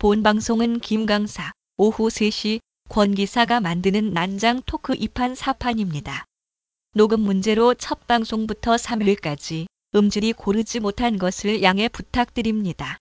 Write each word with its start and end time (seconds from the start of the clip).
본 0.00 0.22
방송은 0.22 0.78
김강사, 0.78 1.50
오후 1.76 2.06
3시 2.06 2.60
권기사가 2.88 3.58
만드는 3.58 4.12
난장 4.12 4.62
토크 4.64 4.94
2판 4.94 5.34
4판입니다. 5.34 6.22
녹음 6.94 7.22
문제로 7.22 7.74
첫 7.74 8.06
방송부터 8.06 8.76
3회까지 8.76 9.66
음질이 9.96 10.34
고르지 10.34 10.78
못한 10.78 11.18
것을 11.18 11.64
양해 11.64 11.88
부탁드립니다. 11.88 12.98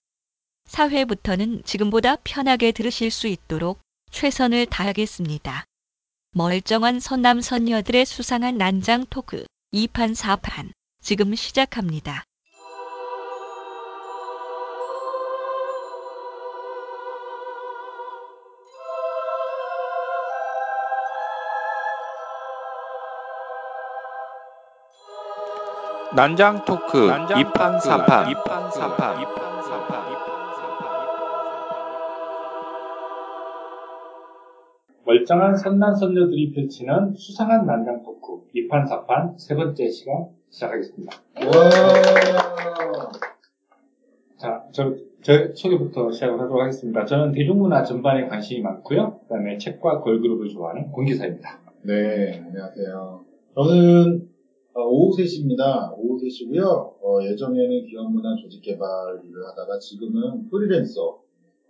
4회부터는 0.69 1.63
지금보다 1.63 2.15
편하게 2.23 2.71
들으실 2.71 3.11
수 3.11 3.27
있도록 3.27 3.79
최선을 4.09 4.65
다하겠습니다. 4.65 5.65
멀쩡한 6.31 6.99
선남 6.99 7.41
선녀들의 7.41 8.07
수상한 8.07 8.57
난장 8.57 9.05
토크 9.11 9.45
2판 9.71 10.15
4판 10.15 10.71
지금 11.03 11.35
시작합니다. 11.35 12.23
난장 26.17 26.65
토크 26.65 26.97
2판 26.97 27.77
4판 27.77 28.25
2판 28.33 28.71
4판 28.71 29.37
멀쩡한 35.05 35.55
선남 35.55 35.93
선녀들이 35.93 36.53
펼치는 36.53 37.13
수상한 37.13 37.67
난장 37.67 38.01
토크 38.01 38.47
2판 38.55 38.89
4판 38.89 39.37
세 39.37 39.53
번째 39.53 39.87
시간 39.89 40.29
시작하겠습니다. 40.49 41.13
자, 44.37 44.63
저, 44.71 44.95
저 45.21 45.53
소개부터 45.53 46.11
시작을 46.11 46.39
하도록 46.39 46.59
하겠습니다. 46.59 47.05
저는 47.05 47.33
대중문화 47.33 47.83
전반에 47.83 48.27
관심이 48.27 48.61
많고요. 48.61 49.19
그 49.19 49.27
다음에 49.35 49.59
책과 49.59 50.01
걸그룹을 50.01 50.49
좋아하는 50.49 50.91
공기사입니다. 50.91 51.59
네, 51.83 52.41
안녕하세요. 52.43 53.23
저는 53.53 54.21
어, 54.23 54.36
오후 54.85 55.15
3시입니다. 55.17 55.93
오후 55.97 56.17
3시고요. 56.21 56.93
어, 57.01 57.19
예전에는 57.23 57.85
기업문화 57.85 58.35
조직개발 58.35 59.21
일을 59.23 59.45
하다가 59.47 59.79
지금은 59.79 60.47
프리랜서 60.49 61.19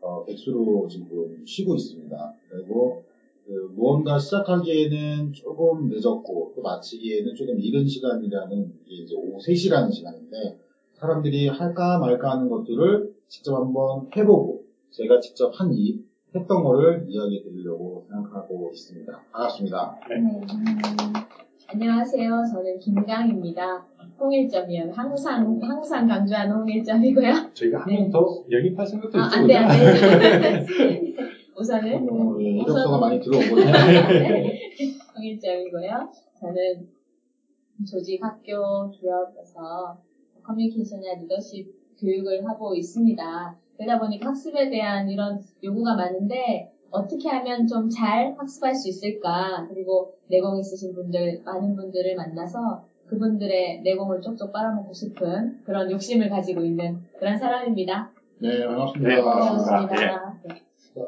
어, 0.02 0.24
백수로 0.26 0.88
지금 0.90 1.44
쉬고 1.46 1.76
있습니다. 1.76 2.34
그리고 2.50 3.02
그 3.46 3.72
무언가 3.76 4.20
시작하기에는 4.20 5.32
조금 5.34 5.88
늦었고 5.90 6.52
또 6.56 6.62
마치기에는 6.62 7.34
조금 7.36 7.60
이른 7.60 7.88
시간이라는 7.88 8.72
게 8.86 8.96
이제 8.96 9.16
오후 9.16 9.38
3시라는 9.40 9.92
시간인데 9.92 10.58
사람들이 10.94 11.48
할까 11.48 11.98
말까 12.00 12.32
하는 12.32 12.50
것들을 12.50 13.10
직접 13.30 13.56
한번 13.56 14.08
해보고 14.16 14.64
제가 14.92 15.20
직접 15.20 15.50
한 15.54 15.72
일 15.72 16.00
했던 16.36 16.62
거를 16.62 17.06
이야기 17.08 17.42
드리려고 17.42 18.04
생각하고 18.10 18.70
있습니다. 18.74 19.12
반갑습니다. 19.32 19.96
네, 20.10 20.16
음, 20.18 20.42
안녕하세요. 21.70 22.44
저는 22.52 22.80
김강입니다. 22.80 23.86
홍일점이요. 24.20 24.92
항상, 24.94 25.60
항상 25.62 26.08
강조하는 26.08 26.56
홍일점이고요. 26.56 27.52
저희가 27.54 27.82
한명더 27.82 28.46
영입할 28.50 28.86
생각도 28.86 29.20
아, 29.20 29.26
있죠. 29.26 29.38
안 29.38 29.48
돼, 29.48 29.56
안 29.56 29.68
그죠? 29.68 30.20
돼. 30.20 30.66
우선은, 31.60 32.10
어, 32.10 32.38
예, 32.42 32.64
우선은- 32.64 33.00
많이. 33.02 33.20
네. 33.20 34.60
홍일점이고요. 35.18 36.10
저는 36.40 36.88
조직 37.86 38.24
학교 38.24 38.90
기업에서 38.90 39.98
커뮤니케이션이나 40.44 41.16
리더십 41.16 41.68
교육을 42.00 42.48
하고 42.48 42.76
있습니다. 42.76 43.58
그러다 43.76 44.00
보니까 44.00 44.30
학습에 44.30 44.70
대한 44.70 45.10
이런 45.10 45.40
요구가 45.64 45.96
많은데 45.96 46.72
어떻게 46.92 47.30
하면 47.30 47.68
좀 47.68 47.90
잘 47.90 48.34
학습할 48.38 48.74
수 48.76 48.88
있을까? 48.90 49.66
그리고 49.70 50.14
내공 50.30 50.58
있으신 50.60 50.94
분들, 50.94 51.42
많은 51.46 51.76
분들을 51.76 52.16
만나서 52.16 52.84
그분들의 53.08 53.82
내공을 53.84 54.22
쪽쪽 54.22 54.52
빨아먹고 54.52 54.94
싶은 54.94 55.64
그런 55.64 55.90
욕심을 55.90 56.30
가지고 56.30 56.62
있는 56.64 56.98
그런 57.18 57.38
사람입니다. 57.38 58.12
네, 58.42 58.66
반갑습니다. 58.68 59.10
네, 59.16 59.22
반갑습니다. 59.24 59.80
반갑습니다. 59.80 60.40
네. 60.48 60.62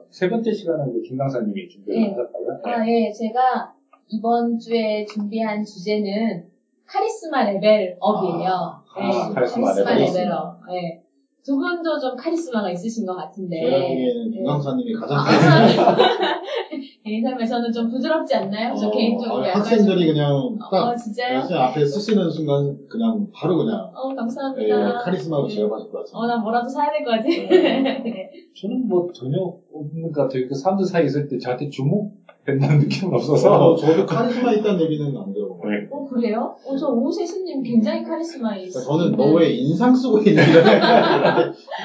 세 0.10 0.30
번째 0.30 0.54
시간은 0.54 0.90
이제 0.92 1.02
김 1.10 1.18
강사님이 1.18 1.68
준비를 1.68 2.02
네. 2.02 2.10
하셨다고요? 2.12 2.62
아, 2.64 2.88
예, 2.88 3.12
제가 3.12 3.74
이번 4.08 4.58
주에 4.58 5.06
준비한 5.06 5.64
주제는 5.64 6.48
카리스마 6.86 7.44
level 7.44 7.88
up이에요. 7.88 8.50
아, 8.50 8.84
네, 8.98 9.04
아, 9.04 9.30
카리스마 9.34 9.68
카리스마 9.74 9.94
level 9.94 10.06
up. 10.06 10.14
level 10.16 10.43
up. 10.43 10.60
네. 10.70 10.99
두 11.44 11.58
분도 11.58 11.98
좀 12.00 12.16
카리스마가 12.16 12.70
있으신 12.72 13.06
것 13.06 13.16
같은데. 13.16 13.60
제가 13.64 13.80
보기에는 13.88 14.30
네. 14.32 14.38
김강사님이 14.38 14.94
가장 14.94 15.18
아, 15.18 15.22
아, 15.22 15.96
개인 17.04 17.24
삶에 17.24 17.46
저는 17.46 17.72
좀 17.72 17.90
부드럽지 17.90 18.36
않나요? 18.36 18.76
저 18.76 18.92
개인적으로 18.92 19.48
약간 19.48 19.62
학생들이 19.62 20.06
좀- 20.06 20.14
그냥 20.14 20.32
어, 20.36 20.58
딱 20.72 20.96
진짜요? 20.96 21.40
선생님 21.40 21.64
앞에 21.64 21.86
서시는 21.86 22.30
순간 22.30 22.78
그냥 22.88 23.26
바로 23.34 23.58
그냥 23.58 23.90
어, 23.96 24.10
예, 24.12 24.16
감사합니다. 24.16 24.98
카리스마로 25.00 25.48
네. 25.48 25.54
지어가실 25.56 25.92
것 25.92 26.00
같습니다. 26.00 26.18
어, 26.20 26.28
난 26.28 26.42
뭐라도 26.42 26.68
사야 26.70 26.92
될 26.92 27.04
것 27.04 27.12
같아. 27.12 27.24
네. 27.24 28.30
저는 28.62 28.88
뭐 28.88 29.08
전혀 29.14 29.38
없는 29.74 30.12
것 30.12 30.24
같아요. 30.24 30.48
그 30.48 30.54
사람들 30.54 30.86
사이에 30.86 31.06
있을 31.06 31.28
때 31.28 31.38
저한테 31.40 31.70
주목 31.70 32.12
된다는 32.46 32.80
느낌은 32.80 33.14
어, 33.14 33.16
없어서. 33.18 33.76
저도 33.76 34.06
카리스마 34.06 34.52
있다는 34.52 34.82
얘기는 34.82 35.06
안 35.08 35.34
들어보고 35.34 35.39
네. 35.64 35.88
어, 35.90 36.06
그래요? 36.06 36.56
어, 36.66 36.76
저 36.78 36.88
오세신님 36.88 37.64
굉장히 37.64 38.04
카리스마 38.04 38.56
있어요. 38.56 38.84
저는 38.84 39.12
너의 39.18 39.58
인상 39.60 39.94
쓰고 39.94 40.20
있는 40.20 40.42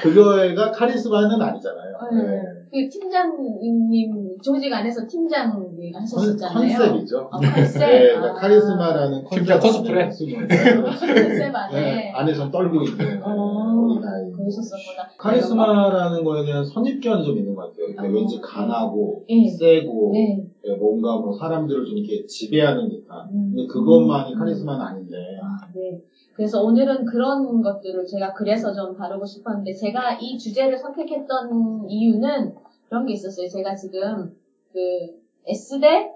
그거가 0.01 0.71
카리스마는 0.71 1.41
아니잖아요. 1.41 1.97
네. 2.11 2.41
그 2.71 2.89
팀장님 2.89 4.37
조직 4.41 4.71
안에서 4.73 5.05
팀장이 5.07 5.91
컨, 5.91 6.01
하셨었잖아요. 6.01 6.77
컨셉이죠. 6.77 7.29
아, 7.31 7.39
컨셉. 7.39 7.79
네, 7.79 7.99
그러니까 8.13 8.29
아. 8.29 8.33
카리스마라는 8.33 9.23
팀장 9.31 9.59
컨셉 9.59 9.81
코스프레. 9.81 10.01
안에. 10.01 10.09
컨셉 10.09 11.55
안에. 11.55 11.81
네, 11.81 12.11
안에선 12.13 12.51
떨고 12.51 12.81
있는 12.83 13.21
어. 13.23 13.75
그러셨었구나. 14.35 15.07
카리스마라는 15.17 16.23
거에 16.23 16.45
대한 16.45 16.63
선입견이 16.63 17.23
좀 17.23 17.37
있는 17.37 17.55
것 17.55 17.61
같아요. 17.63 17.87
그러니까 17.87 18.03
어. 18.03 18.07
왠지 18.07 18.39
강하고 18.41 19.23
예. 19.29 19.49
세고 19.49 20.11
네. 20.13 20.44
예, 20.67 20.75
뭔가 20.75 21.17
뭐 21.17 21.31
사람들을 21.31 21.85
좀 21.85 21.97
이렇게 21.97 22.25
지배하는 22.25 22.89
듯한. 22.89 23.29
음. 23.31 23.53
근데 23.55 23.67
그것만이 23.67 24.33
음. 24.33 24.39
카리스마는 24.39 24.81
아닌데. 24.81 25.15
아, 25.41 25.67
네. 25.73 26.01
그래서 26.33 26.61
오늘은 26.63 27.05
그런 27.05 27.61
것들을 27.61 28.05
제가 28.07 28.33
그래서 28.33 28.73
좀 28.73 28.95
다루고 28.95 29.25
싶었는데 29.25 29.73
제가 29.73 30.17
이 30.19 30.37
주제를 30.37 30.77
선택했던 30.77 31.89
이유는 31.89 32.55
그런 32.89 33.05
게 33.05 33.13
있었어요. 33.13 33.47
제가 33.47 33.75
지금 33.75 34.35
그 34.73 34.79
S대 35.47 36.09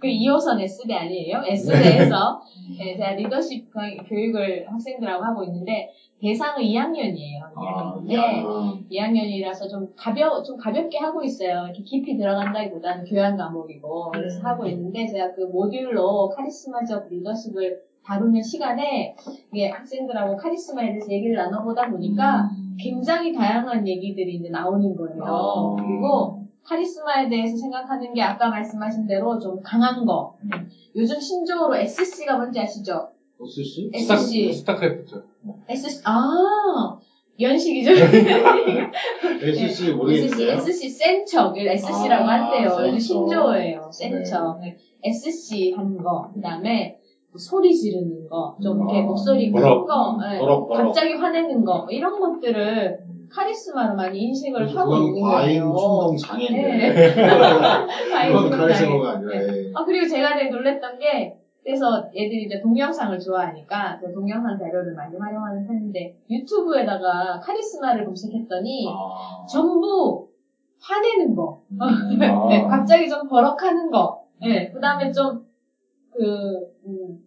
그 0.00 0.06
2호선 0.08 0.60
S대 0.60 0.94
아니에요? 0.94 1.42
S대에서 1.46 2.40
네, 2.78 2.94
제가 2.96 3.12
리더십 3.12 3.64
교- 3.72 4.04
교육을 4.08 4.66
학생들하고 4.70 5.24
하고 5.24 5.44
있는데 5.44 5.88
대상은 6.20 6.62
2학년이에요. 6.62 7.40
아, 7.54 7.94
2학년인데 7.96 8.14
야. 8.14 8.74
2학년이라서 8.90 9.68
좀 9.68 9.88
가벼 9.96 10.42
좀 10.42 10.56
가볍게 10.56 10.98
하고 10.98 11.22
있어요. 11.22 11.64
이렇게 11.64 11.82
깊이 11.82 12.16
들어간다기보다는 12.16 13.04
교양 13.04 13.36
과목이고 13.36 14.10
그래서 14.12 14.40
음. 14.40 14.46
하고 14.46 14.66
있는데 14.66 15.06
제가 15.06 15.32
그 15.32 15.42
모듈로 15.42 16.28
카리스마적 16.30 17.08
리더십을 17.10 17.78
다루는 18.04 18.42
시간에 18.42 19.14
이게 19.52 19.68
학생들하고 19.68 20.36
카리스마에 20.36 20.88
대해서 20.90 21.10
얘기를 21.10 21.36
나눠보다 21.36 21.88
보니까 21.88 22.42
음. 22.50 22.76
굉장히 22.80 23.32
다양한 23.32 23.86
얘기들이 23.86 24.34
이제 24.36 24.48
나오는 24.48 24.94
거예요. 24.96 25.24
아. 25.24 25.76
그리고 25.76 26.41
카리스마에 26.64 27.28
대해서 27.28 27.56
생각하는 27.56 28.14
게 28.14 28.22
아까 28.22 28.48
말씀하신 28.48 29.06
대로 29.06 29.38
좀 29.38 29.60
강한 29.62 30.04
거. 30.04 30.36
음. 30.44 30.68
요즘 30.96 31.18
신조어로 31.20 31.76
SC가 31.76 32.36
뭔지 32.36 32.60
아시죠? 32.60 33.08
스타, 33.98 34.14
SC. 34.14 34.52
스타 34.52 34.76
크래프트. 34.76 35.24
SC 35.68 36.02
아 36.04 36.98
연식이죠. 37.40 37.90
SC 39.42 39.92
모르겠는데요. 39.92 40.52
SC 40.58 40.88
센 40.88 41.26
척, 41.26 41.56
SC라고 41.56 42.24
아, 42.24 42.28
한대요. 42.34 42.68
센 42.70 42.86
요즘 42.86 42.92
척. 42.92 43.00
신조어예요. 43.00 43.90
센 43.92 44.12
네. 44.12 44.22
척. 44.22 44.60
SC 45.02 45.72
하는 45.72 45.96
거. 45.96 46.30
그 46.32 46.40
다음에 46.40 46.98
소리 47.36 47.74
지르는 47.74 48.28
거. 48.28 48.56
좀 48.62 48.78
이렇게 48.78 49.00
아, 49.00 49.02
목소리 49.02 49.50
큰. 49.50 49.60
거. 49.60 50.18
예. 50.32 50.38
버럭, 50.38 50.68
버럭. 50.68 50.86
갑자기 50.86 51.14
화내는 51.14 51.64
거. 51.64 51.78
뭐 51.78 51.86
이런 51.90 52.20
것들을 52.20 52.98
카리스마로 53.28 53.94
많이 53.94 54.18
인식을 54.20 54.76
하고 54.76 54.96
있는 54.96 55.22
과잉 55.22 55.70
거예요. 55.70 55.76
충동 55.76 56.16
장애인데. 56.16 56.62
네. 56.62 56.92
그건 58.28 58.50
카리스마가. 58.50 59.10
아니라. 59.12 59.30
네. 59.30 59.36
예. 59.36 59.72
아, 59.74 59.84
그리고 59.84 60.06
제가 60.06 60.34
되게 60.34 60.48
놀랬던 60.48 60.98
게, 60.98 61.34
그래서 61.62 62.04
애들이 62.14 62.44
이제 62.44 62.58
동영상을 62.60 63.18
좋아하니까, 63.18 63.98
그 64.00 64.12
동영상 64.12 64.56
자료를 64.58 64.94
많이 64.94 65.16
활용하는 65.16 65.64
편인데, 65.66 66.12
유튜브에다가 66.30 67.38
카리스마를 67.40 68.04
검색했더니, 68.04 68.86
아. 68.88 69.46
전부 69.46 70.24
화내는 70.80 71.34
거. 71.34 71.56
음. 71.70 71.78
네, 72.48 72.60
갑자기 72.68 73.08
좀 73.08 73.28
버럭하는 73.28 73.90
거. 73.90 74.20
네, 74.40 74.70
그 74.72 74.80
다음에 74.80 75.12
좀, 75.12 75.38
그, 76.12 76.66
음, 76.84 77.21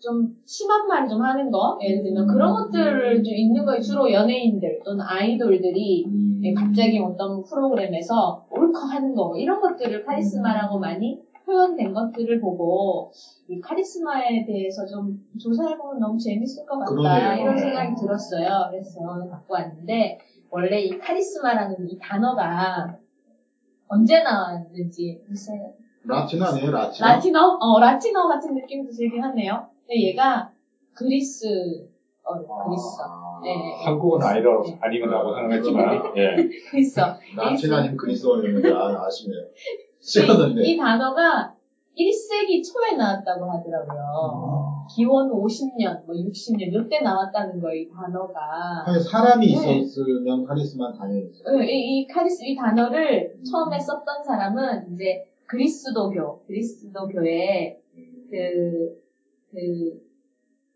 좀 0.00 0.32
심한 0.44 0.86
말 0.86 1.08
좀 1.08 1.22
하는 1.22 1.50
거. 1.50 1.78
예를 1.82 2.02
들면 2.02 2.26
그런 2.26 2.52
것들을 2.54 3.22
좀 3.22 3.34
있는 3.34 3.64
거예요. 3.64 3.80
주로 3.80 4.10
연예인들 4.12 4.80
또는 4.84 5.04
아이돌들이 5.06 6.04
음. 6.06 6.40
예, 6.44 6.52
갑자기 6.54 6.98
어떤 6.98 7.42
프로그램에서 7.42 8.44
울컥하는 8.50 9.14
거 9.14 9.36
이런 9.36 9.60
것들을 9.60 10.04
카리스마라고 10.04 10.78
많이 10.78 11.18
표현된 11.44 11.92
것들을 11.94 12.40
보고 12.40 13.10
이 13.48 13.58
카리스마에 13.60 14.44
대해서 14.44 14.84
좀 14.86 15.18
조사해보면 15.38 15.98
너무 15.98 16.18
재밌을 16.18 16.64
것 16.66 16.78
같다 16.78 16.90
그러네요. 16.90 17.42
이런 17.42 17.56
생각이 17.58 17.94
들었어요. 18.00 18.68
그래서 18.70 19.00
오늘 19.00 19.28
갖고 19.28 19.54
왔는데 19.54 20.18
원래 20.50 20.80
이 20.80 20.90
카리스마라는 20.98 21.88
이 21.88 21.96
단어가 22.00 22.86
언제 23.88 24.20
나왔는지 24.22 25.18
글쎄요. 25.26 25.72
라틴 26.04 26.42
아니에요, 26.42 26.70
라틴? 26.70 27.04
라틴어? 27.04 27.56
어, 27.60 27.80
라틴어 27.80 28.28
같은 28.28 28.54
느낌도 28.54 28.90
들긴 28.92 29.22
하네요. 29.24 29.66
근데 29.88 30.08
얘가 30.08 30.52
그리스, 30.92 31.46
어, 32.22 32.34
그리스. 32.34 33.00
아, 33.02 33.40
네. 33.42 33.84
한국은 33.84 34.22
아니라 34.22 34.60
네. 34.62 34.78
아니라고 34.80 35.34
생각했지만 35.34 36.12
예. 36.18 36.36
그리스. 36.70 37.00
라틴 37.00 37.72
아니면 37.72 37.96
그리스어였는데, 37.96 38.70
아, 38.70 39.06
아시네요. 39.06 39.40
이, 39.40 40.04
싫었는데. 40.04 40.62
이 40.62 40.76
단어가 40.76 41.54
1세기 41.96 42.62
초에 42.62 42.96
나왔다고 42.98 43.50
하더라고요. 43.50 44.86
기원 44.94 45.30
50년, 45.30 46.04
뭐 46.04 46.14
60년, 46.14 46.72
요때 46.74 47.00
나왔다는 47.00 47.60
거예요, 47.60 47.82
이 47.82 47.88
단어가. 47.88 48.84
아니, 48.84 49.00
사람이 49.00 49.46
네. 49.46 49.78
있었으면 49.78 50.44
카리스마 50.44 50.92
당연히 50.92 51.30
있어요. 51.30 51.62
이, 51.62 52.00
이 52.00 52.06
카리스, 52.06 52.44
이 52.44 52.54
단어를 52.54 53.36
처음에 53.50 53.78
썼던 53.78 54.22
사람은 54.22 54.92
이제 54.92 55.24
그리스도교, 55.46 56.44
그리스도교의 56.46 57.80
그, 58.30 59.07
그, 59.50 60.00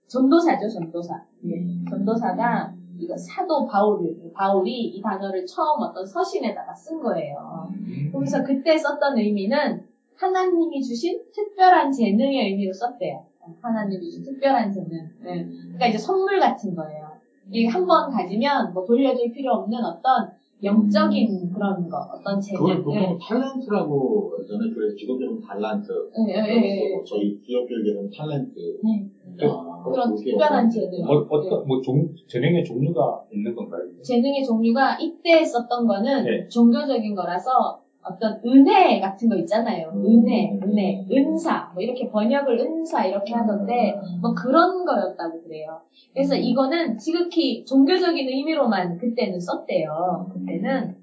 전도사죠, 0.09 0.69
전도사. 0.69 1.25
예, 1.47 1.65
전도사가 1.89 2.75
이거 2.99 3.17
사도 3.17 3.67
바울을, 3.67 4.33
바울이 4.35 4.71
이 4.89 5.01
단어를 5.03 5.45
처음 5.47 5.83
어떤 5.83 6.05
서신에다가 6.07 6.75
쓴 6.75 7.01
거예요. 7.01 7.69
그래서 8.13 8.43
그때 8.45 8.77
썼던 8.77 9.17
의미는 9.19 9.83
하나님이 10.17 10.83
주신 10.83 11.21
특별한 11.35 11.91
재능의 11.91 12.51
의미로 12.51 12.73
썼대요. 12.73 13.25
하나님이 13.61 14.05
주신 14.05 14.23
특별한 14.25 14.71
재능. 14.71 15.09
예. 15.27 15.45
그러니까 15.45 15.87
이제 15.89 15.99
선물 15.99 16.39
같은 16.39 16.75
거예요. 16.77 17.11
이게 17.51 17.67
한 17.69 17.87
번 17.87 18.11
가지면 18.11 18.73
뭐 18.73 18.85
돌려줄 18.85 19.33
필요 19.33 19.53
없는 19.55 19.83
어떤 19.85 20.31
영적인 20.63 21.51
그런 21.53 21.89
거, 21.89 21.99
어떤 22.15 22.39
재능. 22.41 22.59
그걸 22.61 22.83
보통 22.83 23.19
탤런트라고 23.19 24.39
하잖아요. 24.39 24.71
그래서 24.75 24.95
기독교는 24.97 25.41
달란트. 25.41 25.91
예, 26.29 26.35
예, 26.35 26.55
예, 26.55 26.95
예. 26.95 27.03
저희 27.05 27.37
기독교계는 27.43 28.09
탤런트. 28.11 28.55
네. 28.85 29.47
아, 29.49 29.83
그런 29.85 30.15
특별한 30.15 30.53
어떤- 30.67 30.71
재능. 30.71 31.05
어, 31.05 31.27
어떤 31.29 31.67
뭐 31.67 31.81
종, 31.81 32.07
재능의 32.29 32.63
종류가 32.63 33.23
있는 33.33 33.55
건가요? 33.55 33.83
재능의 34.03 34.45
종류가 34.45 34.97
이때 35.01 35.45
썼던 35.45 35.87
거는 35.87 36.25
네. 36.25 36.47
종교적인 36.49 37.15
거라서 37.15 37.51
어떤 38.05 38.41
은혜 38.45 39.01
같은 39.01 39.29
거 39.29 39.37
있잖아요. 39.37 39.93
은혜, 39.95 40.51
음. 40.51 40.63
은혜, 40.63 41.07
은사, 41.11 41.71
뭐 41.73 41.83
이렇게 41.83 42.09
번역을 42.11 42.59
은사 42.59 43.05
이렇게 43.05 43.33
하던데 43.33 43.95
뭐 44.21 44.35
그런 44.35 44.85
거였다고 44.85 45.43
그래요. 45.43 45.81
그래서 46.13 46.35
이거는 46.35 46.99
지극히 46.99 47.65
종교적인 47.65 48.29
의미로만 48.29 48.99
그때는 48.99 49.39
썼대요. 49.39 50.31
그때는 50.33 50.97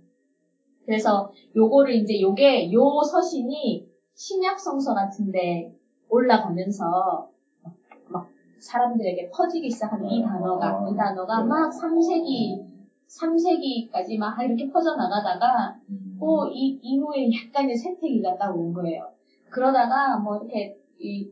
그래서 0.85 1.31
요거를 1.55 1.93
이제 1.93 2.19
요게 2.19 2.71
요 2.73 3.01
서신이 3.03 3.87
신약 4.15 4.59
성서 4.59 4.93
같은데 4.93 5.71
올라가면서 6.09 7.29
막, 7.63 7.73
막 8.09 8.27
사람들에게 8.59 9.29
퍼지기 9.29 9.69
시작한 9.69 10.03
이 10.05 10.21
단어가 10.21 10.85
이 10.91 10.95
단어가 10.95 11.43
막 11.43 11.69
3세기 11.71 12.67
3세기까지 13.07 14.17
막 14.17 14.41
이렇게 14.43 14.69
퍼져 14.69 14.95
나가다가 14.95 15.75
또이 16.19 16.80
이후에 16.81 17.30
약간의 17.31 17.75
쇠퇴기가 17.75 18.38
딱 18.38 18.56
온 18.56 18.74
거예요. 18.74 19.10
그러다가 19.50 20.18
뭐 20.18 20.38
이렇게 20.38 20.77
이, 21.00 21.30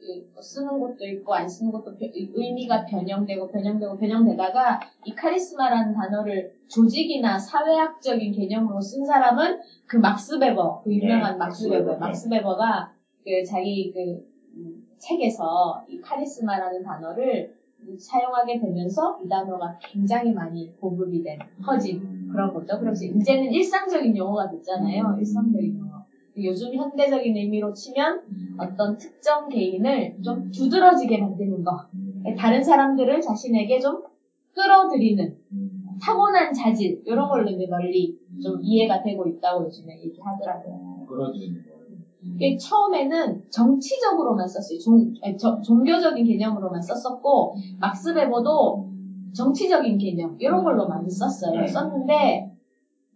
이 0.00 0.24
쓰는 0.40 0.80
것도 0.80 1.06
있고 1.06 1.34
안 1.34 1.48
쓰는 1.48 1.70
것도 1.70 1.96
의미가 2.00 2.86
변형되고 2.86 3.50
변형되고 3.50 3.98
변형되다가 3.98 4.80
이 5.04 5.14
카리스마라는 5.14 5.94
단어를 5.94 6.52
조직이나 6.66 7.38
사회학적인 7.38 8.32
개념으로 8.32 8.80
쓴 8.80 9.04
사람은 9.04 9.60
그 9.86 9.98
막스 9.98 10.38
베버, 10.38 10.82
그 10.84 10.92
유명한 10.92 11.32
네, 11.32 11.38
막스 11.38 11.68
베버, 11.68 11.92
네. 11.92 11.98
막스 11.98 12.28
베버가 12.30 12.92
그 13.24 13.44
자기 13.44 13.92
그 13.92 14.26
음, 14.56 14.86
책에서 14.98 15.84
이 15.88 16.00
카리스마라는 16.00 16.82
단어를 16.82 17.54
사용하게 17.98 18.60
되면서 18.60 19.20
이 19.24 19.28
단어가 19.28 19.76
굉장히 19.80 20.32
많이 20.32 20.72
보급이 20.80 21.22
된, 21.22 21.38
퍼진 21.64 22.21
그런 22.32 22.52
거죠. 22.52 22.78
그래서 22.80 23.04
이제는 23.04 23.52
일상적인 23.52 24.16
용어가 24.16 24.50
됐잖아요. 24.50 25.16
일상적인 25.18 25.78
용어. 25.78 26.02
요즘 26.38 26.74
현대적인 26.74 27.36
의미로 27.36 27.72
치면 27.74 28.22
어떤 28.58 28.96
특정 28.96 29.48
개인을 29.48 30.16
좀 30.24 30.50
두드러지게 30.50 31.18
만드는 31.18 31.62
거. 31.62 31.76
다른 32.36 32.62
사람들을 32.62 33.20
자신에게 33.20 33.78
좀 33.78 34.02
끌어들이는 34.54 35.34
타고난 36.00 36.52
자질 36.52 37.02
이런 37.04 37.28
걸로 37.28 37.48
이제 37.50 37.66
널리 37.66 38.16
좀 38.42 38.58
이해가 38.62 39.02
되고 39.02 39.26
있다고 39.26 39.64
요즘에 39.64 40.00
얘기하더라고요. 40.02 41.04
거예요. 41.06 41.82
이게 42.34 42.56
처음에는 42.56 43.42
정치적으로만 43.50 44.46
썼어요. 44.46 44.78
종, 44.78 45.12
아니, 45.22 45.36
저- 45.36 45.60
종교적인 45.60 46.24
개념으로만 46.24 46.80
썼었고 46.80 47.54
막스 47.80 48.14
베버도 48.14 48.91
정치적인 49.34 49.98
개념 49.98 50.36
이런 50.38 50.62
걸로 50.62 50.86
많이 50.88 51.10
썼어요. 51.10 51.60
네. 51.60 51.66
썼는데 51.66 52.50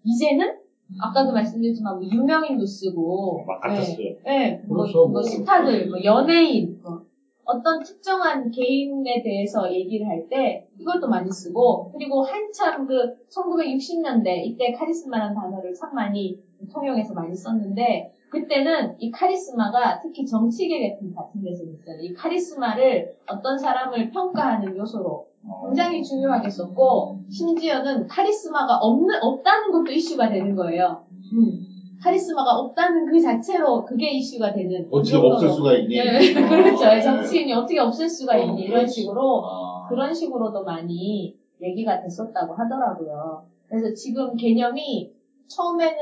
이제는 0.04 0.58
아까도 1.00 1.32
말씀드렸지만 1.32 1.98
뭐 1.98 2.08
유명인도 2.08 2.64
쓰고 2.64 3.44
막 3.46 3.60
같았어요. 3.60 3.96
네, 3.96 4.18
네, 4.24 4.62
뭐, 4.66 4.78
그렇죠, 4.78 4.98
뭐 5.00 5.10
뭐. 5.12 5.22
스타들, 5.22 5.88
뭐 5.88 6.02
연예인, 6.02 6.80
뭐 6.82 7.02
어떤 7.44 7.82
특정한 7.82 8.50
개인에 8.50 9.22
대해서 9.22 9.72
얘기를 9.72 10.06
할 10.08 10.28
때 10.28 10.66
이것도 10.78 11.08
많이 11.08 11.30
쓰고 11.30 11.92
그리고 11.92 12.22
한참 12.22 12.86
그 12.86 13.14
1960년대 13.28 14.44
이때 14.44 14.72
카리스마라는 14.72 15.34
단어를 15.36 15.72
참 15.74 15.94
많이 15.94 16.38
통용해서 16.72 17.14
많이 17.14 17.34
썼는데 17.34 18.12
그때는 18.30 18.96
이 18.98 19.10
카리스마가 19.10 20.00
특히 20.00 20.26
정치계 20.26 20.90
같은 20.90 21.14
같은 21.14 21.42
데서 21.42 21.62
있어요. 21.64 22.00
이 22.02 22.12
카리스마를 22.12 23.16
어떤 23.30 23.56
사람을 23.58 24.10
평가하는 24.10 24.76
요소로 24.76 25.26
굉장히 25.66 26.02
중요하게 26.02 26.50
썼고 26.50 27.20
심지어는 27.30 28.06
카리스마가 28.08 28.78
없는 28.78 29.22
없다는 29.22 29.70
것도 29.70 29.92
이슈가 29.92 30.28
되는 30.28 30.56
거예요. 30.56 31.04
음. 31.32 31.60
카리스마가 32.02 32.56
없다는 32.58 33.06
그 33.10 33.20
자체로 33.20 33.84
그게 33.84 34.10
이슈가 34.10 34.52
되는 34.52 34.88
그 34.88 34.96
어떻게 34.96 35.12
정도로. 35.12 35.34
없을 35.34 35.48
수가 35.50 35.72
있니? 35.74 35.96
네, 35.96 36.34
아. 36.44 36.48
그렇죠. 36.48 37.00
정치인이 37.02 37.52
어떻게 37.52 37.78
없앨 37.78 38.08
수가 38.08 38.36
있니 38.36 38.62
이런. 38.62 38.86
식으로 38.86 39.42
아. 39.44 39.86
그런 39.88 40.12
식으로도 40.12 40.64
많이 40.64 41.34
얘기가 41.62 42.00
됐었다고 42.02 42.54
하더라고요. 42.54 43.44
그래서 43.68 43.94
지금 43.94 44.36
개념이 44.36 45.10
처음에는 45.48 45.96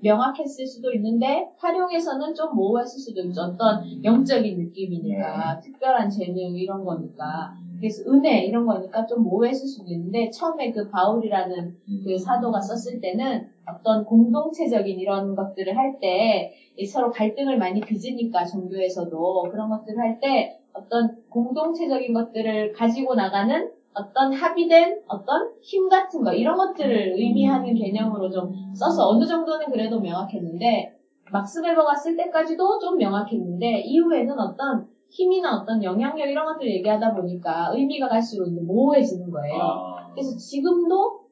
명확했을 0.00 0.66
수도 0.66 0.92
있는데 0.92 1.48
활용해서는 1.58 2.34
좀 2.34 2.54
모호했을 2.54 2.98
수도 3.00 3.20
있죠. 3.22 3.40
어떤 3.42 3.82
영적인 4.04 4.58
느낌이니까 4.58 5.60
특별한 5.60 6.10
재능 6.10 6.56
이런 6.56 6.84
거니까 6.84 7.54
그래서 7.78 8.02
은혜 8.10 8.44
이런 8.44 8.66
거니까 8.66 9.04
좀 9.06 9.22
모호했을 9.24 9.66
수도 9.66 9.90
있는데 9.92 10.30
처음에 10.30 10.70
그 10.72 10.88
바울이라는 10.90 11.76
그 12.04 12.18
사도가 12.18 12.60
썼을 12.60 13.00
때는 13.00 13.48
어떤 13.66 14.04
공동체적인 14.04 14.98
이런 14.98 15.34
것들을 15.34 15.76
할 15.76 15.98
때 16.00 16.54
서로 16.86 17.10
갈등을 17.10 17.56
많이 17.58 17.80
빚으니까 17.80 18.44
종교에서도 18.44 19.42
그런 19.50 19.68
것들을 19.70 19.98
할 19.98 20.18
때 20.20 20.58
어떤 20.72 21.16
공동체적인 21.30 22.12
것들을 22.12 22.72
가지고 22.72 23.14
나가는 23.14 23.70
어떤 23.94 24.32
합의된 24.32 25.02
어떤 25.06 25.54
힘 25.62 25.88
같은 25.88 26.22
거 26.22 26.32
이런 26.32 26.56
것들을 26.56 27.14
의미하는 27.16 27.74
개념으로 27.74 28.30
좀 28.30 28.52
써서 28.74 29.08
어느 29.08 29.24
정도는 29.24 29.70
그래도 29.70 30.00
명확했는데 30.00 30.92
막스 31.32 31.62
베버가 31.62 31.94
쓸 31.94 32.16
때까지도 32.16 32.78
좀 32.78 32.96
명확했는데 32.96 33.80
이후에는 33.80 34.38
어떤 34.38 34.86
힘이나 35.08 35.60
어떤 35.60 35.82
영향력 35.82 36.28
이런 36.28 36.44
것들 36.44 36.68
얘기하다 36.68 37.14
보니까 37.14 37.70
의미가 37.72 38.08
갈수록 38.08 38.50
모호해지는 38.50 39.30
거예요. 39.30 39.62
아. 39.62 40.10
그래서 40.12 40.36
지금도 40.36 41.24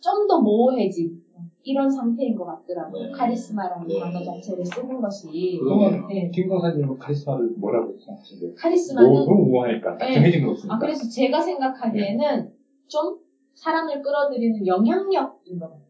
좀 0.00 0.28
더 0.28 0.38
모호해진 0.40 1.23
이런 1.64 1.90
상태인 1.90 2.36
것 2.36 2.44
같더라고요. 2.44 3.06
네. 3.06 3.10
카리스마라는 3.12 3.88
네. 3.88 3.98
단어 3.98 4.22
자체를 4.22 4.64
쓰는 4.64 5.00
것이 5.00 5.58
그러네요. 5.58 6.06
네. 6.08 6.30
김 6.30 6.48
강사님은 6.48 6.98
카리스마를 6.98 7.52
뭐라고 7.56 7.94
생각하세요? 7.98 8.54
카리스마는 8.54 9.10
뭐, 9.10 9.24
너무 9.24 9.50
우아하니까 9.50 9.96
딱 9.96 10.06
네. 10.06 10.14
정해진 10.14 10.40
게 10.40 10.46
없으니까. 10.46 10.74
아 10.74 10.78
그래서 10.78 11.08
제가 11.08 11.40
생각하기에는 11.40 12.50
좀 12.86 13.16
사람을 13.54 14.02
끌어들이는 14.02 14.66
영향력인 14.66 15.58
것 15.58 15.70
같아요. 15.70 15.84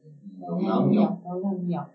영향력. 0.49 1.21
영향력. 1.27 1.91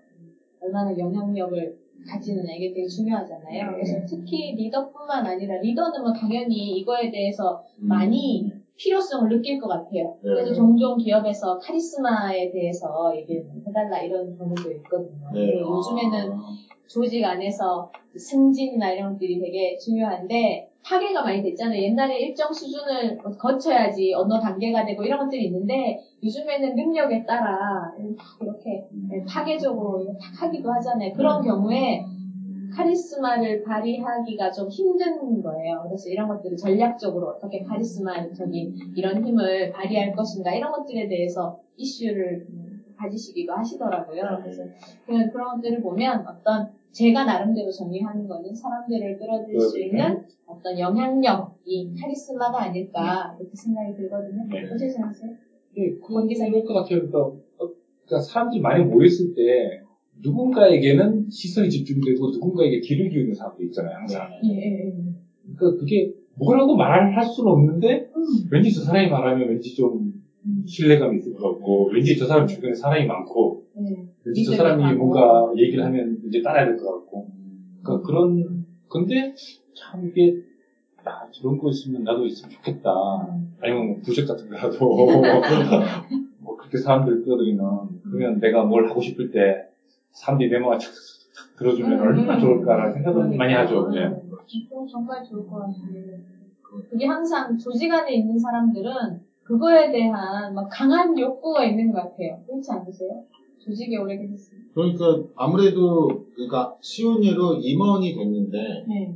얼마나 0.62 0.98
영향력을 0.98 1.78
가지느냐 2.06 2.54
이게 2.54 2.74
되게 2.74 2.86
중요하잖아요. 2.86 3.72
그래서 3.72 4.06
특히 4.06 4.54
리더뿐만 4.56 5.26
아니라 5.26 5.58
리더는 5.62 6.02
뭐 6.02 6.12
당연히 6.12 6.78
이거에 6.78 7.10
대해서 7.10 7.62
많이 7.78 8.52
필요성을 8.80 9.30
느낄 9.30 9.60
것 9.60 9.68
같아요. 9.68 10.16
네. 10.22 10.30
그래서 10.30 10.54
종종 10.54 10.98
기업에서 10.98 11.60
카리스마에 11.60 12.50
대해서 12.52 13.14
얘기를 13.16 13.44
해달라 13.68 14.00
이런 14.00 14.36
경우도 14.38 14.72
있거든요. 14.72 15.30
네. 15.34 15.60
요즘에는 15.60 16.34
조직 16.88 17.24
안에서 17.24 17.92
승진이나 18.16 18.92
이런 18.92 19.12
것들이 19.14 19.40
되게 19.40 19.78
중요한데 19.78 20.70
파괴가 20.84 21.22
많이 21.22 21.44
됐잖아요. 21.44 21.80
옛날에 21.80 22.18
일정 22.20 22.52
수준을 22.52 23.18
거쳐야지 23.38 24.14
어느 24.16 24.40
단계가 24.40 24.86
되고 24.86 25.04
이런 25.04 25.20
것들이 25.20 25.46
있는데 25.46 26.00
요즘에는 26.24 26.74
능력에 26.74 27.26
따라 27.26 27.94
이렇게 28.42 28.88
파괴적으로 29.28 30.06
탁 30.20 30.42
하기도 30.42 30.72
하잖아요. 30.72 31.14
그런 31.14 31.44
경우에 31.44 32.02
카리스마를 32.76 33.64
발휘하기가 33.64 34.52
좀 34.52 34.70
힘든 34.70 35.42
거예요. 35.42 35.84
그래서 35.88 36.10
이런 36.10 36.28
것들을 36.28 36.58
전략적으로 36.58 37.28
어떻게 37.28 37.64
카리스마적인 37.64 38.94
이런 38.96 39.26
힘을 39.26 39.72
발휘할 39.72 40.14
것인가 40.14 40.54
이런 40.54 40.72
것들에 40.72 41.08
대해서 41.08 41.60
이슈를 41.78 42.46
음, 42.50 42.84
가지시기도 42.98 43.54
하시더라고요. 43.54 44.40
그래서 44.44 44.64
그냥 45.06 45.30
그런 45.32 45.56
것들을 45.56 45.82
보면 45.82 46.26
어떤 46.28 46.68
제가 46.92 47.24
나름대로 47.24 47.72
정의하는 47.72 48.28
거는 48.28 48.54
사람들을 48.54 49.18
끌어들일 49.18 49.60
수 49.62 49.80
있는 49.80 50.20
어떤 50.46 50.78
영향력이 50.80 51.94
카리스마가 52.02 52.64
아닐까 52.64 53.36
이렇게 53.40 53.56
생각이 53.56 53.96
들거든요. 53.96 54.44
네. 54.50 54.66
어떻게 54.66 54.90
생각하세요? 54.90 55.32
네, 55.76 55.92
권 56.02 56.28
기사님. 56.28 56.52
그럴 56.54 56.66
것 56.66 56.74
같아요. 56.74 57.08
그러니까, 57.08 57.20
어, 57.20 57.70
그러니까 58.06 58.22
사람들이 58.22 58.60
많이 58.60 58.84
모였을 58.84 59.34
때 59.36 59.82
누군가에게는 60.22 61.30
시선이 61.30 61.70
집중되고 61.70 62.30
누군가에게 62.32 62.80
귀를 62.82 63.10
기울이는 63.10 63.34
사람도 63.34 63.64
있잖아요, 63.66 63.96
항상. 63.98 64.30
예, 64.44 64.50
예, 64.50 64.88
예. 64.88 64.94
그러니까 65.56 65.80
그게 65.80 66.12
뭐라고 66.36 66.76
말을 66.76 67.16
할 67.18 67.24
수는 67.24 67.52
없는데 67.52 68.10
왠지 68.52 68.74
저 68.74 68.82
사람이 68.82 69.10
말하면 69.10 69.50
왠지 69.50 69.76
좀 69.76 70.14
음. 70.46 70.64
신뢰감이 70.66 71.18
있을 71.18 71.34
것 71.34 71.52
같고 71.54 71.90
왠지 71.94 72.18
저 72.18 72.26
사람 72.26 72.48
주변에 72.48 72.74
사람이 72.74 73.06
많고 73.06 73.64
네. 73.76 74.06
왠지 74.24 74.44
저 74.46 74.54
사람이. 74.56 74.94
뭔가 74.96 75.52
얘기를 75.58 75.84
하면 75.84 76.18
이제 76.28 76.42
따라야 76.42 76.66
될 76.66 76.78
것 76.78 76.86
같고 77.00 77.28
그러니까 77.84 78.08
그런 78.08 78.66
근데 78.88 79.34
참 79.76 80.08
이게 80.08 80.36
야 81.08 81.28
저런 81.32 81.58
거 81.58 81.70
있으면 81.70 82.04
나도 82.04 82.26
있으면 82.26 82.52
좋겠다 82.52 82.90
음. 83.36 83.54
아니면 83.62 84.02
부적 84.02 84.26
같은 84.28 84.48
거라도 84.50 84.78
뭐 86.40 86.56
그렇게 86.58 86.78
사람들 86.78 87.24
끌어들이면 87.24 88.02
그러면 88.04 88.40
내가 88.40 88.64
뭘 88.64 88.90
하고 88.90 89.02
싶을 89.02 89.32
때 89.32 89.66
사람들이 90.12 90.50
내 90.50 90.58
말을 90.60 90.78
착착착 90.80 91.58
들어주면 91.58 91.92
음, 91.94 92.02
얼마나 92.02 92.36
음. 92.36 92.40
좋을까라는 92.40 92.92
생각을 92.92 93.38
많이 93.38 93.54
하죠. 93.54 93.90
예. 93.96 94.06
음, 94.06 94.88
정말 94.88 95.24
좋을 95.24 95.46
것 95.46 95.58
같아요. 95.58 96.20
그게 96.90 97.06
항상 97.06 97.58
조직 97.58 97.92
안에 97.92 98.14
있는 98.14 98.38
사람들은 98.38 98.92
그거에 99.44 99.90
대한 99.92 100.54
막 100.54 100.68
강한 100.70 101.18
욕구가 101.18 101.66
있는 101.66 101.92
것 101.92 101.98
같아요. 102.00 102.40
그렇지 102.46 102.72
않으세요? 102.72 103.22
조직에 103.58 103.98
오래 103.98 104.16
계셨으면. 104.16 104.64
그러니까 104.74 105.24
아무래도 105.36 106.08
그러니까 106.36 106.76
쉬운 106.82 107.24
예로 107.24 107.56
임원이 107.56 108.14
됐는데 108.14 108.58
네. 108.88 109.14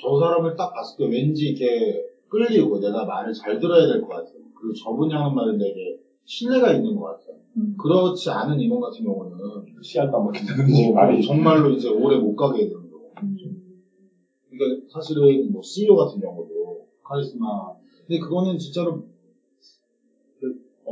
저 0.00 0.18
사람을 0.18 0.56
딱 0.56 0.72
봤을 0.72 0.96
때 0.98 1.04
왠지 1.14 1.48
이렇게 1.48 2.02
끌리고 2.28 2.80
내가 2.80 3.04
말을 3.04 3.32
잘 3.34 3.58
들어야 3.58 3.86
될 3.86 4.00
것 4.00 4.08
같아요. 4.08 4.42
그리고 4.58 4.72
저분이 4.74 5.12
하는 5.12 5.34
말은 5.34 5.58
되게 5.58 5.91
신뢰가 6.24 6.72
있는 6.72 6.94
것 6.94 7.04
같아요. 7.04 7.36
음. 7.56 7.76
그렇지 7.78 8.30
않은 8.30 8.60
임원 8.60 8.80
같은 8.80 9.04
경우는 9.04 9.36
씨알도 9.82 10.16
안 10.16 10.24
먹힌다든지 10.24 10.84
뭐 10.84 10.94
말이 10.94 11.22
정말로 11.22 11.70
이제 11.70 11.88
오래 11.88 12.16
못 12.18 12.34
가게 12.34 12.64
되는 12.64 12.88
경우. 12.90 13.10
음. 13.22 13.36
그러니까 14.50 14.86
사실은 14.90 15.52
뭐 15.52 15.62
CEO 15.62 15.96
같은 15.96 16.20
경우도 16.20 16.86
카리스마. 17.02 17.72
근데 18.06 18.18
그거는 18.20 18.58
진짜로 18.58 18.94
그 18.94 19.11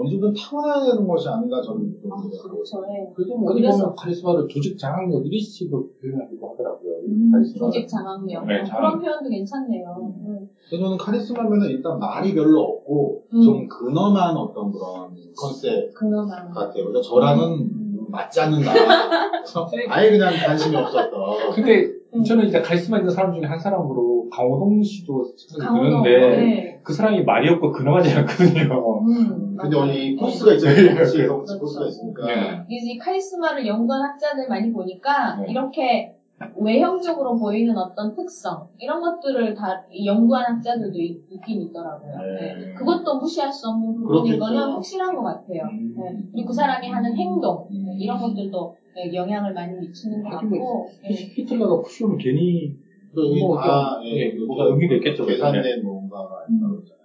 어느 0.00 0.08
정도 0.08 0.32
타고나야 0.32 0.84
되는 0.84 1.06
것이 1.06 1.28
아닌가 1.28 1.60
저는 1.60 1.92
아, 2.10 2.16
생각하고 2.16 2.62
있어요. 2.62 2.80
그렇죠. 2.82 2.82
예. 2.88 3.12
그래도 3.14 3.34
어디 3.46 3.60
그래서- 3.60 3.78
보면 3.78 3.96
카리스마를 3.96 4.48
조직 4.48 4.78
장악력 4.78 5.26
이런 5.26 5.40
식으로 5.40 5.88
표현하기도 6.00 6.48
하더라고요. 6.50 6.90
음. 7.06 7.32
조직 7.58 7.86
장악력. 7.86 8.46
네, 8.46 8.60
어, 8.60 8.64
장악. 8.64 8.80
그런 8.80 9.00
표현도 9.02 9.28
괜찮네요. 9.28 10.12
음. 10.26 10.48
그래서 10.68 10.84
저는 10.84 10.96
카리스마면은 10.96 11.68
일단 11.68 11.98
말이 11.98 12.34
별로 12.34 12.60
없고 12.62 13.24
음. 13.34 13.42
좀 13.42 13.68
근엄한 13.68 14.36
어떤 14.36 14.72
그런 14.72 15.10
컨셉 15.36 15.92
그나마. 15.94 16.48
같아요. 16.50 16.84
그래서 16.86 17.02
저랑은 17.02 17.58
음. 17.60 18.06
맞지 18.10 18.40
않는다. 18.40 18.72
아예 19.88 20.10
그냥 20.10 20.32
관심이 20.34 20.74
없었던. 20.76 21.12
근데 21.54 21.99
음. 22.14 22.24
저는 22.24 22.46
이제 22.46 22.60
카리스마 22.60 22.98
있는 22.98 23.10
사람 23.10 23.32
중에 23.32 23.44
한 23.44 23.58
사람으로 23.58 24.28
강호동 24.30 24.82
씨도. 24.82 25.24
드는데 25.58 26.36
네. 26.36 26.80
그 26.82 26.92
사람이 26.92 27.22
말이 27.24 27.48
없고 27.48 27.72
근엄하지 27.72 28.14
않거든요. 28.18 29.00
음, 29.00 29.56
근데. 29.56 29.76
이 29.94 30.14
네. 30.14 30.20
포스가 30.20 30.52
있잖아요. 30.54 30.94
같이 30.96 31.18
네. 31.18 31.26
같이 31.26 31.58
포스가 31.58 31.86
있으니까. 31.86 32.26
네. 32.26 32.64
이제 32.68 32.96
카리스마를 33.00 33.66
연구한 33.66 34.02
학자들 34.02 34.48
많이 34.48 34.72
보니까 34.72 35.36
네. 35.36 35.50
이렇게 35.50 36.14
외형적으로 36.56 37.36
보이는 37.38 37.76
어떤 37.76 38.14
특성 38.14 38.66
이런 38.78 39.00
것들을 39.00 39.54
다 39.54 39.82
연구한 40.06 40.56
학자들도 40.56 40.98
있, 40.98 41.20
긴 41.44 41.60
있더라고요. 41.60 42.16
네. 42.16 42.54
네. 42.54 42.74
그것도 42.74 43.18
무시할 43.18 43.52
수 43.52 43.68
없는 43.68 43.94
부분인. 44.00 44.38
거는 44.38 44.72
확실한 44.72 45.14
것 45.16 45.22
같아요. 45.22 45.64
음. 45.70 45.94
네. 45.96 46.16
그리고 46.32 46.48
그 46.48 46.54
사람이 46.54 46.88
하는 46.88 47.14
행동 47.16 47.68
음. 47.70 47.96
이런 47.98 48.20
것들도 48.20 48.74
네, 48.94 49.14
영향을 49.14 49.52
많이 49.54 49.78
미치는 49.78 50.22
것뭐 50.22 50.38
같고 50.40 50.90
네. 51.02 51.08
히틀러가 51.10 51.82
푸시오면 51.82 52.18
괜히 52.18 52.74
또 53.14 53.22
이게 53.24 53.40
뭐다 53.40 54.00
좀, 54.00 54.06
예, 54.06 54.16
예, 54.16 54.34
뭐가 54.46 54.64
의미가 54.64 54.94
있겠죠, 54.96 55.26
계산된 55.26 55.82
뭔가가 55.82 56.44
음. 56.48 56.56
있다고 56.56 56.74
그러잖아요. 56.76 57.00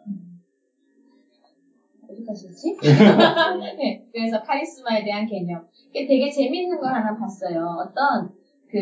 어디까지였지? 2.09 2.75
네, 3.77 4.03
그래서 4.11 4.41
카리스마에 4.41 5.03
대한 5.03 5.25
개념. 5.25 5.63
이게 5.89 6.05
되게 6.05 6.29
재밌는 6.29 6.79
걸 6.79 6.93
하나 6.93 7.17
봤어요. 7.17 7.77
어떤 7.79 8.29
그 8.67 8.77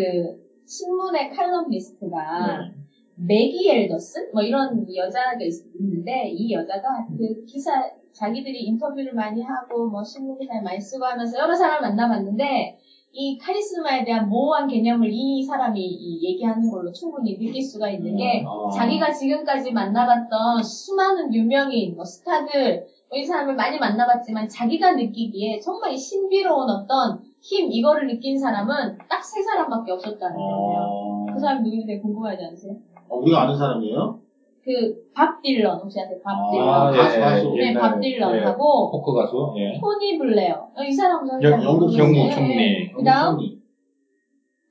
신문의 0.65 1.29
칼럼니스트가 1.29 2.57
네. 2.57 2.73
매기 3.15 3.69
엘더슨 3.69 4.31
뭐 4.33 4.41
이런 4.41 4.85
여자가 4.95 5.35
있- 5.41 5.63
있는데 5.79 6.29
이 6.29 6.51
여자가 6.51 7.05
그 7.17 7.45
기사 7.45 7.71
자기들이 8.11 8.63
인터뷰를 8.65 9.13
많이 9.13 9.41
하고 9.41 9.87
뭐 9.89 10.03
신문 10.03 10.37
기사를 10.37 10.61
많이 10.63 10.79
쓰고 10.79 11.05
하면서 11.05 11.37
여러 11.37 11.55
사람을 11.55 11.89
만나봤는데 11.89 12.77
이 13.15 13.37
카리스마에 13.37 14.03
대한 14.03 14.27
모호한 14.27 14.67
개념을 14.67 15.09
이 15.11 15.43
사람이 15.43 15.79
이 15.79 16.27
얘기하는 16.29 16.69
걸로 16.69 16.91
충분히 16.91 17.37
느낄 17.37 17.61
수가 17.61 17.89
있는 17.89 18.17
게 18.17 18.43
아. 18.45 18.69
자기가 18.75 19.11
지금까지 19.11 19.71
만나봤던 19.71 20.63
수많은 20.63 21.31
유명인 21.33 21.95
뭐 21.95 22.03
스타들 22.03 22.85
뭐 23.09 23.19
이 23.19 23.23
사람을 23.23 23.53
많이 23.55 23.77
만나봤지만 23.77 24.49
자기가 24.49 24.93
느끼기에 24.93 25.59
정말 25.59 25.91
이 25.93 25.97
신비로운 25.97 26.67
어떤 26.67 27.19
힘 27.41 27.71
이거를 27.71 28.07
느낀 28.07 28.39
사람은 28.39 28.97
딱 29.07 29.21
세 29.23 29.41
사람밖에 29.43 29.91
없었다는 29.91 30.35
거예요. 30.35 30.79
어, 30.89 31.25
그 31.31 31.39
사람이 31.39 31.61
누군지 31.63 31.85
되게 31.85 31.99
궁금하지 32.01 32.43
않으세요? 32.43 32.73
어, 33.09 33.17
우리가 33.17 33.43
아는 33.43 33.55
사람이에요? 33.55 34.19
그 34.63 35.03
밥 35.13 35.41
딜런 35.41 35.77
혹시 35.77 35.99
아세요? 35.99 36.17
밥 36.23 36.49
딜런. 36.51 36.67
아, 36.69 36.89
가수, 36.91 37.19
가수. 37.19 37.49
네, 37.55 37.67
옛날, 37.67 37.81
밥 37.81 37.99
딜런하고 37.99 38.89
포크 38.89 39.13
가수. 39.13 39.53
예. 39.57 39.77
토니 39.79 40.17
블레어. 40.17 40.55
어, 40.75 40.81
이 40.83 40.91
사람 40.91 41.23
저는 41.25 41.43
영- 41.43 41.51
잘 41.59 41.63
영국. 41.63 41.97
영국 41.97 42.13
네, 42.23 42.29
총리. 42.31 42.55
네. 42.55 42.91
그다음 42.95 43.33
형님. 43.33 43.59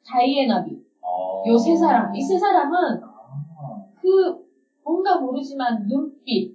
다이애나 0.09 0.65
비. 0.65 0.77
어. 1.01 1.43
요세 1.47 1.77
사람. 1.77 2.15
이 2.15 2.21
세 2.21 2.37
사람은 2.39 2.75
아. 3.03 3.85
그 4.01 4.37
뭔가 4.85 5.19
모르지만 5.21 5.87
눈빛. 5.87 6.55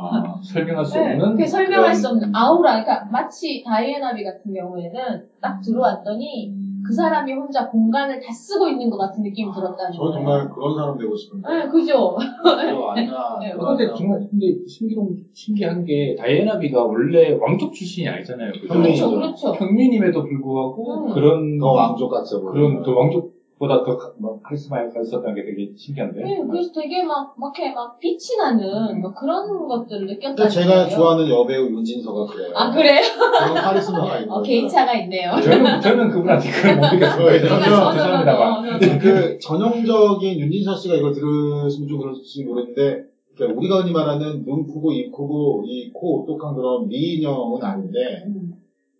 아, 0.00 0.40
설명할 0.42 0.84
수 0.84 0.98
네, 1.00 1.12
없는 1.14 1.36
그 1.36 1.46
설명할 1.46 1.94
수 1.94 2.02
그런- 2.02 2.14
없는 2.16 2.36
아우라. 2.36 2.82
그러니까 2.82 3.08
마치 3.10 3.62
다이애나 3.64 4.14
비 4.14 4.22
같은 4.22 4.52
경우에는 4.52 5.28
딱 5.40 5.60
들어왔더니 5.60 6.52
그 6.84 6.92
사람이 6.92 7.32
혼자 7.32 7.68
공간을 7.68 8.18
다 8.20 8.32
쓰고 8.32 8.68
있는 8.68 8.90
것 8.90 8.96
같은 8.96 9.22
느낌이 9.22 9.50
들었다는 9.52 9.92
저 9.92 9.98
거예요. 9.98 10.12
정말 10.12 10.48
그런 10.48 10.74
사람 10.74 10.96
되고 10.96 11.14
싶은데. 11.14 11.48
네, 11.48 11.66
그죠? 11.68 12.16
그거 12.42 12.90
아니라. 12.90 13.38
네, 13.40 13.52
그런 13.52 13.76
근데. 13.76 13.92
정말 13.94 14.18
근데 14.30 14.54
신기한 14.66 15.16
신기한 15.32 15.84
게 15.84 16.14
다이애나비가 16.18 16.82
원래 16.82 17.32
왕족 17.32 17.72
출신이 17.72 18.08
아니잖아요. 18.08 18.52
그죠? 18.52 18.74
그렇죠, 18.74 19.10
그렇죠. 19.10 19.52
평민임에도 19.52 20.22
불구하고 20.24 21.06
음. 21.06 21.14
그런 21.14 21.58
더 21.58 21.72
왕족 21.72 22.10
보여. 22.10 22.52
그런 22.52 22.82
더 22.82 22.92
왕족 22.92 23.27
보다 23.58 23.82
더 23.82 23.96
카- 23.96 24.12
뭐 24.18 24.40
카리스마가 24.40 24.84
있었다는 25.00 25.34
게 25.34 25.42
되게 25.44 25.68
신기한데. 25.76 26.22
네, 26.22 26.40
그래서 26.48 26.70
되게 26.72 27.02
막, 27.02 27.34
막, 27.36 27.52
이렇게 27.58 27.74
막 27.74 27.98
빛이 27.98 28.36
나는 28.38 29.00
뭐 29.00 29.12
그런 29.12 29.66
것들을 29.66 30.06
느꼈다는 30.06 30.36
근데 30.36 30.48
제가 30.48 30.74
거예요. 30.84 30.88
좋아하는 30.88 31.28
여배우 31.28 31.64
윤진서가 31.70 32.32
그래요. 32.32 32.52
아, 32.54 32.70
그래요? 32.70 33.00
그런 33.38 33.54
카리스마가 33.54 34.18
있는 34.20 34.30
어, 34.32 34.40
개인차가 34.42 34.94
있네요. 35.02 35.32
저는 35.42 35.80
저는 35.80 36.08
그분한테 36.10 36.50
그걸 36.50 36.76
못 36.76 36.86
느꼈어요. 36.94 37.26
저는- 37.40 37.48
저도, 37.48 37.92
죄송합니다만. 37.92 38.78
그 39.00 39.38
전형적인 39.40 40.38
윤진서 40.40 40.76
씨가 40.76 40.94
이걸 40.94 41.12
들으시면 41.12 41.88
좀 41.88 41.98
그럴지 41.98 42.44
모르는데 42.44 43.04
그러니까 43.34 43.58
우리가 43.58 43.80
흔히 43.80 43.92
말하는 43.92 44.44
눈 44.44 44.66
크고 44.66 44.92
입 44.92 45.10
크고 45.10 45.64
이 45.66 45.90
코 45.92 46.24
똑똑한 46.26 46.54
그런 46.54 46.86
미인형은 46.88 47.62
아닌데 47.62 48.24
음. 48.26 48.52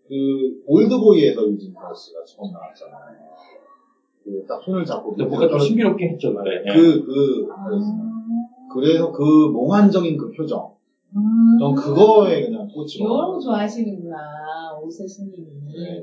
그 0.08 0.14
올드보이에서 0.66 1.42
윤진서 1.42 1.78
씨가 1.94 2.24
처음 2.24 2.52
나왔잖아요. 2.52 3.27
그 4.24 4.44
딱 4.48 4.62
손을 4.62 4.84
잡고 4.84 5.10
근데 5.10 5.24
뭔가 5.24 5.46
좀 5.46 5.58
신비롭게 5.58 6.08
했죠, 6.08 6.30
노래. 6.30 6.56
예. 6.66 6.72
그, 6.74 7.04
그. 7.04 7.46
그래서 8.72 9.10
그 9.12 9.22
몽환적인 9.52 10.16
그 10.16 10.30
표정. 10.30 10.72
음. 11.16 11.58
전 11.58 11.74
그거에 11.74 12.40
그냥 12.40 12.50
이런 12.62 12.68
꽂히고. 12.68 13.08
거 13.08 13.38
좋아하시는구나, 13.38 14.16
오세신님이. 14.82 15.44
네. 15.44 16.02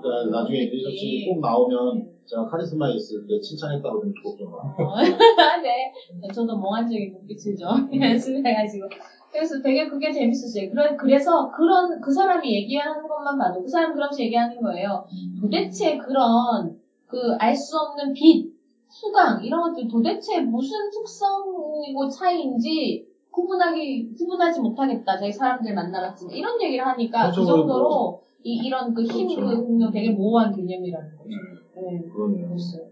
그러니까 0.00 0.38
나중에 0.38 0.62
인디셔츠 0.62 1.26
꼭 1.28 1.40
나오면 1.40 2.04
제가 2.26 2.44
카리스마 2.46 2.88
있을 2.90 3.26
때 3.26 3.40
칭찬했다고 3.40 4.00
좀꼭 4.00 4.38
좀. 4.38 4.48
어, 4.52 4.60
네. 5.62 5.92
저도 6.32 6.56
몽환적인 6.56 7.12
눈빛을 7.12 7.56
좀 7.56 7.68
연습해가지고. 8.00 8.86
그래서 9.30 9.62
되게 9.62 9.86
그게 9.86 10.10
재밌었어요. 10.10 10.68
그래, 10.70 10.96
그래서 10.98 11.48
그런, 11.52 12.00
그 12.00 12.10
사람이 12.10 12.52
얘기하는 12.52 13.06
것만 13.06 13.38
봐도 13.38 13.62
그 13.62 13.68
사람 13.68 13.92
그러면서 13.94 14.20
얘기하는 14.24 14.60
거예요. 14.60 15.04
도대체 15.40 15.96
그런, 15.96 16.74
그, 17.10 17.34
알 17.38 17.54
수 17.54 17.76
없는 17.76 18.12
빛, 18.12 18.48
수강, 18.88 19.42
이런 19.42 19.60
것들 19.62 19.88
도대체 19.88 20.40
무슨 20.40 20.90
특성이고 20.90 22.08
차이인지 22.08 23.04
구분하기, 23.30 24.14
구분하지 24.16 24.60
못하겠다. 24.60 25.16
저희 25.16 25.32
사람들 25.32 25.74
만나봤지만. 25.74 26.34
이런 26.34 26.60
얘기를 26.62 26.84
하니까 26.86 27.30
그 27.30 27.34
그렇죠. 27.34 27.46
정도로 27.46 28.18
이, 28.42 28.54
이런 28.64 28.92
그 28.92 29.02
힘, 29.02 29.28
그렇죠. 29.28 29.60
그 29.62 29.66
능력 29.66 29.92
되게 29.92 30.10
모호한 30.10 30.50
개념이라는 30.54 31.16
거죠. 31.16 31.28
네. 31.28 32.08
그러네요. 32.12 32.48
그랬어요. 32.48 32.82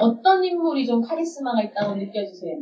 어떤 0.00 0.44
인물이 0.44 0.84
좀 0.84 1.00
카리스마가 1.00 1.62
있다고 1.62 1.94
느껴지세요? 1.94 2.56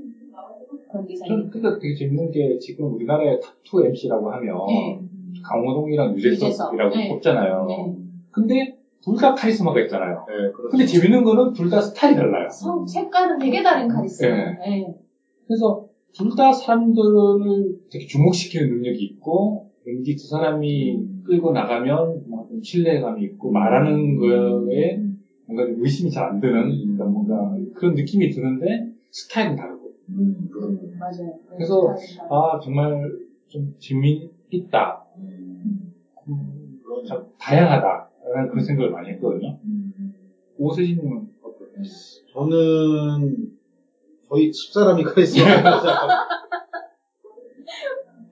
그때 1.51 1.69
되게 1.81 1.95
재밌는 1.95 2.31
게 2.31 2.59
지금 2.59 2.93
우리나라의 2.95 3.41
탑2 3.41 3.87
MC라고 3.87 4.31
하면 4.31 4.57
네. 4.69 4.99
강호동이랑 5.43 6.15
유재석. 6.17 6.49
유재석이라고 6.49 6.95
네. 6.97 7.09
꼽잖아요. 7.09 7.67
네. 7.67 7.95
근데 8.31 8.72
둘 9.05 9.17
다 9.17 9.35
카리스마가 9.35 9.81
있잖아요. 9.81 10.25
네, 10.29 10.51
그렇죠. 10.53 10.69
근데 10.71 10.85
재밌는 10.87 11.25
거는 11.25 11.53
둘 11.53 11.69
다 11.69 11.81
스타일이 11.81 12.15
달라요. 12.15 12.49
성, 12.51 12.87
색깔은 12.87 13.39
되게 13.39 13.63
다른 13.63 13.89
카리스마. 13.89 14.29
네. 14.31 14.57
네. 14.67 14.95
그래서 15.47 15.83
둘 16.13 16.31
다 16.37 16.53
사람들을 16.53 17.73
되게 17.91 18.07
주목시키는 18.07 18.69
능력이 18.69 19.03
있고 19.03 19.65
왠지 19.85 20.15
두 20.15 20.27
사람이 20.29 21.05
끌고 21.25 21.53
나가면 21.53 22.23
좀 22.49 22.63
신뢰감이 22.63 23.23
있고 23.25 23.51
말하는 23.51 24.17
거에 24.17 24.97
뭔가 25.47 25.65
좀 25.67 25.83
의심이 25.83 26.11
잘 26.11 26.25
안 26.27 26.41
드는 26.41 26.69
그러니까 26.97 27.05
뭔가 27.07 27.57
그런 27.75 27.95
느낌이 27.95 28.31
드는데 28.31 28.87
스타일은 29.11 29.57
다르고 29.57 29.91
음, 30.11 30.49
음, 30.55 30.99
맞아요. 30.99 31.35
그래서 31.49 31.95
스타일은 31.97 32.29
다르고. 32.29 32.35
아 32.35 32.59
정말 32.61 33.11
좀 33.49 33.73
재미있다 33.79 35.03
음, 35.19 35.93
음, 36.29 36.79
그런 36.85 37.05
참 37.05 37.21
다양하다라는 37.39 38.03
그런 38.23 38.61
생각을 38.65 38.91
많이 38.91 39.11
했거든요. 39.11 39.59
음. 39.65 40.15
오세진님은 40.59 41.29
어떠세요? 41.43 42.27
저는 42.33 43.51
저희 44.29 44.51
집사람이 44.51 45.03
카리스마가 45.05 46.29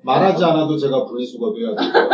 말하지 0.03 0.45
않아도 0.45 0.77
제가 0.77 1.05
분리수거도 1.05 1.59
해야 1.59 1.75
되고요. 1.75 2.09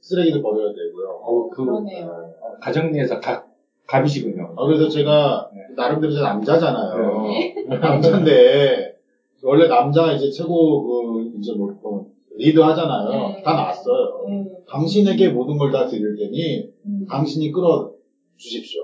쓰레기도 0.00 0.42
버려야 0.42 0.72
되고요. 0.72 1.08
어, 1.08 1.48
그 1.48 1.64
그러네요. 1.64 2.06
어, 2.40 2.58
가정 2.60 2.92
내에서 2.92 3.18
각 3.20 3.52
갑이시군요. 3.86 4.54
아, 4.56 4.66
그래서 4.66 4.88
제가 4.88 5.50
네. 5.54 5.74
나름대로 5.76 6.12
제 6.12 6.20
남자잖아요. 6.20 7.22
네. 7.22 7.54
남자인데 7.68 8.96
원래 9.42 9.66
남자가 9.66 10.12
이제 10.12 10.30
최고 10.30 10.84
그 10.84 11.38
이제 11.38 11.52
뭐, 11.54 11.72
뭐 11.82 12.06
리드 12.42 12.58
하잖아요. 12.60 13.08
네. 13.08 13.42
다 13.42 13.54
나왔어요. 13.54 14.24
음. 14.28 14.48
당신에게 14.68 15.28
모든 15.30 15.56
걸 15.58 15.70
다 15.70 15.86
드릴 15.86 16.16
테니 16.16 16.70
음. 16.86 17.06
당신이 17.08 17.52
끌어 17.52 17.92
주십시오. 18.36 18.82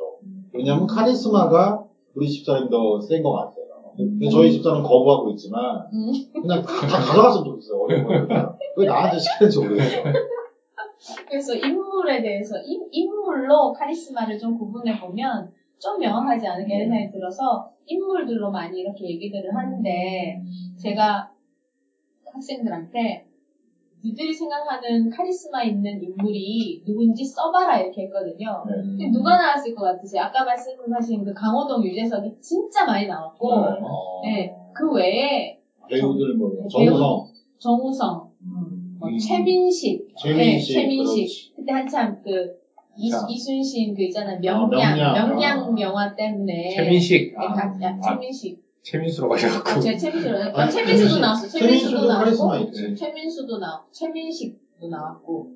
왜냐하면 0.52 0.86
카리스마가 0.86 1.84
우리 2.14 2.28
집사람이 2.28 2.70
더 2.70 3.00
센 3.00 3.22
것 3.22 3.32
같아요. 3.32 3.58
근데 3.96 4.28
저희 4.28 4.52
집사람은 4.52 4.82
거부하고 4.84 5.30
있지만 5.30 5.60
음. 5.92 6.12
그냥 6.40 6.62
다, 6.62 6.68
다 6.86 6.98
가져갔으면 7.00 7.44
좋겠어요. 7.44 8.56
왜 8.76 8.86
나한테 8.86 9.18
시키는지 9.18 9.58
모르겠어. 9.58 10.02
그래서 11.28 11.54
인물에 11.54 12.22
대해서 12.22 12.56
인, 12.64 12.86
인물로 12.92 13.72
카리스마를 13.72 14.38
좀 14.38 14.56
구분해 14.56 15.00
보면 15.00 15.50
좀 15.80 15.98
명확하지 15.98 16.46
않을까 16.46 16.74
이런 16.74 16.88
생각이 16.90 17.12
들어서 17.12 17.70
인물들로 17.86 18.50
많이 18.50 18.80
이렇게 18.80 19.04
얘기들을 19.04 19.54
하는데 19.54 20.42
제가 20.80 21.30
학생들한테 22.32 23.27
니들이 24.04 24.32
생각하는 24.32 25.10
카리스마 25.10 25.62
있는 25.64 26.00
인물이 26.02 26.82
누군지 26.86 27.24
써봐라 27.24 27.80
이렇게 27.80 28.02
했거든요. 28.02 28.64
네. 28.66 28.74
근데 28.82 29.10
누가 29.10 29.36
나왔을 29.36 29.74
것 29.74 29.82
같으세요? 29.82 30.22
아까 30.22 30.44
말씀하신 30.44 31.24
그 31.24 31.32
강호동 31.34 31.84
유재석이 31.84 32.36
진짜 32.40 32.84
많이 32.84 33.06
나왔고 33.06 33.52
어, 33.52 34.22
네, 34.24 34.52
그 34.74 34.92
외에 34.92 35.58
배우들 35.88 36.34
뭐 36.34 36.50
정우성, 36.70 37.26
정우성, 37.58 38.28
뭐 39.00 39.08
음. 39.08 39.18
최민식, 39.18 40.06
최민식, 40.16 40.76
네, 40.76 40.82
최민식. 40.82 41.56
그때 41.56 41.72
한참 41.72 42.16
그 42.22 42.56
이, 42.96 43.08
자. 43.10 43.24
이순신 43.28 43.94
그 43.94 44.02
있잖아요 44.02 44.34
아, 44.34 44.38
명량 44.40 44.70
명량. 44.70 45.14
명량, 45.28 45.58
아. 45.76 45.80
영화 45.80 46.14
때문에 46.14 46.70
최민식, 46.74 47.32
네, 47.38 47.46
다- 47.46 47.78
야, 47.82 47.96
아, 48.00 48.00
최민식 48.10 48.60
최민수라고 48.82 49.34
아, 49.34 49.36
하셔갖고. 49.36 49.80
제 49.80 49.96
최민수 49.96 50.30
아, 50.30 50.62
아니, 50.62 50.70
최민수도. 50.72 51.20
나왔어 51.20 51.48
최민수도 51.48 52.06
나왔고 52.06 52.54
있지. 52.68 52.94
최민수도 52.94 53.58
나왔고 53.58 53.90
최민식도 53.92 54.88
나왔고 54.88 55.50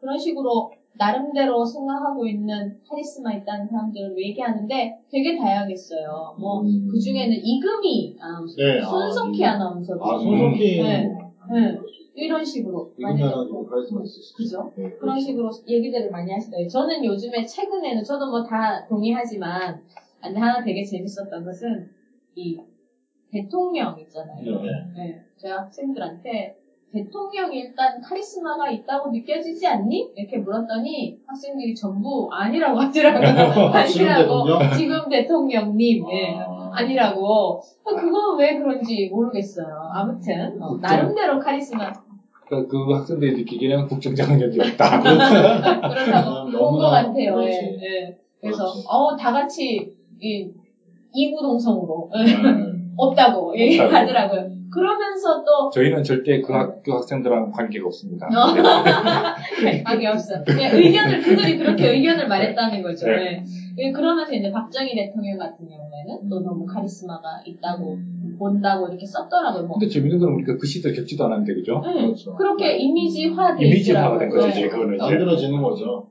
그런 0.00 0.18
식으로 0.18 0.70
나름대로 0.94 1.64
생각하고 1.64 2.26
있는 2.26 2.76
카리스마 2.88 3.32
있다는 3.34 3.66
사람들을 3.68 4.16
얘기하는데 4.18 4.98
되게 5.10 5.36
다양했어요. 5.38 6.36
뭐 6.38 6.60
음. 6.62 6.88
그 6.90 6.98
중에는 6.98 7.34
이금희 7.42 8.16
아나운서, 8.20 8.54
네, 8.56 8.80
아, 8.80 8.84
손석희 8.84 9.38
이- 9.38 9.44
아나운서도 9.44 10.04
아, 10.04 10.18
손석희. 10.18 10.82
네. 10.82 11.08
네. 11.52 11.78
이런 12.14 12.44
식으로 12.44 12.92
많이. 12.98 13.22
그죠? 14.36 14.72
네, 14.76 14.90
그런 14.98 15.18
식으로 15.18 15.50
얘기들을 15.66 16.10
많이 16.10 16.30
하시더라고요. 16.32 16.68
저는 16.68 17.04
요즘에 17.04 17.46
최근에는 17.46 18.04
저도 18.04 18.30
뭐 18.30 18.42
다 18.44 18.84
동의하지만 18.88 19.80
근데 20.20 20.38
하나 20.38 20.62
되게 20.62 20.84
재밌었던 20.84 21.44
것은 21.44 21.88
이 22.34 22.58
대통령 23.32 23.98
있잖아요. 24.00 24.42
네. 24.62 24.68
네. 24.96 25.20
제가 25.36 25.62
학생들한테 25.62 26.56
대통령이 26.92 27.56
일단 27.60 28.00
카리스마가 28.00 28.68
있다고 28.70 29.10
느껴지지 29.12 29.64
않니? 29.66 30.10
이렇게 30.16 30.38
물었더니 30.38 31.20
학생들이 31.26 31.72
전부 31.74 32.28
아니라고 32.32 32.78
하더라고요. 32.80 33.70
지금 33.86 34.08
아니라고. 34.08 34.44
대통령? 34.44 34.72
지금 34.76 35.08
대통령님. 35.08 36.04
예. 36.12 36.36
아. 36.38 36.70
아니라고. 36.74 37.60
그건 37.84 38.38
왜 38.38 38.58
그런지 38.58 39.08
모르겠어요. 39.12 39.66
아무튼 39.92 40.60
어, 40.60 40.76
나름대로 40.80 41.38
카리스마 41.38 41.92
그, 42.48 42.66
그 42.66 42.92
학생들이 42.92 43.36
느끼기에는 43.36 43.86
국정장악력이 43.86 44.58
없다. 44.72 45.00
그렇다고 45.00 46.50
본 46.50 46.72
것 46.80 46.90
같아요. 46.90 47.40
예, 47.44 47.78
예. 47.80 48.18
그래서. 48.40 48.64
어, 48.88 49.16
다 49.16 49.30
같이 49.32 49.94
이, 50.20 50.50
이구동성으로 51.12 52.10
예, 52.16 52.32
음, 52.34 52.92
없다고 52.96 53.58
얘기하더라고요. 53.58 54.60
그러면서 54.72 55.42
또 55.44 55.70
저희는 55.70 56.04
절대 56.04 56.40
그 56.40 56.52
학교 56.52 56.94
학생들하고 56.94 57.50
관계가 57.50 57.86
없습니다. 57.86 58.26
어, 58.26 58.54
관계 59.84 60.06
없어. 60.06 60.44
그냥 60.44 60.76
의견을 60.76 61.20
그들이 61.22 61.58
그렇게 61.58 61.90
의견을 61.90 62.28
말했다는 62.28 62.82
거죠. 62.82 63.06
네. 63.06 63.12
예. 63.12 63.44
예, 63.78 63.92
그러면서 63.92 64.32
이제 64.32 64.50
박정희 64.50 64.94
대통령 64.94 65.38
같은 65.38 65.66
경우에는 65.66 66.28
또 66.28 66.40
너무 66.40 66.64
카리스마가 66.66 67.42
있다고 67.44 67.98
본다고 68.38 68.88
이렇게 68.88 69.04
썼더라고요. 69.06 69.66
뭐. 69.66 69.78
근데 69.78 69.92
재밌는 69.92 70.18
건 70.18 70.34
우리가 70.34 70.56
그 70.56 70.66
시절 70.66 70.92
겪지도 70.94 71.24
않았는데, 71.24 71.54
그죠? 71.54 71.82
예, 71.88 71.92
그렇죠. 72.02 72.34
그렇게 72.36 72.76
이미지화돼 72.76 73.64
이미지화가 73.64 74.18
된. 74.18 74.28
거죠, 74.28 74.46
예. 74.46 74.50
이제 74.50 74.68
그거는. 74.68 74.98
만들어지는 74.98 75.62
거죠. 75.62 76.10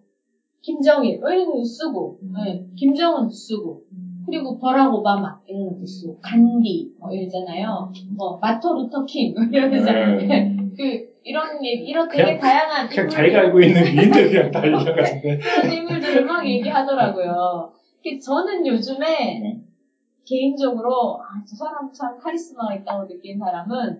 김정일 0.61 1.19
어, 1.23 1.27
거 1.27 1.63
쓰고 1.63 2.19
예, 2.45 2.65
김정은 2.75 3.29
쓰고 3.29 3.83
그리고 4.29 4.57
버락 4.59 4.93
오바마 4.93 5.35
이런 5.47 5.65
것도 5.73 5.85
쓰고 5.85 6.17
간디 6.21 6.87
뭐 6.97 7.11
이러잖아요. 7.11 7.91
뭐 8.15 8.37
마틴 8.41 8.73
루터 8.75 9.03
킹 9.05 9.33
이러면서 9.51 9.91
네. 9.91 10.55
그 10.77 11.09
이런 11.23 11.63
얘기 11.65 11.83
이런 11.85 12.07
되게 12.07 12.23
그냥- 12.23 12.39
다양한 12.39 12.89
그냥 12.89 13.05
인물들- 13.07 13.09
자기가 13.09 13.39
알고 13.39 13.61
있는 13.61 13.83
위인들 13.83 14.29
그냥 14.29 14.51
다 14.51 14.65
얘기한 14.65 14.85
것 14.85 14.95
같은데. 14.95 15.37
그런 15.37 15.71
인물들을 15.73 16.25
막 16.25 16.47
얘기하더라고요. 16.47 17.71
그 18.03 18.19
저는 18.19 18.65
요즘에 18.67 19.39
네. 19.39 19.59
개인적으로 20.25 21.17
아, 21.19 21.41
저 21.45 21.55
사람 21.55 21.91
참 21.91 22.15
카리스마가 22.17 22.73
있다고 22.75 23.07
느낀 23.07 23.37
사람은 23.37 23.97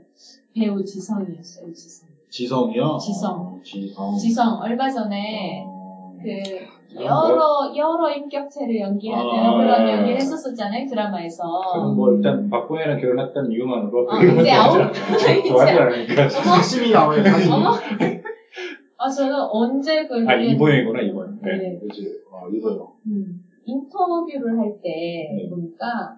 배우 0.54 0.84
지성이었어요. 0.84 1.74
지성. 1.74 2.08
지성이요? 2.30 2.98
지성. 3.02 3.32
어, 3.42 3.60
지성. 3.64 4.16
지성 4.18 4.60
얼마 4.62 4.88
전에 4.90 5.64
어, 5.66 6.14
그 6.22 6.79
여러 6.96 7.72
여러 7.76 8.10
인격체를 8.12 8.80
연기하는 8.80 9.30
아, 9.30 9.58
그런 9.58 9.86
네. 9.86 9.92
연기를 9.92 10.16
했었었잖아요 10.16 10.86
드라마에서. 10.88 11.44
저는 11.74 11.96
뭐 11.96 12.12
일단 12.12 12.50
박보현이랑 12.50 12.98
결혼했다는 13.00 13.52
이유만으로 13.52 14.00
어, 14.00 14.04
뭐 14.04 14.42
이제. 14.42 14.52
않- 14.52 14.92
좋아하지 15.48 15.72
않으니까. 15.78 16.30
사심이 16.30 16.92
나와요. 16.92 17.22
어머. 17.52 17.72
아 18.98 19.08
저는 19.08 19.34
언제 19.50 20.06
그 20.08 20.26
아, 20.28 20.34
이보영이구나, 20.34 21.02
이보영. 21.02 21.38
네. 21.42 21.58
네. 21.58 21.78
그렇지. 21.80 22.20
어, 22.32 22.48
이거요. 22.50 22.92
음, 23.06 23.40
인터뷰를 23.66 24.58
할때 24.58 25.30
네. 25.36 25.48
보니까 25.50 26.18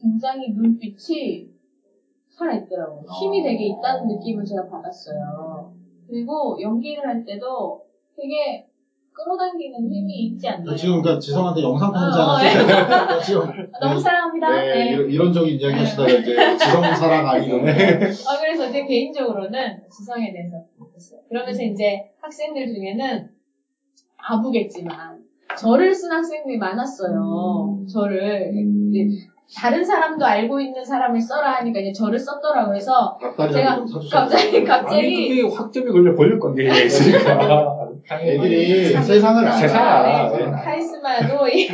굉장히 0.00 0.50
눈빛이 0.52 1.46
살아있더라고요. 2.30 3.04
힘이 3.20 3.42
되게 3.42 3.66
있다는 3.66 4.08
느낌을 4.08 4.44
제가 4.44 4.66
받았어요. 4.66 5.70
그리고 6.08 6.56
연기를 6.60 7.06
할 7.06 7.22
때도 7.24 7.82
되게 8.16 8.66
끌어당기는 9.12 9.92
힘이 9.92 10.24
있지 10.26 10.48
않나요? 10.48 10.76
지금 10.76 11.02
그러니까 11.02 11.20
지성한테 11.20 11.62
영상 11.62 11.92
편지 11.92 12.18
어, 12.18 12.22
하나. 12.22 13.20
쓰세요. 13.20 13.42
지금 13.46 13.70
너무 13.80 14.00
사랑합니다. 14.00 14.50
네, 14.50 14.74
네. 14.74 14.90
이런, 14.92 15.10
이런적인 15.10 15.60
이야기 15.60 15.74
하시다가 15.74 16.08
이제 16.08 16.36
지성 16.58 16.94
사랑 16.94 17.28
아니면 17.28 17.60
어, 17.60 18.40
그래서 18.40 18.70
제 18.70 18.84
개인적으로는 18.84 19.82
지성에 19.90 20.32
대해서 20.32 20.56
했어요. 20.94 21.20
그러면서 21.28 21.62
이제 21.62 22.10
학생들 22.20 22.66
중에는 22.66 23.28
아부겠지만 24.16 25.20
저를 25.58 25.94
쓴 25.94 26.12
학생들이 26.12 26.58
많았어요. 26.58 27.78
음. 27.80 27.86
저를 27.86 28.52
이제 28.54 29.08
다른 29.56 29.84
사람도 29.84 30.24
알고 30.24 30.60
있는 30.60 30.84
사람을 30.84 31.20
써라 31.20 31.54
하니까 31.56 31.80
이제 31.80 31.92
저를 31.92 32.18
썼더라고요. 32.18 32.70
그래서 32.70 33.18
제가 33.52 33.84
갑자기. 34.12 34.56
아니 34.58 34.64
갑자기 34.64 35.28
그게 35.28 35.42
확점이 35.42 35.90
걸려 35.90 36.14
걸릴 36.14 36.38
건데 36.38 36.64
있으니까. 36.84 37.88
애들이 38.10 38.92
참- 38.92 39.02
세상을 39.02 39.42
알아. 39.44 39.56
세상을 39.56 39.88
알아. 39.88 40.32
네, 40.36 40.50
카리스마도 40.50 41.48
이, 41.48 41.68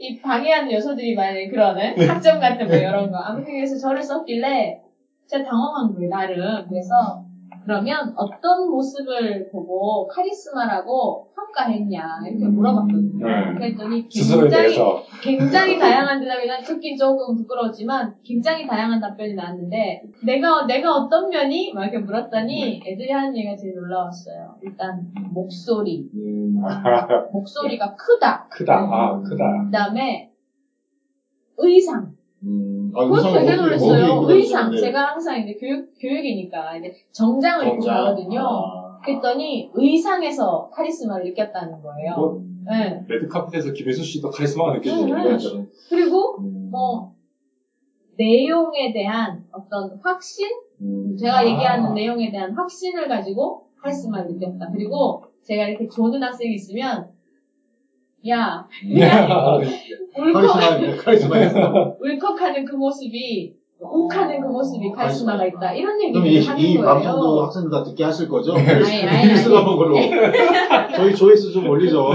이 0.00 0.20
방해하는 0.20 0.72
요소들이 0.72 1.14
많은 1.14 1.48
그런 1.50 1.76
학점 2.08 2.40
같은 2.40 2.66
거 2.68 2.76
이런 2.76 3.10
거. 3.10 3.16
아무튼 3.18 3.52
그래서 3.52 3.76
저를 3.76 4.02
썼길래 4.02 4.78
제가 5.26 5.44
당황한 5.44 5.94
거예요 5.94 6.08
나름. 6.10 6.66
그래서 6.68 7.22
그러면 7.68 8.14
어떤 8.16 8.70
모습을 8.70 9.50
보고 9.52 10.06
카리스마라고 10.06 11.28
평가했냐 11.36 12.20
이렇게 12.26 12.46
물어봤거든요. 12.46 13.26
네. 13.26 13.52
그랬더니 13.52 14.08
굉장히. 14.08 14.74
굉장히 15.22 15.78
다양한 15.78 16.18
대답이 16.18 16.46
난 16.46 16.62
듣긴 16.62 16.96
조금 16.96 17.36
부끄러웠지만 17.36 18.14
굉장히 18.24 18.66
다양한 18.66 18.98
답변이 19.02 19.34
나왔는데 19.34 20.02
내가 20.24 20.64
내가 20.64 20.94
어떤 20.94 21.28
면이 21.28 21.74
막 21.74 21.82
이렇게 21.82 21.98
물었더니 21.98 22.80
애들이 22.86 23.12
하는 23.12 23.36
얘기가 23.36 23.54
제일 23.54 23.74
놀라웠어요. 23.74 24.56
일단 24.62 25.06
목소리 25.30 26.08
음, 26.14 26.62
목소리가 27.32 27.94
크다. 27.96 28.48
크다. 28.48 28.78
아 28.78 29.20
크다. 29.20 29.64
그다음에 29.66 30.32
의상. 31.58 32.12
음, 32.44 32.77
아, 32.94 33.04
그것 33.04 33.16
의상을 33.16 33.44
되게 33.44 33.56
놀랐어요. 33.56 34.26
의상. 34.28 34.76
제가 34.76 35.06
항상 35.08 35.40
이제 35.40 35.56
교육 35.58 35.92
교육이니까 36.00 36.76
이제 36.76 36.94
정장을 37.12 37.66
입고 37.66 37.80
정장. 37.80 38.04
가거든요. 38.04 38.40
아. 38.40 39.00
그랬더니 39.04 39.70
의상에서 39.74 40.70
카리스마를 40.72 41.26
느꼈다는 41.26 41.80
거예요. 41.82 42.16
뭐, 42.16 42.42
네. 42.66 43.04
레드카펫에서 43.08 43.72
김혜수 43.72 44.02
씨도 44.02 44.30
카리스마가 44.30 44.74
느껴지는 44.74 45.16
음, 45.16 45.22
거죠. 45.30 45.66
그리고 45.88 46.38
음. 46.40 46.68
뭐 46.70 47.12
내용에 48.16 48.92
대한 48.92 49.44
어떤 49.52 49.98
확신? 50.02 50.48
음. 50.80 51.16
제가 51.16 51.38
아. 51.38 51.46
얘기하는 51.46 51.94
내용에 51.94 52.30
대한 52.30 52.52
확신을 52.52 53.08
가지고 53.08 53.68
카리스마를 53.80 54.32
느꼈다. 54.32 54.70
그리고 54.72 55.24
제가 55.44 55.68
이렇게 55.68 55.88
조는 55.88 56.22
학생이 56.22 56.54
있으면 56.54 57.08
야 58.28 58.66
울컥 58.84 59.62
카리스마, 60.14 60.96
카리스마 60.96 61.38
있어. 61.40 61.96
울컥하는 62.00 62.64
그 62.64 62.76
모습이 62.76 63.54
욱하는 63.80 64.40
그 64.40 64.46
모습이 64.48 64.90
카리스마가 64.90 65.46
있다. 65.46 65.72
이런 65.72 65.96
그럼 65.98 66.26
얘기를 66.26 66.42
이, 66.42 66.44
하는 66.46 66.60
이 66.60 66.76
거예요. 66.76 66.88
방송도 66.94 67.42
학생들 67.44 67.70
다 67.70 67.82
듣게 67.84 68.02
하실 68.04 68.28
거죠? 68.28 68.54
릴스. 68.54 69.48
한번 69.50 69.76
걸로. 69.76 69.96
저희 70.96 71.14
조회수 71.14 71.52
좀 71.52 71.68
올리죠. 71.68 72.08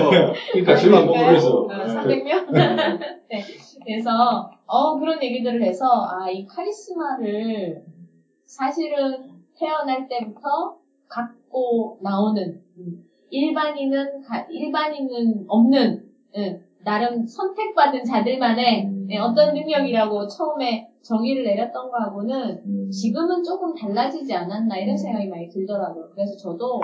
그러니까 0.52 0.74
안 0.74 0.78
그러니까요. 0.78 1.06
먹으면서. 1.06 1.60
어, 1.62 1.68
300명? 1.68 2.52
네. 3.32 3.42
그래서, 3.86 4.50
어, 4.66 4.98
그런 5.00 5.22
얘기들을 5.24 5.62
해서, 5.64 5.86
아, 6.06 6.30
이 6.30 6.46
카리스마를 6.46 7.82
사실은 8.46 9.32
태어날 9.58 10.08
때부터 10.08 10.76
갖고 11.08 11.98
나오는, 12.02 12.60
음, 12.78 13.04
일반인은, 13.30 14.22
가- 14.22 14.46
일반인은 14.50 15.46
없는, 15.48 16.04
예, 16.38 16.60
나름 16.84 17.26
선택받은 17.26 18.04
자들만의 18.04 18.92
예, 19.10 19.18
어떤 19.18 19.54
능력이라고 19.54 20.28
처음에 20.28 20.90
정의를 21.02 21.44
내렸던 21.44 21.92
거하고는 21.92 22.62
음. 22.66 22.90
지금은 22.90 23.44
조금 23.44 23.74
달라지지 23.76 24.34
않았나 24.34 24.78
이런 24.78 24.98
생각이 24.98 25.28
많이 25.28 25.50
들더라고요. 25.50 26.10
그래서 26.14 26.38
저도 26.38 26.82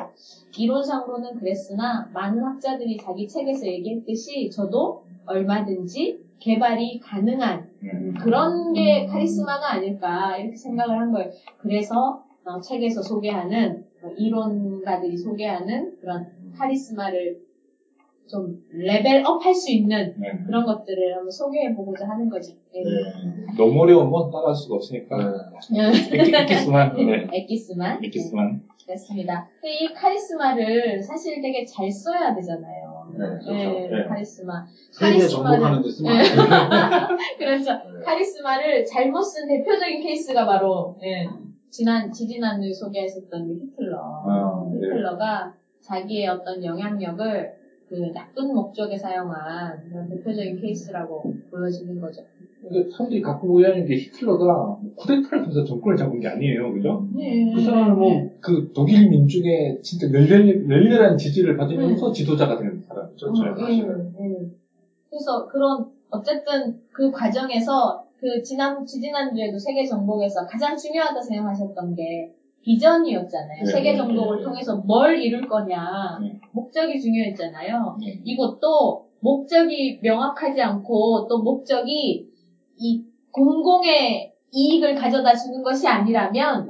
이론상으로는 0.57 1.35
그랬으나 1.35 2.09
많은 2.13 2.43
학자들이 2.43 2.97
자기 2.97 3.27
책에서 3.27 3.65
얘기했듯이 3.65 4.49
저도 4.49 5.03
얼마든지 5.25 6.19
개발이 6.39 6.99
가능한 6.99 7.69
음. 7.83 8.13
그런 8.19 8.73
게 8.73 9.05
카리스마가 9.05 9.73
아닐까 9.73 10.37
이렇게 10.37 10.55
생각을 10.55 10.99
한 10.99 11.11
거예요. 11.11 11.29
그래서 11.59 12.23
어, 12.45 12.59
책에서 12.59 13.01
소개하는 13.01 13.85
어, 14.01 14.09
이론가들이 14.17 15.17
소개하는 15.17 15.97
그런 15.99 16.27
카리스마를 16.57 17.48
좀 18.29 18.55
레벨업 18.69 19.43
할 19.43 19.53
수 19.53 19.71
있는 19.71 20.13
네. 20.17 20.31
그런 20.45 20.63
것들을 20.65 21.15
한번 21.15 21.29
소개해보고자 21.31 22.07
하는 22.07 22.29
거죠. 22.29 22.53
네. 22.73 22.83
네. 22.83 23.55
너무 23.57 23.81
어려우면 23.81 24.31
따라할 24.31 24.55
수가 24.55 24.75
없으니까. 24.75 25.17
네. 25.71 25.91
엑기스만. 26.43 26.95
네. 26.95 27.27
엑기스만. 27.33 28.03
엑기스만. 28.03 28.61
그렇습니다. 28.85 29.47
근데 29.61 29.75
이 29.75 29.93
카리스마를 29.93 31.01
사실 31.01 31.41
되게 31.41 31.65
잘 31.65 31.91
써야 31.91 32.33
되잖아요. 32.33 33.11
네, 33.11 33.17
그렇죠. 33.17 33.51
네. 33.51 34.05
카리스마. 34.07 34.65
세계 34.91 35.27
정복하는 35.27 35.81
데 35.81 35.89
쓰면 35.89 36.15
안 36.15 36.23
돼요. 36.23 37.17
그렇죠. 37.37 37.71
카리스마를 38.05 38.85
잘못 38.85 39.21
쓴 39.23 39.47
대표적인 39.47 40.01
케이스가 40.01 40.45
바로 40.45 40.97
예, 41.03 41.27
지난 41.69 42.11
지지난주에 42.11 42.71
소개했었던 42.73 43.47
그 43.47 43.53
히틀러. 43.53 43.97
아, 43.99 44.65
네. 44.71 44.77
히틀러가 44.77 45.53
자기의 45.81 46.27
어떤 46.27 46.63
영향력을 46.63 47.58
그 47.89 48.11
나쁜 48.13 48.53
목적에 48.53 48.95
사용한 48.95 49.89
그런 49.89 50.09
대표적인 50.09 50.61
케이스라고 50.61 51.33
보여지는 51.49 51.99
거죠. 51.99 52.21
그러니까 52.61 52.95
사람들이 52.95 53.21
갖고 53.21 53.53
오해하는 53.53 53.85
게 53.85 53.95
히틀러가 53.95 54.77
쿠데타를 54.95 55.41
통해서 55.41 55.63
정권을 55.63 55.97
잡은 55.97 56.19
게 56.19 56.27
아니에요. 56.27 56.71
그죠? 56.71 57.03
네. 57.15 57.51
그 57.51 57.59
사람은 57.59 57.97
뭐, 57.97 58.29
그 58.39 58.69
독일 58.75 59.09
민중의 59.09 59.79
진짜 59.81 60.07
열렬, 60.13 60.69
열렬한 60.69 61.17
지지를 61.17 61.57
받으면서 61.57 62.11
지도자가 62.11 62.57
되는 62.57 62.79
사람이죠. 62.87 63.27
어, 63.27 63.31
예, 63.33 63.59
사실은. 63.59 64.13
예. 64.19 64.47
그래서 65.09 65.47
그런 65.47 65.83
어쨌든 66.11 66.75
그 66.91 67.09
과정에서 67.09 68.03
그 68.19 68.41
지난 68.43 68.85
지지난주에도 68.85 69.57
세계 69.57 69.83
정복에서 69.83 70.45
가장 70.45 70.75
중요하다 70.75 71.21
생각하셨던 71.21 71.95
게 71.95 72.29
비전이었잖아요. 72.61 73.63
네, 73.63 73.71
세계 73.71 73.91
네, 73.91 73.97
정복을 73.97 74.37
네. 74.37 74.43
통해서 74.43 74.75
뭘 74.77 75.17
이룰 75.17 75.47
거냐 75.47 76.19
네. 76.21 76.39
목적이 76.51 76.99
중요했잖아요. 76.99 77.97
네. 77.99 78.21
이것도 78.23 79.05
목적이 79.19 79.99
명확하지 80.01 80.61
않고 80.61 81.27
또 81.27 81.41
목적이 81.41 82.25
이 82.77 83.01
공공의 83.31 84.31
이익을 84.51 84.95
가져다 84.95 85.33
주는 85.35 85.61
것이 85.61 85.87
아니라면 85.87 86.67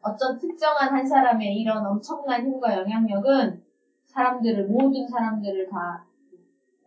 어떤 0.00 0.38
특정한 0.38 0.92
한 0.92 1.06
사람의 1.06 1.54
이런 1.56 1.84
엄청난 1.84 2.42
힘과 2.42 2.74
영향력은 2.74 3.60
사람들을 4.06 4.66
모든 4.66 5.06
사람들을 5.08 5.66
다 5.68 6.04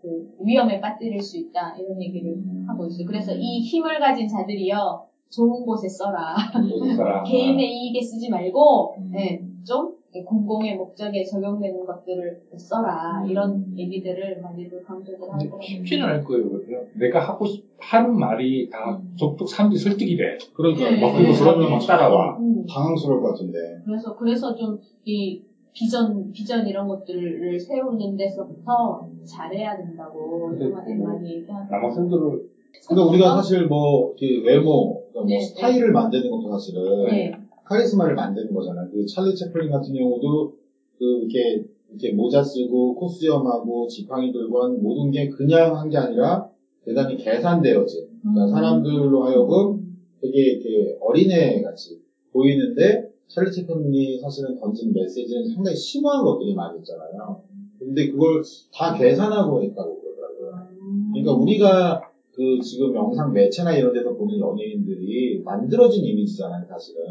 그 0.05 0.35
위험에 0.39 0.79
빠뜨릴 0.79 1.19
수 1.19 1.37
있다 1.37 1.75
이런 1.77 1.99
얘기를 1.99 2.37
하고 2.67 2.85
있어요. 2.85 3.07
그래서 3.07 3.33
이 3.33 3.61
힘을 3.61 3.99
가진 3.99 4.27
자들이요 4.27 5.03
좋은 5.29 5.65
곳에 5.65 5.87
써라. 5.87 6.35
개인의 7.25 7.67
이익에 7.67 8.01
쓰지 8.01 8.29
말고 8.29 8.95
음. 8.97 9.11
네, 9.11 9.41
좀 9.65 9.93
공공의 10.25 10.77
목적에 10.77 11.25
적용되는 11.25 11.85
것들을 11.85 12.41
써라 12.57 13.21
음. 13.23 13.29
이런 13.29 13.77
얘기들을 13.77 14.41
많이들 14.41 14.81
강조를 14.83 15.19
근데 15.19 15.31
하더라고요. 15.33 15.61
쉽지는 15.61 16.05
않을 16.05 16.23
거예요. 16.23 16.49
그죠? 16.51 16.85
내가 16.93 17.19
하고 17.19 17.45
싶, 17.45 17.65
하는 17.79 18.17
말이 18.17 18.69
다 18.69 18.97
족족 19.17 19.49
사람들이 19.49 19.77
설득이 19.79 20.15
돼. 20.15 20.37
그러니까 20.53 20.89
네. 20.89 21.01
막 21.01 21.13
그리고 21.13 21.33
그러면 21.33 21.69
막 21.71 21.79
따라와. 21.85 22.37
음. 22.39 22.65
당황스러울 22.65 23.21
것 23.21 23.29
같은데. 23.31 23.57
그래서 23.85 24.15
그래서 24.15 24.55
좀 24.55 24.79
이 25.05 25.41
비전 25.71 26.31
비전 26.31 26.65
이런 26.67 26.87
것들을 26.87 27.59
세우는 27.59 28.17
데서부터 28.17 29.07
잘해야 29.23 29.77
된다고 29.77 30.49
근데 30.49 30.69
많이 30.69 30.95
뭐 30.95 31.09
많이 31.09 31.29
얘기하더라고요. 31.35 31.69
남학생들을 31.69 32.49
그러니까 32.87 33.09
우리가 33.11 33.35
사실 33.35 33.67
뭐 33.67 34.13
외모, 34.45 35.03
그러니까 35.15 35.21
뭐 35.21 35.27
네, 35.27 35.39
스타일을 35.39 35.91
만드는 35.91 36.29
것도 36.29 36.49
사실은 36.51 37.05
네. 37.05 37.31
카리스마를 37.63 38.15
만드는 38.15 38.53
거잖아요. 38.53 38.89
그 38.91 39.05
찰리 39.05 39.33
채플린 39.33 39.71
같은 39.71 39.93
경우도 39.93 40.51
그 40.99 41.03
이렇게 41.21 41.63
이렇게 41.89 42.11
모자 42.11 42.43
쓰고 42.43 42.95
코수염하고 42.95 43.87
지팡이 43.87 44.31
들고 44.31 44.61
하는 44.63 44.81
모든 44.81 45.11
게 45.11 45.29
그냥 45.29 45.75
한 45.77 45.89
게 45.89 45.97
아니라 45.97 46.45
대단히 46.83 47.15
계산되어진 47.15 48.01
그러니까 48.21 48.43
음. 48.43 48.47
사람들로 48.47 49.23
하여금 49.23 49.79
되게 50.21 50.51
이렇게 50.51 50.95
어린애 50.99 51.61
같이 51.61 51.97
보이는데 52.33 53.07
찰리 53.27 53.51
채플린이 53.51 54.19
사실은 54.19 54.55
던진 54.59 54.93
메시지는 54.93 55.45
상당히 55.47 55.75
심오한 55.75 56.23
것들이 56.23 56.53
많이 56.53 56.77
있잖아요. 56.77 57.39
근데 57.79 58.07
그걸 58.07 58.41
다 58.73 58.93
계산하고 58.93 59.61
했다고 59.63 59.99
그러더라고요. 60.01 60.67
음. 60.81 61.11
그러니까 61.13 61.33
우리가 61.33 62.01
그 62.35 62.59
지금 62.61 62.93
영상 62.93 63.31
매체나 63.31 63.77
이런 63.77 63.93
데서 63.93 64.13
보는 64.13 64.37
연예인들이 64.39 65.41
만들어진 65.43 66.03
이미지잖아요, 66.03 66.65
사실은. 66.67 67.01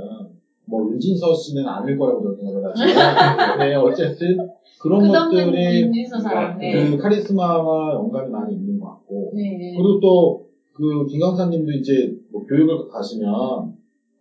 뭐 0.67 0.91
윤진서 0.91 1.35
씨는 1.35 1.67
아닐 1.67 1.97
거라고 1.99 2.23
저는 2.23 2.37
생각을 2.37 2.73
하지만, 2.75 3.59
네, 3.59 3.75
어쨌든 3.75 4.37
그런 4.81 5.09
것들이 5.09 5.83
윤진서 5.83 6.21
사람. 6.21 6.59
네. 6.59 6.91
그 6.91 6.97
카리스마와 6.99 7.95
연관이 7.95 8.31
많이 8.31 8.55
있는 8.55 8.79
것 8.79 8.89
같고, 8.89 9.33
네. 9.35 9.75
그리고 9.77 10.01
또, 10.01 10.45
그, 10.75 11.07
김강사님도 11.07 11.73
이제, 11.73 12.15
뭐 12.31 12.45
교육을 12.45 12.89
가시면, 12.89 13.75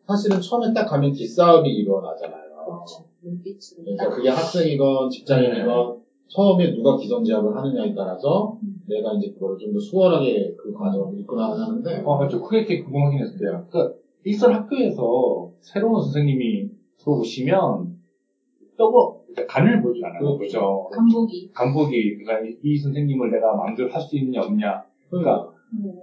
사실은 0.07 0.39
처음에 0.39 0.73
딱 0.73 0.85
가면 0.85 1.11
기싸움이 1.11 1.67
일어나잖아요. 1.69 2.43
그렇죠. 2.65 3.05
그러니까 3.21 4.03
딱. 4.03 4.15
그게 4.15 4.29
학생이건 4.29 5.09
직장인이건, 5.09 5.97
처음에 6.27 6.73
누가 6.73 6.97
기선제압을 6.97 7.55
하느냐에 7.55 7.93
따라서, 7.93 8.57
내가 8.87 9.13
이제 9.17 9.31
그거를 9.33 9.57
좀더 9.57 9.79
수월하게 9.79 10.53
그 10.57 10.71
과정을 10.73 11.19
이끌어가는데, 11.19 12.01
어, 12.05 12.27
저 12.27 12.39
그게 12.41 12.65
되게 12.65 12.81
궁금하긴 12.83 13.19
했어요. 13.19 13.63
그, 13.69 13.93
일선 14.23 14.53
학교에서 14.53 15.49
새로운 15.59 16.01
선생님이 16.01 16.67
들어오시면, 16.97 17.91
떠고, 18.77 19.21
간을 19.47 19.81
보지 19.81 20.01
않아요. 20.05 20.37
그죠? 20.37 20.89
간보기. 20.91 21.49
간보기, 21.53 22.15
그러니까 22.17 22.47
이, 22.47 22.53
이 22.61 22.77
선생님을 22.77 23.29
내가 23.31 23.55
마음대로 23.55 23.89
할 23.89 24.01
수 24.01 24.17
있느냐, 24.17 24.41
없냐. 24.41 24.81
그러니까, 25.09 25.49
음, 25.73 25.93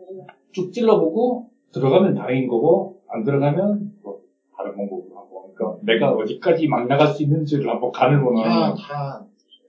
쭉 0.52 0.72
찔러보고, 0.72 1.46
들어가면 1.72 2.14
다행인 2.14 2.46
거고, 2.48 2.94
안 3.08 3.22
들어가면, 3.24 3.90
뭐, 4.02 4.18
다른 4.56 4.74
방법으로 4.74 5.16
하고. 5.16 5.52
그러니까, 5.54 5.78
내가 5.84 6.12
어디까지 6.12 6.68
막 6.68 6.86
나갈 6.86 7.08
수 7.08 7.22
있는지를 7.22 7.68
한번 7.68 7.90
간을 7.92 8.20
보는. 8.20 8.42
다, 8.42 8.74
다, 8.74 9.24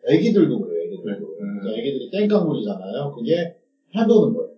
애기들도. 0.10 0.66
네. 0.68 0.71
음. 1.10 1.60
그러니까 1.60 1.80
애기들이 1.80 2.10
땡깡부리잖아요. 2.12 3.12
그게 3.16 3.56
해보는 3.96 4.34
거예요. 4.34 4.52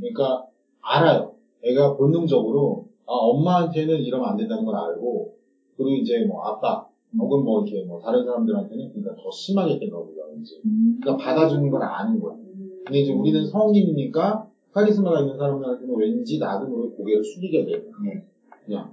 그러니까, 0.00 0.46
알아요. 0.80 1.32
애가 1.64 1.96
본능적으로, 1.96 2.84
아, 3.06 3.12
엄마한테는 3.12 4.00
이러면 4.00 4.28
안 4.28 4.36
된다는 4.36 4.64
걸 4.64 4.74
알고, 4.74 5.32
그리고 5.76 5.90
이제 5.90 6.24
뭐, 6.24 6.42
아빠, 6.44 6.84
혹은 7.16 7.44
뭐, 7.44 7.62
이렇게 7.62 7.84
뭐, 7.84 8.00
다른 8.00 8.24
사람들한테는 8.24 8.88
그러니까 8.90 9.14
더 9.22 9.30
심하게 9.30 9.78
땡깡부리라든지. 9.78 10.60
음. 10.64 10.98
그러니까 11.00 11.24
받아주는 11.24 11.68
걸 11.70 11.82
아는 11.82 12.18
거예요. 12.20 12.38
근데 12.84 12.98
이제 13.00 13.12
우리는 13.12 13.44
성인이니까, 13.46 14.46
카리스마가 14.72 15.20
있는 15.20 15.36
사람들한테는 15.36 15.94
왠지 15.94 16.38
나도 16.38 16.66
모르게 16.66 16.94
고개를 16.96 17.22
숙이게 17.22 17.64
돼요. 17.64 17.76
네. 18.04 18.22
그냥, 18.64 18.90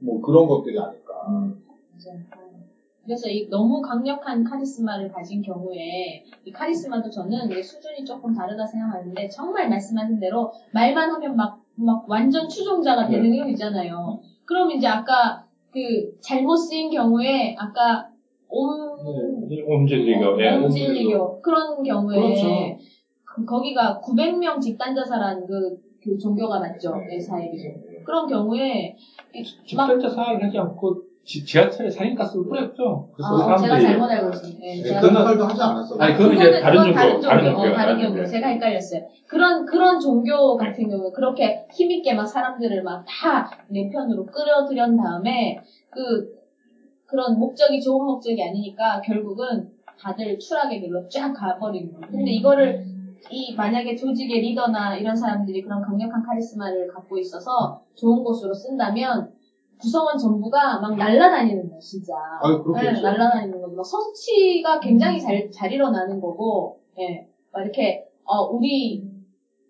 뭐, 0.00 0.20
그런 0.20 0.46
것들이 0.46 0.78
아닐까. 0.78 1.54
그래서 3.08 3.26
이 3.30 3.48
너무 3.48 3.80
강력한 3.80 4.44
카리스마를 4.44 5.08
가진 5.08 5.40
경우에 5.40 6.22
이 6.44 6.52
카리스마도 6.52 7.08
저는 7.08 7.62
수준이 7.62 8.04
조금 8.04 8.34
다르다 8.34 8.66
생각하는데 8.66 9.28
정말 9.30 9.70
말씀하신 9.70 10.20
대로 10.20 10.52
말만 10.74 11.10
하면 11.12 11.34
막, 11.34 11.58
막 11.74 12.04
완전 12.06 12.46
추종자가 12.46 13.06
되는 13.08 13.34
경우 13.34 13.48
있잖아요. 13.52 14.20
그럼 14.44 14.70
이제 14.72 14.86
아까 14.86 15.42
그 15.70 16.18
잘못 16.20 16.54
쓰인 16.56 16.90
경우에 16.90 17.56
아까 17.58 18.10
옴, 18.50 18.68
옴질리교, 19.66 20.42
예. 20.42 20.56
옴질리교 20.56 21.40
그런 21.40 21.82
경우에 21.82 22.14
그렇죠. 22.14 22.76
그- 23.24 23.44
거기가 23.46 24.02
900명 24.04 24.60
집단자살한 24.60 25.46
그, 25.46 25.78
그 26.02 26.18
종교가 26.18 26.60
맞죠? 26.60 26.94
네. 26.96 27.06
네, 27.16 27.20
사회비죠. 27.20 27.68
그런 28.04 28.26
경우에 28.26 28.96
막 29.34 29.86
집단자 29.88 30.10
사활을 30.10 30.44
하지 30.44 30.58
않고, 30.58 31.07
지, 31.24 31.44
지하철에 31.44 31.90
살인가스를 31.90 32.44
뿌렸죠. 32.46 33.08
그래서 33.12 33.36
아, 33.36 33.56
제가 33.56 33.76
사람들이- 33.76 33.82
잘못 33.82 34.04
알고 34.10 34.28
있습니다. 34.30 34.60
네, 34.60 34.76
네, 34.76 34.82
제가 34.82 35.00
그런 35.00 35.24
말도 35.24 35.44
하지 35.44 35.62
않았어요. 35.62 36.00
아니, 36.00 36.14
그건 36.16 36.32
이제 36.34 36.60
다른 36.60 36.82
종교, 36.82 36.94
다른 36.94 37.12
종교, 37.12 37.28
다른 37.28 37.42
어, 37.48 37.50
종교예요, 37.52 37.74
다른 37.76 37.94
종교. 37.98 38.08
종교. 38.16 38.26
제가 38.30 38.48
헷갈렸어요. 38.48 39.00
그런 39.26 39.66
그런 39.66 40.00
종교 40.00 40.56
같은 40.56 40.88
경우 40.88 41.12
그렇게 41.12 41.66
힘 41.72 41.90
있게 41.90 42.14
막 42.14 42.24
사람들을 42.26 42.82
막 42.82 43.04
다 43.06 43.50
내 43.68 43.90
편으로 43.90 44.24
끌어들인 44.26 44.96
다음에 44.96 45.58
그 45.90 46.38
그런 47.06 47.38
목적이 47.38 47.80
좋은 47.82 48.04
목적이 48.06 48.42
아니니까 48.42 49.00
결국은 49.02 49.68
다들 50.00 50.38
추락의 50.38 50.80
길로 50.80 51.06
쫙 51.08 51.32
가버리는 51.34 51.92
거예요. 51.92 52.06
근데 52.10 52.30
이거를 52.30 52.84
이 53.30 53.54
만약에 53.54 53.96
조직의 53.96 54.40
리더나 54.40 54.96
이런 54.96 55.14
사람들이 55.14 55.60
그런 55.60 55.82
강력한 55.82 56.22
카리스마를 56.22 56.86
갖고 56.88 57.18
있어서 57.18 57.82
좋은 57.96 58.22
곳으로 58.22 58.54
쓴다면 58.54 59.30
구성원 59.80 60.18
전부가 60.18 60.80
막 60.80 60.96
날아다니는 60.96 61.68
거예요, 61.68 61.80
진짜. 61.80 62.14
아유, 62.42 62.62
그렇겠죠. 62.62 62.92
네, 62.92 63.00
날아다니는 63.02 63.60
거고, 63.60 63.76
막 63.76 63.84
성취가 63.84 64.80
굉장히 64.80 65.20
잘, 65.20 65.50
잘 65.50 65.72
일어나는 65.72 66.20
거고, 66.20 66.80
예. 66.98 67.26
막 67.52 67.62
이렇게, 67.62 68.04
어, 68.24 68.42
우리 68.44 69.04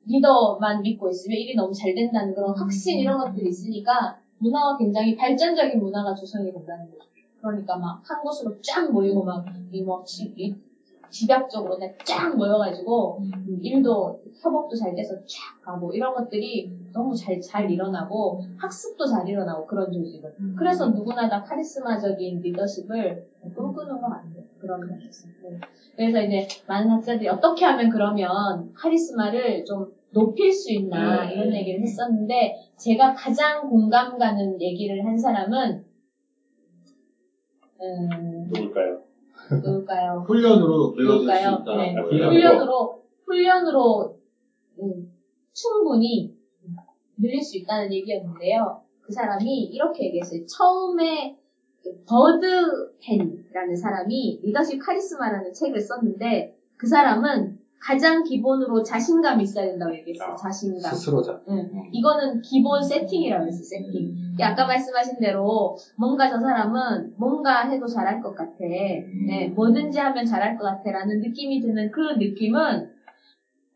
리더만 0.07 0.83
믿고 0.83 1.11
있으면 1.11 1.37
일이 1.39 1.55
너무 1.55 1.73
잘 1.75 1.95
된다는 1.95 2.35
그런 2.35 2.57
확신 2.57 2.99
이런 2.99 3.19
것들이 3.19 3.49
있으니까 3.51 4.19
문화가 4.39 4.79
굉장히 4.79 5.15
발전적인 5.17 5.79
문화가 5.79 6.15
조성이 6.15 6.51
된다는 6.53 6.91
거죠. 6.91 7.05
그러니까 7.41 7.77
막 7.77 8.03
한 8.09 8.23
곳으로 8.23 8.61
쫙 8.63 8.91
모이고 8.91 9.23
막, 9.23 9.45
이 9.71 9.83
뭐, 9.83 10.03
이 10.37 10.55
집약적으로 11.11 11.77
그냥 11.77 11.95
쫙 12.05 12.37
모여가지고, 12.37 13.21
일도, 13.63 14.21
협업도 14.43 14.77
잘 14.77 14.95
돼서 14.95 15.15
쫙 15.27 15.61
가고, 15.63 15.93
이런 15.95 16.15
것들이 16.15 16.71
너무 16.93 17.15
잘, 17.15 17.41
잘 17.41 17.71
일어나고, 17.71 18.43
학습도 18.57 19.07
잘 19.07 19.29
일어나고, 19.29 19.67
그런 19.67 19.93
조직은. 19.93 20.57
그래서 20.57 20.89
누구나 20.89 21.29
다 21.29 21.43
카리스마적인 21.43 22.41
리더십을 22.41 23.27
꿈꾸는 23.55 24.01
것 24.01 24.09
같아요. 24.09 24.43
그런 24.59 24.81
면에서. 24.81 25.29
네. 25.43 25.61
그래서 25.97 26.23
이제 26.23 26.47
많은 26.67 26.91
학자들이 26.91 27.29
어떻게 27.29 27.65
하면 27.65 27.91
그러면 27.91 28.73
카리스마를 28.75 29.65
좀 29.65 29.93
높일 30.11 30.53
수 30.53 30.73
있나, 30.73 31.27
네. 31.27 31.35
이런 31.35 31.55
얘기를 31.55 31.81
했었는데, 31.81 32.55
제가 32.77 33.15
가장 33.15 33.69
공감 33.69 34.19
가는 34.19 34.61
얘기를 34.61 35.05
한 35.05 35.19
사람은, 35.19 35.85
음, 37.81 38.51
누굴까요? 38.53 39.01
누굴까요? 39.51 40.25
훈련으로? 40.27 40.95
있다. 41.59 41.77
네. 41.77 41.95
훈련으로. 41.95 42.31
훈련으로, 42.31 43.03
훈련으로, 43.25 44.17
음, 44.81 45.13
충분히 45.53 46.38
늘릴 47.21 47.43
수 47.43 47.59
있다는 47.59 47.93
얘기였는데요. 47.93 48.83
그 49.03 49.13
사람이 49.13 49.65
이렇게 49.65 50.07
얘기했어요. 50.07 50.45
처음에 50.47 51.37
그 51.83 52.05
버드 52.07 52.93
헨이라는 53.03 53.77
사람이 53.77 54.41
리더십 54.43 54.81
카리스마라는 54.81 55.53
책을 55.53 55.81
썼는데 55.81 56.57
그 56.77 56.87
사람은 56.87 57.59
가장 57.81 58.25
기본으로 58.25 58.83
자신감이 58.83 59.45
있어야 59.45 59.67
된다고 59.67 59.95
얘기했어요. 59.95 60.33
아, 60.33 60.37
자신감. 60.37 60.93
스스로자. 60.93 61.41
응. 61.49 61.55
음. 61.59 61.89
이거는 61.93 62.43
기본 62.43 62.83
세팅이라고 62.83 63.47
했어요, 63.47 63.63
세팅. 63.63 64.15
아까 64.41 64.67
말씀하신 64.67 65.21
대로 65.21 65.77
뭔가 65.97 66.29
저 66.29 66.41
사람은 66.41 67.15
뭔가 67.17 67.69
해도 67.69 67.87
잘할 67.87 68.21
것 68.21 68.35
같아. 68.35 68.55
네, 68.61 69.49
뭐든지 69.55 69.99
하면 69.99 70.25
잘할 70.27 70.59
것 70.59 70.65
같아. 70.65 70.91
라는 70.91 71.21
느낌이 71.21 71.61
드는 71.61 71.91
그 71.93 72.01
느낌은, 72.19 72.91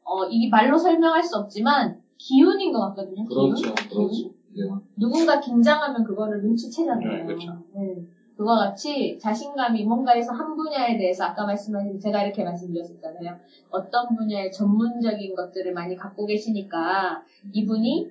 어, 0.05 0.24
이게 0.28 0.50
말로 0.50 0.76
설명할 0.76 1.22
수 1.22 1.38
없지만, 1.38 2.01
기운인 2.18 2.72
것 2.72 2.81
같거든요. 2.88 3.25
기운. 3.25 3.55
그렇죠, 3.55 3.75
그렇죠. 3.75 4.31
네. 4.55 4.68
누군가 4.96 5.40
긴장하면 5.40 6.05
그거를 6.05 6.42
눈치채잖아요. 6.42 7.09
네, 7.09 7.25
그렇죠. 7.25 7.53
네. 7.75 8.05
그와 8.37 8.59
같이 8.59 9.18
자신감이 9.20 9.85
뭔가에서 9.85 10.33
한 10.33 10.57
분야에 10.57 10.96
대해서 10.96 11.25
아까 11.25 11.44
말씀하신 11.44 12.01
제가 12.01 12.25
이렇게 12.25 12.42
말씀드렸었잖아요. 12.42 13.37
어떤 13.70 14.16
분야의 14.16 14.51
전문적인 14.51 15.35
것들을 15.35 15.72
많이 15.72 15.94
갖고 15.94 16.27
계시니까 16.27 17.22
이분이 17.53 18.11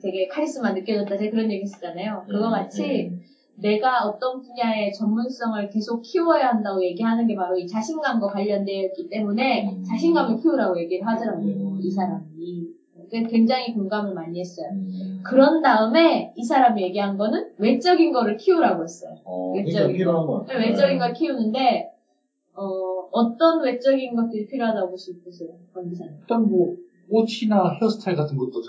되게 0.00 0.28
카리스마 0.28 0.72
느껴졌다. 0.72 1.16
제가 1.16 1.30
그런 1.30 1.50
얘기 1.50 1.62
했었잖아요. 1.62 2.24
그와 2.28 2.50
같이 2.50 2.82
네. 2.82 3.10
내가 3.56 4.04
어떤 4.04 4.40
분야의 4.42 4.92
전문성을 4.92 5.70
계속 5.70 6.02
키워야 6.02 6.48
한다고 6.48 6.84
얘기하는 6.84 7.26
게 7.26 7.34
바로 7.34 7.56
이 7.56 7.66
자신감과 7.66 8.26
관련되어 8.28 8.84
있기 8.86 9.08
때문에 9.08 9.70
음. 9.70 9.82
자신감을 9.82 10.40
키우라고 10.40 10.78
얘기를 10.78 11.06
하더라고요. 11.06 11.78
이 11.80 11.90
사람이. 11.90 12.83
굉장히 13.08 13.74
공감을 13.74 14.14
많이 14.14 14.40
했어요. 14.40 14.68
음. 14.72 15.20
그런 15.24 15.62
다음에 15.62 16.32
이 16.36 16.42
사람이 16.42 16.82
얘기한 16.82 17.16
거는 17.16 17.52
외적인 17.58 18.12
거를 18.12 18.36
키우라고 18.36 18.82
했어요. 18.82 19.16
어, 19.24 19.52
외적인 19.52 19.74
그러니까 19.74 19.96
필요한 19.98 20.26
것 20.26 20.38
같아요. 20.40 20.58
외적인 20.58 20.98
걸 20.98 21.12
키우는데 21.12 21.90
어, 22.54 23.36
떤 23.36 23.62
외적인 23.62 24.16
것들이 24.16 24.46
필요하다고 24.46 24.90
보시세요, 24.90 25.50
권 25.72 25.88
기사님? 25.88 26.14
일단 26.20 26.48
뭐, 26.48 26.76
옷이나 27.08 27.70
헤어스타일 27.80 28.16
같은 28.16 28.36
것도 28.36 28.60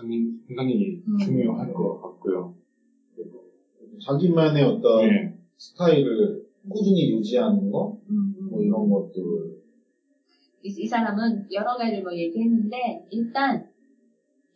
굉장히, 0.48 1.02
음. 1.08 1.17
중요할 1.17 1.74
것 1.74 2.02
같고요. 2.02 2.54
자기만의 4.06 4.63
어떤 4.63 5.08
네. 5.08 5.34
스타일을 5.58 6.45
꾸준히 6.69 7.12
유지하는 7.12 7.71
거? 7.71 7.98
뭐 8.50 8.62
이런 8.62 8.89
것들. 8.89 9.24
이, 10.63 10.67
이 10.67 10.88
사람은 10.88 11.48
여러 11.52 11.78
가지를 11.78 12.04
뭐 12.04 12.13
얘기했는데 12.13 13.06
일단 13.10 13.67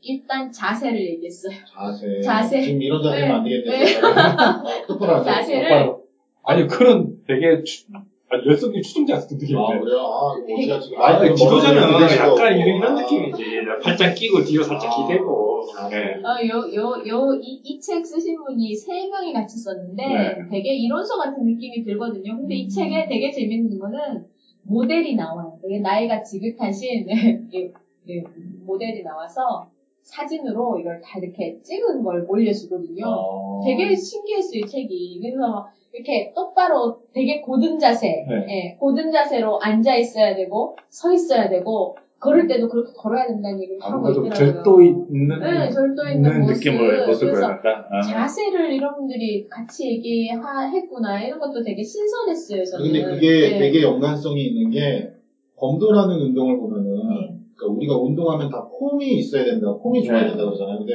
일단 0.02 0.52
자세를 0.52 1.00
얘기했어요. 1.00 1.54
자세. 1.68 2.22
자세. 2.22 2.62
지금 2.62 2.82
이런 2.82 3.02
자세면 3.04 3.28
네. 3.28 3.34
안 3.34 3.44
되겠네. 3.44 3.80
네. 3.86 4.00
똑바로. 4.88 5.24
자세를 5.24 5.70
똑바로. 5.70 6.04
아니, 6.44 6.68
그런 6.68 7.18
되게 7.28 7.62
주- 7.64 7.86
아주 8.32 8.48
열성적인 8.48 8.82
추종자 8.84 9.16
같은 9.16 9.36
아, 9.36 9.40
느낌인데. 9.40 9.80
그래요? 9.80 9.98
아, 10.00 10.38
이거 10.38 10.54
어디가 10.54 10.80
지금. 10.80 11.02
아, 11.02 11.12
마이크는 11.14 11.36
지도자는 11.36 11.82
데가 12.08 12.16
약간. 12.30 12.58
이런, 12.58 12.78
이런 12.78 12.98
아. 12.98 13.02
느낌이지. 13.02 13.44
팔짱 13.84 14.14
끼고 14.16 14.44
뒤로 14.44 14.64
살짝 14.64 14.92
아. 14.92 15.08
기대고. 15.08 15.50
아, 15.78 15.90
네. 15.90 16.16
어, 16.24 16.48
요, 16.48 16.74
요, 16.76 17.04
요, 17.08 17.34
이, 17.42 17.60
이 17.64 17.80
책 17.82 18.06
쓰신 18.06 18.38
분이 18.44 18.74
세 18.76 19.08
명이 19.08 19.34
같이 19.34 19.58
썼는데 19.58 20.04
네. 20.08 20.36
되게 20.50 20.76
이론서 20.76 21.18
같은 21.18 21.44
느낌이 21.46 21.84
들거든요. 21.84 22.38
근데 22.38 22.56
이 22.56 22.70
책에 22.70 23.08
되게 23.10 23.32
재밌는 23.32 23.78
거는 23.80 24.26
모델이 24.64 25.16
나와요. 25.16 25.58
되게 25.62 25.80
나이가 25.80 26.22
지긋하신 26.24 27.08
이- 27.52 27.72
이 28.08 28.24
모델이 28.66 29.04
나와서 29.04 29.68
사진으로 30.02 30.80
이걸 30.80 31.02
다 31.02 31.20
이렇게 31.20 31.58
찍은 31.62 32.04
걸 32.04 32.26
올려주거든요. 32.28 33.06
어. 33.06 33.62
되게 33.64 33.96
신기했어요, 33.96 34.60
이 34.60 34.66
책이. 34.66 35.20
그래서 35.22 35.68
이렇게 35.94 36.32
똑바로 36.36 37.00
되게 37.14 37.42
고든 37.42 37.80
자세, 37.80 38.26
네. 38.28 38.46
예, 38.50 38.76
고든 38.80 39.12
자세로 39.12 39.60
앉아 39.60 39.96
있어야 39.98 40.36
되고, 40.36 40.76
서 40.90 41.12
있어야 41.14 41.50
되고, 41.50 41.96
걸을 42.20 42.48
때도 42.48 42.68
그렇게 42.68 42.92
걸어야 42.98 43.28
된다는 43.28 43.62
얘기를 43.62 43.80
하고 43.82 44.10
있더라고요. 44.10 44.34
절도 44.34 44.82
있는, 44.82 45.40
네, 45.40 45.70
절도 45.70 46.08
있는 46.10 46.42
모습. 46.42 46.54
느낌을, 46.54 47.08
모습을 47.08 47.34
그래서 47.34 47.52
약간. 47.52 47.86
아. 47.90 48.02
자세를 48.02 48.74
이런 48.74 48.96
분들이 48.96 49.48
같이 49.48 49.90
얘기했구나. 49.90 51.24
이런 51.24 51.40
것도 51.40 51.64
되게 51.64 51.82
신선했어요, 51.82 52.66
저는. 52.66 52.86
근데 52.86 53.04
그게 53.04 53.50
네. 53.52 53.58
되게 53.60 53.82
연관성이 53.84 54.48
있는 54.48 54.70
게, 54.70 55.12
검도라는 55.56 56.16
운동을 56.20 56.58
보면은, 56.60 56.94
네. 56.94 57.29
그러니까 57.60 57.68
우리가 57.68 57.98
운동하면 57.98 58.50
다 58.50 58.66
폼이 58.80 59.18
있어야 59.18 59.44
된다, 59.44 59.76
폼이 59.82 60.04
좋아야 60.04 60.22
네. 60.22 60.28
된다 60.30 60.46
그러잖아요. 60.46 60.78
근데 60.78 60.94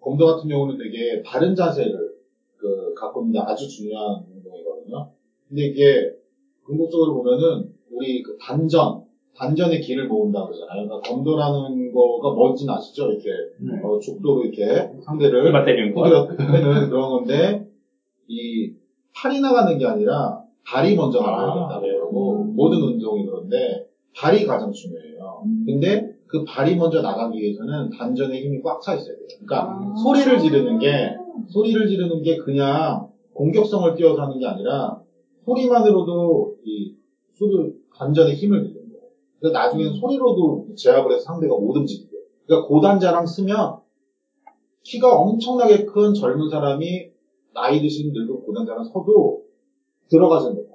검도 0.00 0.24
같은 0.26 0.48
경우는 0.48 0.78
되게 0.78 1.20
바른 1.22 1.54
자세를 1.54 1.92
그 2.56 2.94
갖고 2.94 3.20
있는데 3.22 3.40
아주 3.40 3.68
중요한 3.68 4.22
운동이거든요. 4.32 5.08
근데 5.48 5.64
이게 5.64 6.10
궁극적으로 6.64 7.14
보면은 7.14 7.68
우리 7.90 8.22
그 8.22 8.36
단전, 8.40 9.00
단전의 9.36 9.80
길을 9.80 10.06
모은다 10.06 10.44
그러잖아요. 10.44 10.86
그러니까 10.86 11.00
검도라는 11.00 11.92
거가 11.92 12.30
뭔지는 12.30 12.72
아시죠? 12.74 13.06
이렇게 13.10 13.28
네. 13.58 13.72
어, 13.82 13.98
죽도로 13.98 14.44
이렇게 14.44 14.88
상대를. 15.04 15.52
후드려는 16.30 16.88
그런 16.88 17.08
건데 17.10 17.66
이 18.28 18.70
팔이 19.14 19.40
나가는 19.40 19.76
게 19.76 19.84
아니라 19.84 20.40
발이 20.64 20.94
먼저 20.94 21.20
나가야겠다고 21.20 21.72
아, 21.72 21.80
네. 21.80 21.88
그러고 21.92 22.44
모든 22.54 22.78
운동이 22.80 23.24
그런데 23.26 23.84
발이 24.16 24.46
가장 24.46 24.70
중요해요. 24.72 25.42
근데 25.66 26.14
그 26.26 26.44
발이 26.44 26.76
먼저 26.76 27.00
나가기 27.00 27.38
위해서는 27.40 27.90
단전에 27.90 28.40
힘이 28.40 28.60
꽉 28.62 28.80
차 28.80 28.94
있어야 28.94 29.14
돼요. 29.16 29.26
그러니까 29.44 29.72
아. 29.72 29.94
소리를 30.02 30.38
지르는 30.38 30.78
게 30.78 31.14
소리를 31.48 31.86
지르는 31.88 32.22
게 32.22 32.36
그냥 32.36 33.06
공격성을 33.34 33.94
띄워서 33.94 34.22
하는 34.22 34.38
게 34.38 34.46
아니라 34.46 34.98
소리만으로도 35.44 36.54
이 36.64 36.92
수를 37.34 37.74
단전에 37.96 38.32
힘을 38.34 38.64
주는 38.64 38.74
거예요. 38.74 39.08
그래서 39.40 39.52
나중에는 39.52 39.94
소리로도 39.94 40.66
제압을 40.76 41.12
해서 41.12 41.22
상대가 41.24 41.54
못 41.56 41.76
움직이게. 41.76 42.16
그러니까 42.46 42.68
고단자랑 42.68 43.26
쓰면 43.26 43.76
키가 44.82 45.16
엄청나게 45.16 45.84
큰 45.84 46.14
젊은 46.14 46.48
사람이 46.48 47.08
나이 47.52 47.80
드신 47.80 48.12
늙은 48.12 48.44
고단자랑 48.44 48.84
서도 48.84 49.42
들어가지 50.08 50.46
거예요. 50.46 50.73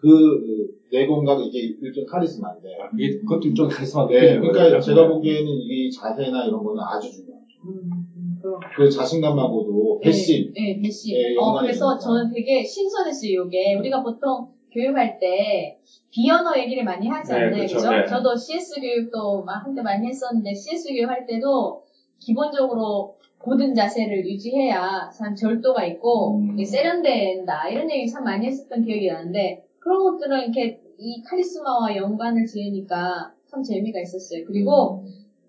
그 0.00 0.80
내공과 0.90 1.36
이게 1.40 1.76
일종 1.80 2.06
카리스마인데. 2.06 2.68
이게 2.98 3.18
그것도 3.20 3.52
좀 3.52 3.68
카리스마 3.68 4.06
네, 4.08 4.38
그러니까 4.38 4.64
거예요. 4.64 4.80
제가 4.80 5.08
보기에는 5.08 5.46
이 5.46 5.90
자세나 5.90 6.46
이런 6.46 6.62
거는 6.64 6.82
아주 6.82 7.10
중요하죠. 7.10 7.46
음, 7.64 7.90
음, 8.16 8.38
그럼. 8.40 8.60
그 8.74 8.88
자신감하고도 8.88 10.00
배신. 10.00 10.52
네, 10.54 10.74
네, 10.74 10.82
배신. 10.82 11.14
네, 11.14 11.36
어, 11.38 11.60
그래서. 11.60 11.98
저는 11.98 12.32
되게 12.32 12.64
신선했어요, 12.64 13.46
이게. 13.46 13.74
우리가 13.74 14.02
보통 14.02 14.48
교육할 14.72 15.18
때 15.18 15.78
비언어 16.10 16.58
얘기를 16.58 16.82
많이 16.84 17.08
하지 17.08 17.32
네, 17.32 17.38
않나요? 17.38 17.56
그렇죠. 17.56 17.76
그죠? 17.76 17.90
네. 17.90 18.06
저도 18.06 18.36
CS 18.36 18.80
교육도 18.80 19.42
막 19.44 19.64
한때 19.64 19.82
많이 19.82 20.06
했었는데 20.06 20.54
CS 20.54 20.88
교육 20.88 21.08
할 21.08 21.26
때도 21.26 21.82
기본적으로 22.18 23.16
고든 23.38 23.74
자세를 23.74 24.24
유지해야 24.26 25.10
참 25.16 25.34
절도가 25.34 25.84
있고 25.86 26.38
음. 26.38 26.64
세련된다 26.64 27.68
이런 27.68 27.90
얘기 27.90 28.08
참 28.08 28.24
많이 28.24 28.46
했었던 28.46 28.84
기억이 28.84 29.06
나는데 29.06 29.64
그런 29.80 30.04
것들은 30.04 30.42
이렇게 30.42 30.80
이 30.98 31.22
카리스마와 31.22 31.96
연관을 31.96 32.46
지으니까 32.46 33.32
참 33.50 33.62
재미가 33.62 34.00
있었어요. 34.00 34.44
그리고 34.46 35.02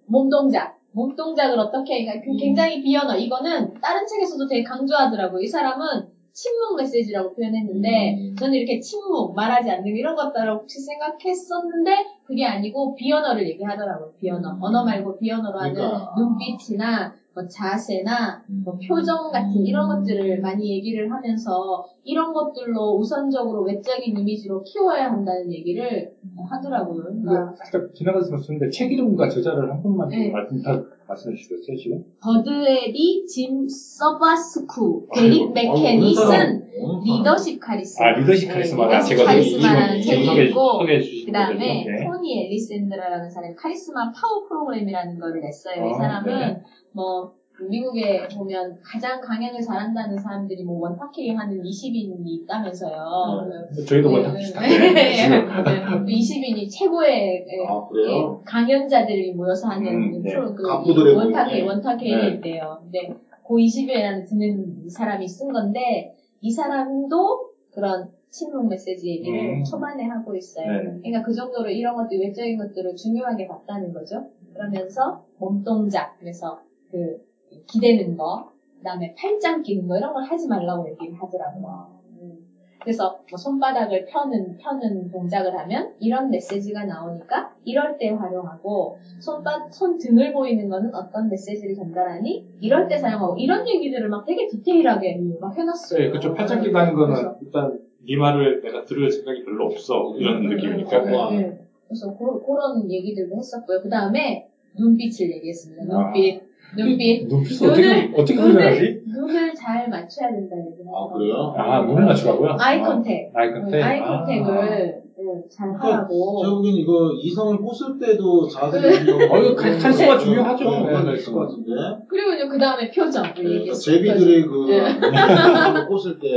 몸 0.05 0.29
동작. 0.29 0.77
몸 0.93 1.15
동작을 1.15 1.57
어떻게, 1.57 2.03
그러니까 2.03 2.25
그 2.25 2.35
굉장히 2.37 2.81
비언어. 2.81 3.15
이거는 3.15 3.73
다른 3.81 4.05
책에서도 4.05 4.45
되게 4.47 4.63
강조하더라고요. 4.63 5.41
이 5.41 5.47
사람은 5.47 5.85
침묵 6.33 6.77
메시지라고 6.77 7.33
표현했는데, 7.33 8.15
음. 8.17 8.35
저는 8.37 8.55
이렇게 8.55 8.79
침묵, 8.79 9.33
말하지 9.35 9.69
않는 9.69 9.87
이런 9.87 10.15
것들을 10.15 10.51
혹시 10.51 10.79
생각했었는데, 10.79 11.91
그게 12.25 12.45
아니고 12.45 12.95
비언어를 12.95 13.47
얘기하더라고요. 13.49 14.13
비언어. 14.19 14.57
언어 14.59 14.83
말고 14.83 15.17
비언어로 15.17 15.59
하는 15.59 15.73
그러니까. 15.73 16.13
눈빛이나 16.17 17.13
뭐 17.33 17.47
자세나 17.47 18.43
음. 18.49 18.61
뭐 18.65 18.77
표정 18.87 19.31
같은 19.31 19.65
이런 19.65 19.87
것들을 19.87 20.41
많이 20.41 20.75
얘기를 20.75 21.11
하면서 21.11 21.85
이런 22.03 22.33
것들로 22.33 22.97
우선적으로 22.97 23.63
외적인 23.63 24.17
이미지로 24.17 24.63
키워야 24.63 25.11
한다는 25.11 25.51
얘기를 25.51 26.11
하더라고요. 26.49 27.03
근데 27.03 27.21
그러니까 27.21 27.55
살짝 27.55 27.93
지나가서 27.93 28.31
말씀인데 28.31 28.69
책 28.69 28.91
이름과 28.91 29.29
저자를 29.29 29.71
한 29.71 29.81
번만 29.81 30.09
네. 30.09 30.29
말씀 30.31 30.61
다 30.61 30.83
말씀해 31.11 31.35
주시겠어요 31.35 31.77
지금? 31.77 32.03
버드 32.21 32.78
헤이니 32.78 33.25
짐 33.27 33.67
서바스쿠 33.67 35.07
데릭 35.13 35.51
맥켄이 35.53 36.15
쓴 36.15 36.63
리더십 37.05 37.59
카리스마. 37.59 38.07
아 38.07 38.11
리더십 38.17 38.47
네, 38.47 38.53
카리스마라 38.53 38.97
리더십 38.97 39.17
제가 39.17 39.31
카리스마라는 39.31 40.01
책이 40.01 40.47
있고 40.49 40.79
그 40.79 41.31
다음에. 41.31 41.85
네. 41.85 42.05
토니 42.05 42.45
알레산드라라는 42.45 43.29
사람이 43.29 43.55
카리스마 43.55 44.11
파워 44.11 44.47
프로그램이라는 44.47 45.19
거를 45.19 45.41
냈어요. 45.41 45.87
이 45.87 45.91
아, 45.91 45.97
사람은 45.97 46.39
네. 46.39 46.57
뭐 46.93 47.31
미국에 47.69 48.27
보면 48.27 48.79
가장 48.83 49.21
강연을 49.21 49.61
잘한다는 49.61 50.17
사람들이 50.17 50.63
뭐 50.63 50.79
원탁회의 50.79 51.33
하는 51.35 51.61
20인이 51.61 52.21
있다면서요. 52.25 53.49
네. 53.75 53.85
저희도 53.85 54.09
네, 54.09 54.15
원탁 54.15 54.33
네, 54.33 54.93
네, 54.93 55.15
지금 55.15 56.05
네. 56.05 56.13
20인이 56.13 56.69
최고의 56.69 57.45
예, 57.47 57.67
아, 57.67 57.87
그래요? 57.87 58.39
예, 58.39 58.43
강연자들이 58.45 59.33
모여서 59.33 59.67
하는 59.69 59.87
음, 59.93 60.21
네. 60.21 60.33
프로, 60.33 60.53
그 60.53 60.63
원탁회 60.67 61.51
모임이네. 61.51 61.61
원탁회의인데요. 61.67 62.79
근데 62.81 63.13
그 63.47 63.55
20일 63.55 63.95
안에 63.95 64.25
드는 64.25 64.89
사람이 64.89 65.27
쓴 65.27 65.51
건데 65.51 66.15
이 66.39 66.51
사람도 66.51 67.51
그런 67.71 68.09
친목 68.29 68.69
메시지 68.69 69.09
얘기를 69.09 69.59
음. 69.59 69.63
초반에 69.63 70.05
하고 70.05 70.35
있어요. 70.35 70.65
네. 70.65 70.83
그러니까 71.01 71.21
그 71.21 71.33
정도로 71.33 71.69
이런 71.69 71.95
것들 71.95 72.17
외적인 72.19 72.57
것들을 72.57 72.95
중요하게 72.95 73.47
봤다는 73.47 73.93
거죠. 73.93 74.29
그러면서 74.53 75.23
몸동작 75.37 76.17
그래서 76.19 76.59
그 76.89 77.19
기대는 77.67 78.17
거, 78.17 78.51
그 78.77 78.83
다음에 78.83 79.13
팔짱 79.15 79.61
끼는 79.63 79.87
거 79.87 79.97
이런 79.97 80.13
걸 80.13 80.23
하지 80.23 80.47
말라고 80.47 80.89
얘기를 80.89 81.13
하더라고요. 81.13 81.99
음. 82.19 82.45
그래서 82.79 83.19
뭐 83.29 83.37
손바닥을 83.37 84.05
펴는 84.05 84.57
펴는 84.57 85.11
동작을 85.11 85.55
하면 85.55 85.93
이런 85.99 86.31
메시지가 86.31 86.85
나오니까 86.85 87.53
이럴 87.63 87.97
때 87.97 88.09
활용하고 88.09 88.97
손바 89.19 89.69
손 89.69 89.99
등을 89.99 90.33
보이는 90.33 90.67
거는 90.67 90.93
어떤 90.95 91.29
메시지를 91.29 91.75
전달하니 91.75 92.43
이럴 92.59 92.87
때 92.87 92.97
사용하고 92.97 93.37
이런 93.37 93.67
얘기들을 93.67 94.09
막 94.09 94.25
되게 94.25 94.47
디테일하게 94.47 95.21
막 95.39 95.55
해놨어요. 95.55 95.99
네, 95.99 96.09
그쵸 96.09 96.33
팔짱 96.33 96.63
끼다는 96.63 96.95
거는 96.95 97.13
그래서 97.13 97.37
일단 97.41 97.79
네 98.07 98.15
말을 98.17 98.61
내가 98.61 98.83
들을 98.83 99.11
생각이 99.11 99.45
별로 99.45 99.65
없어 99.65 100.15
이런 100.17 100.45
음, 100.45 100.49
느낌이니까 100.49 101.03
음, 101.03 101.13
음, 101.13 101.37
음. 101.37 101.59
그래서 101.87 102.17
그, 102.17 102.43
그런 102.43 102.89
얘기들도 102.89 103.35
했었고요. 103.35 103.81
그 103.81 103.89
다음에 103.89 104.47
눈빛을 104.75 105.29
얘기했습니다. 105.29 105.83
눈빛, 105.83 106.41
눈빛. 106.77 107.27
눈빛을 107.27 107.67
눈을- 107.67 107.71
어떻게 108.13 108.21
어떻게 108.21 108.35
훈련하지? 108.39 109.01
눈을 109.07 109.53
잘 109.53 109.89
맞춰야 109.89 110.29
된다 110.31 110.55
얘기를 110.57 110.85
아. 110.93 111.13
그래요? 111.13 111.53
아 111.57 111.81
눈을 111.85 112.05
맞추라고요? 112.05 112.55
eye 112.59 112.79
아, 112.79 112.87
contact. 112.87 113.31
eye 113.35 113.51
contact. 113.51 113.83
eye 113.83 113.99
아. 113.99 114.23
contact을 114.23 115.01
음, 115.19 115.43
잘 115.51 115.67
그러니까 115.67 115.87
하라고. 115.97 116.41
제가 116.41 116.55
보기엔 116.55 116.75
이거 116.77 117.11
이성을 117.13 117.57
꼬실 117.57 117.99
때도 117.99 118.47
자세를 118.47 119.05
네. 119.05 119.11
어, 119.29 119.37
이거 119.37 119.55
카- 119.55 119.77
카리스마 119.77 120.17
중요하죠. 120.17 120.63
네, 120.63 121.03
네, 121.03 121.13
있을 121.13 121.33
것 121.33 121.39
같은데. 121.41 121.71
그리고 122.07 122.33
이제 122.33 122.47
그 122.47 122.57
다음에 122.57 122.89
표정. 122.89 123.23
네, 123.23 123.33
그러니까. 123.35 123.73
제비들이 123.73 124.45
그 124.47 124.65
네. 124.69 125.85
꼬실 125.87 126.19
때 126.19 126.27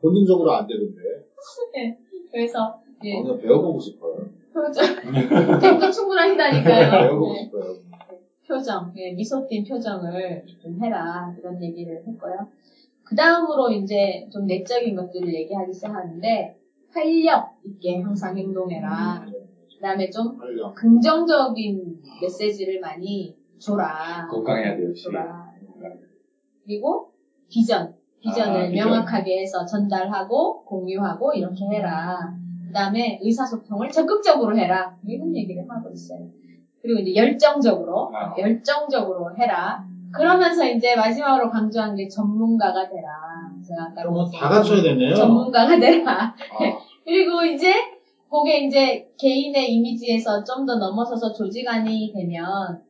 본능적으로 0.00 0.52
안 0.52 0.66
되는데. 0.66 0.96
그래서 2.32 2.80
예, 3.04 3.18
아, 3.18 3.22
그냥 3.22 3.38
배워보고 3.40 3.78
싶어요. 3.80 4.14
표정. 4.52 4.84
지금도 5.60 5.90
충분하시다니까요. 5.90 6.90
배워보고 6.90 7.32
네. 7.34 7.42
싶어요. 7.44 7.74
표정, 8.50 8.92
예, 8.96 9.12
미소 9.12 9.46
띈 9.46 9.64
표정을 9.64 10.44
좀 10.60 10.82
해라 10.82 11.32
이런 11.38 11.62
얘기를 11.62 12.02
했고요. 12.04 12.48
그 13.04 13.14
다음으로 13.14 13.70
이제 13.70 14.26
좀 14.32 14.46
내적인 14.46 14.96
것들을 14.96 15.32
얘기하기 15.32 15.72
시작하는데 15.72 16.56
활력 16.90 17.54
있게 17.64 18.00
항상 18.00 18.36
행동해라. 18.36 19.24
그 19.24 19.80
다음에 19.80 20.10
좀 20.10 20.36
활력. 20.36 20.74
긍정적인 20.74 22.02
메시지를 22.20 22.80
많이 22.80 23.36
줘라. 23.58 24.26
건강해야 24.28 24.74
돼요, 24.74 24.88
역시. 24.88 25.04
줘라. 25.04 25.52
그리고 26.64 27.08
비전, 27.48 27.92
비전을 28.20 28.60
아, 28.60 28.68
비전. 28.68 28.88
명확하게 28.88 29.42
해서 29.42 29.64
전달하고 29.64 30.64
공유하고 30.64 31.34
이렇게 31.34 31.64
해라. 31.66 32.34
그 32.66 32.72
다음에 32.72 33.18
의사소통을 33.22 33.90
적극적으로 33.90 34.56
해라. 34.56 34.94
이런 35.06 35.34
얘기를 35.36 35.64
하고 35.68 35.88
있어요. 35.90 36.28
그리고 36.82 37.00
이제 37.00 37.14
열정적으로, 37.14 38.10
아. 38.14 38.34
열정적으로 38.38 39.36
해라. 39.36 39.84
그러면서 40.12 40.66
이제 40.66 40.96
마지막으로 40.96 41.50
강조한 41.50 41.94
게 41.94 42.08
전문가가 42.08 42.88
되라. 42.88 43.08
제가 43.66 43.82
아까 43.90 44.02
그러면 44.02 44.26
다 44.34 44.48
갖춰야 44.48 44.82
되네요. 44.82 45.14
전문가가 45.14 45.78
되라. 45.78 46.10
아, 46.22 46.34
그리고 47.04 47.42
이제 47.44 47.72
그게 48.30 48.66
이제 48.66 49.06
개인의 49.18 49.72
이미지에서 49.72 50.42
좀 50.44 50.66
더 50.66 50.76
넘어서서 50.76 51.32
조직 51.32 51.68
안이 51.68 52.12
되면 52.12 52.82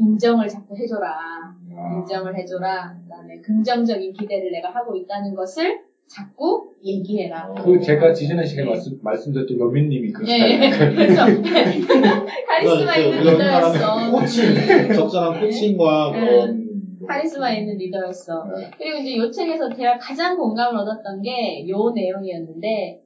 인정을 0.00 0.48
자꾸 0.48 0.74
해줘라. 0.76 1.54
인정을 1.98 2.36
해줘라. 2.36 2.94
그다음에 3.02 3.38
긍정적인 3.42 4.12
기대를 4.14 4.50
내가 4.52 4.70
하고 4.70 4.96
있다는 4.96 5.34
것을 5.34 5.80
자꾸 6.06 6.72
얘기해라. 6.84 7.54
그 7.54 7.80
제가 7.80 8.12
지지난 8.12 8.44
시간에 8.44 8.68
말씀, 8.68 8.98
말씀드렸던 9.02 9.58
요민님이 9.58 10.12
그 10.12 10.22
예, 10.28 10.70
스타일. 10.70 10.70
그렇죠. 11.06 11.42
카리스마 12.48 12.96
있는 12.96 13.20
리더였어. 13.32 14.10
코칭, 14.10 14.92
적절한 14.94 15.40
코칭과 15.40 16.10
네. 16.12 16.20
그런 16.20 16.64
카리스마 17.08 17.50
있는 17.52 17.76
리더였어. 17.78 18.44
네. 18.56 18.70
그리고 18.78 18.98
이제 18.98 19.16
요 19.16 19.30
책에서 19.30 19.72
제가 19.74 19.98
가장 19.98 20.36
공감을 20.36 20.78
얻었던 20.80 21.22
게 21.22 21.66
요 21.68 21.90
내용이었는데 21.90 23.00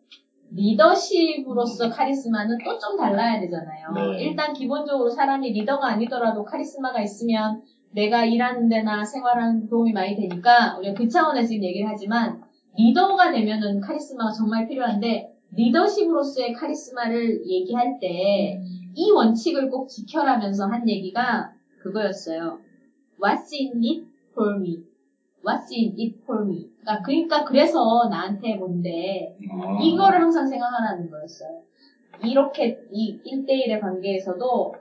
리더십으로서 0.51 1.90
카리스마는 1.90 2.59
또 2.64 2.78
좀 2.78 2.96
달라야 2.96 3.40
되잖아요. 3.40 4.12
네. 4.16 4.24
일단 4.24 4.53
기본적으로 4.53 5.11
사람이 5.11 5.53
리더가 5.53 5.86
아니더라도 5.92 6.44
카리스마가 6.44 7.03
있으면 7.03 7.61
내가 7.92 8.24
일하는 8.24 8.68
데나 8.68 9.05
생활하는 9.05 9.61
데 9.62 9.68
도움이 9.68 9.92
많이 9.92 10.14
되니까 10.16 10.76
우리가 10.78 10.94
그 10.94 11.09
차원에서 11.09 11.49
지금 11.49 11.64
얘기를 11.64 11.88
하지만 11.88 12.40
리더가 12.79 13.33
되면은 13.33 13.81
카리스마가 13.81 14.33
정말 14.33 14.66
필요한데 14.68 15.35
리더십으로서의 15.53 16.53
카리스마를 16.55 17.47
얘기할 17.47 17.99
때 18.01 18.62
이 18.95 19.12
원칙을 19.12 19.70
꼭 19.70 19.89
지켜라면서 19.89 20.66
한 20.66 20.89
얘기가 20.89 21.53
그거였어요. 21.79 22.59
What's 23.20 23.53
in 23.53 23.81
it 23.85 24.07
for 24.33 24.57
me? 24.57 24.83
What's 25.45 25.70
in 25.72 25.93
it 26.01 26.16
for 26.24 26.45
me? 26.45 26.68
그러니까, 26.81 27.03
그러니까 27.05 27.45
그래서 27.45 28.09
나한테 28.11 28.57
뭔데 28.57 29.37
아. 29.53 29.79
이거를 29.81 30.20
항상 30.20 30.49
생각하라는 30.49 31.11
거였어요. 31.11 31.62
이렇게 32.24 32.81
이 32.91 33.20
1대1의 33.24 33.81
관계에서도 33.81 34.74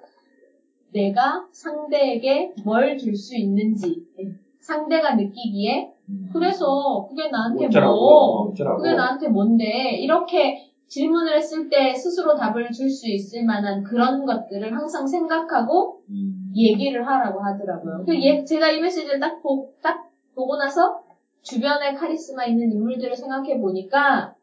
내가 0.94 1.48
상대에게 1.52 2.54
뭘 2.64 2.98
줄 2.98 3.16
수 3.16 3.36
있는지 3.38 4.04
예, 4.20 4.32
상대가 4.60 5.16
느끼기에 5.16 5.90
그래서 6.32 7.06
그게 7.10 7.30
나한테 7.30 7.66
어쩌라고, 7.66 7.94
뭐 7.96 8.50
어쩌라고. 8.52 8.78
그게 8.78 8.96
나한테 8.96 9.28
뭔데 9.28 9.98
이렇게 9.98 10.56
질문을 10.88 11.36
했을 11.36 11.70
때 11.70 11.94
스스로 11.94 12.34
답을 12.36 12.72
줄 12.72 12.90
수 12.90 13.10
있을 13.10 13.44
만한 13.44 13.84
그런 13.84 14.26
것들을 14.26 14.74
항상 14.74 15.06
생각하고 15.06 16.02
음. 16.10 16.52
얘기를 16.56 17.06
하라고 17.06 17.42
하더라고요. 17.42 18.06
그 18.06 18.16
예- 18.24 18.44
제가 18.44 18.70
이 18.70 18.80
메시지를 18.80 19.20
딱, 19.20 19.42
보, 19.42 19.70
딱 19.82 20.10
보고 20.34 20.56
나서 20.58 21.02
주변에 21.42 21.94
카리스마 21.94 22.46
있는 22.46 22.72
인물들을 22.72 23.16
생각해 23.16 23.60
보니까 23.60 24.34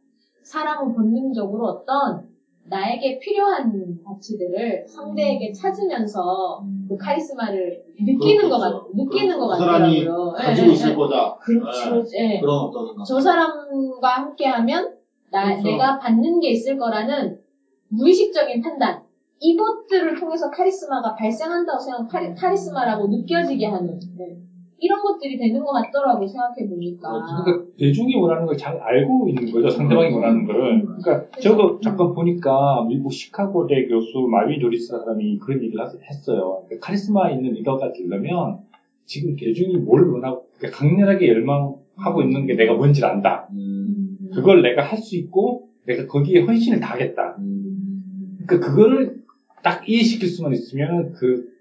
사람은 0.42 0.94
본능적으로 0.94 1.66
어떤 1.66 2.28
나에게 2.66 3.18
필요한 3.18 3.98
가치들을 4.04 4.86
상대에게 4.88 5.52
찾으면서 5.52 6.64
그 6.88 6.96
카리스마를 6.96 7.84
느끼는 8.00 8.48
것 8.48 8.58
같, 8.58 8.70
그렇겠죠. 8.70 8.96
느끼는 8.96 9.38
것그 9.38 9.58
사람이 9.58 9.98
같더라고요. 10.04 10.32
가지고 10.32 10.68
예, 10.68 10.72
있을 10.72 10.90
예. 10.90 10.94
거다. 10.94 11.36
그렇죠. 11.36 12.02
네. 12.12 12.36
예. 12.36 12.40
그런 12.40 12.54
어떤 12.60 13.04
저 13.06 13.20
사람과 13.20 14.08
함께하면 14.08 14.92
나 15.30 15.44
그렇죠. 15.50 15.62
내가 15.62 15.98
받는 15.98 16.40
게 16.40 16.50
있을 16.50 16.76
거라는 16.78 17.36
무의식적인 17.88 18.62
판단 18.62 19.02
이것들을 19.40 20.18
통해서 20.18 20.48
카리스마가 20.50 21.14
발생한다고 21.14 21.78
생각 21.78 22.08
카리, 22.08 22.34
카리스마라고 22.34 23.08
느껴지게 23.08 23.66
하는 23.66 23.98
네. 24.16 24.36
이런 24.84 25.02
것들이 25.02 25.38
되는 25.38 25.60
것 25.64 25.72
같더라고 25.72 26.26
생각해 26.26 26.68
보니까 26.68 27.08
그러니까 27.42 27.64
대중이 27.78 28.16
원하는 28.16 28.44
걸 28.46 28.54
잘 28.56 28.76
알고 28.76 29.28
있는 29.28 29.50
거죠. 29.50 29.70
상대방이 29.70 30.10
음. 30.10 30.14
원하는 30.16 30.44
거를. 30.46 30.84
그러니까 30.84 31.26
그래서, 31.30 31.40
저도 31.40 31.74
음. 31.76 31.80
잠깐 31.80 32.12
보니까 32.14 32.84
미국 32.86 33.10
시카고대 33.12 33.86
교수 33.88 34.26
마윈 34.30 34.60
조리스 34.60 34.88
사람이 34.98 35.38
그런 35.38 35.62
얘기를 35.62 35.82
하- 35.82 35.88
했어요. 36.08 36.62
그러니까 36.66 36.86
카리스마 36.86 37.30
있는 37.30 37.52
리더가 37.52 37.92
되려면 37.92 38.58
지금 39.06 39.34
대중이 39.36 39.78
뭘 39.78 40.06
원하고 40.10 40.44
그러니까 40.58 40.78
강렬하게 40.78 41.28
열망하고 41.28 42.22
있는 42.22 42.46
게 42.46 42.54
내가 42.54 42.74
뭔지를 42.74 43.08
안다. 43.08 43.48
음. 43.52 44.16
그걸 44.34 44.62
내가 44.62 44.82
할 44.82 44.98
수 44.98 45.16
있고 45.16 45.68
내가 45.86 46.06
거기에 46.06 46.42
헌신을 46.42 46.80
다하겠다. 46.80 47.36
음. 47.38 48.36
그러니까 48.46 48.68
그거를 48.68 49.14
딱 49.62 49.88
이해시킬 49.88 50.28
수만 50.28 50.52
있으면 50.52 51.12
그 51.12 51.53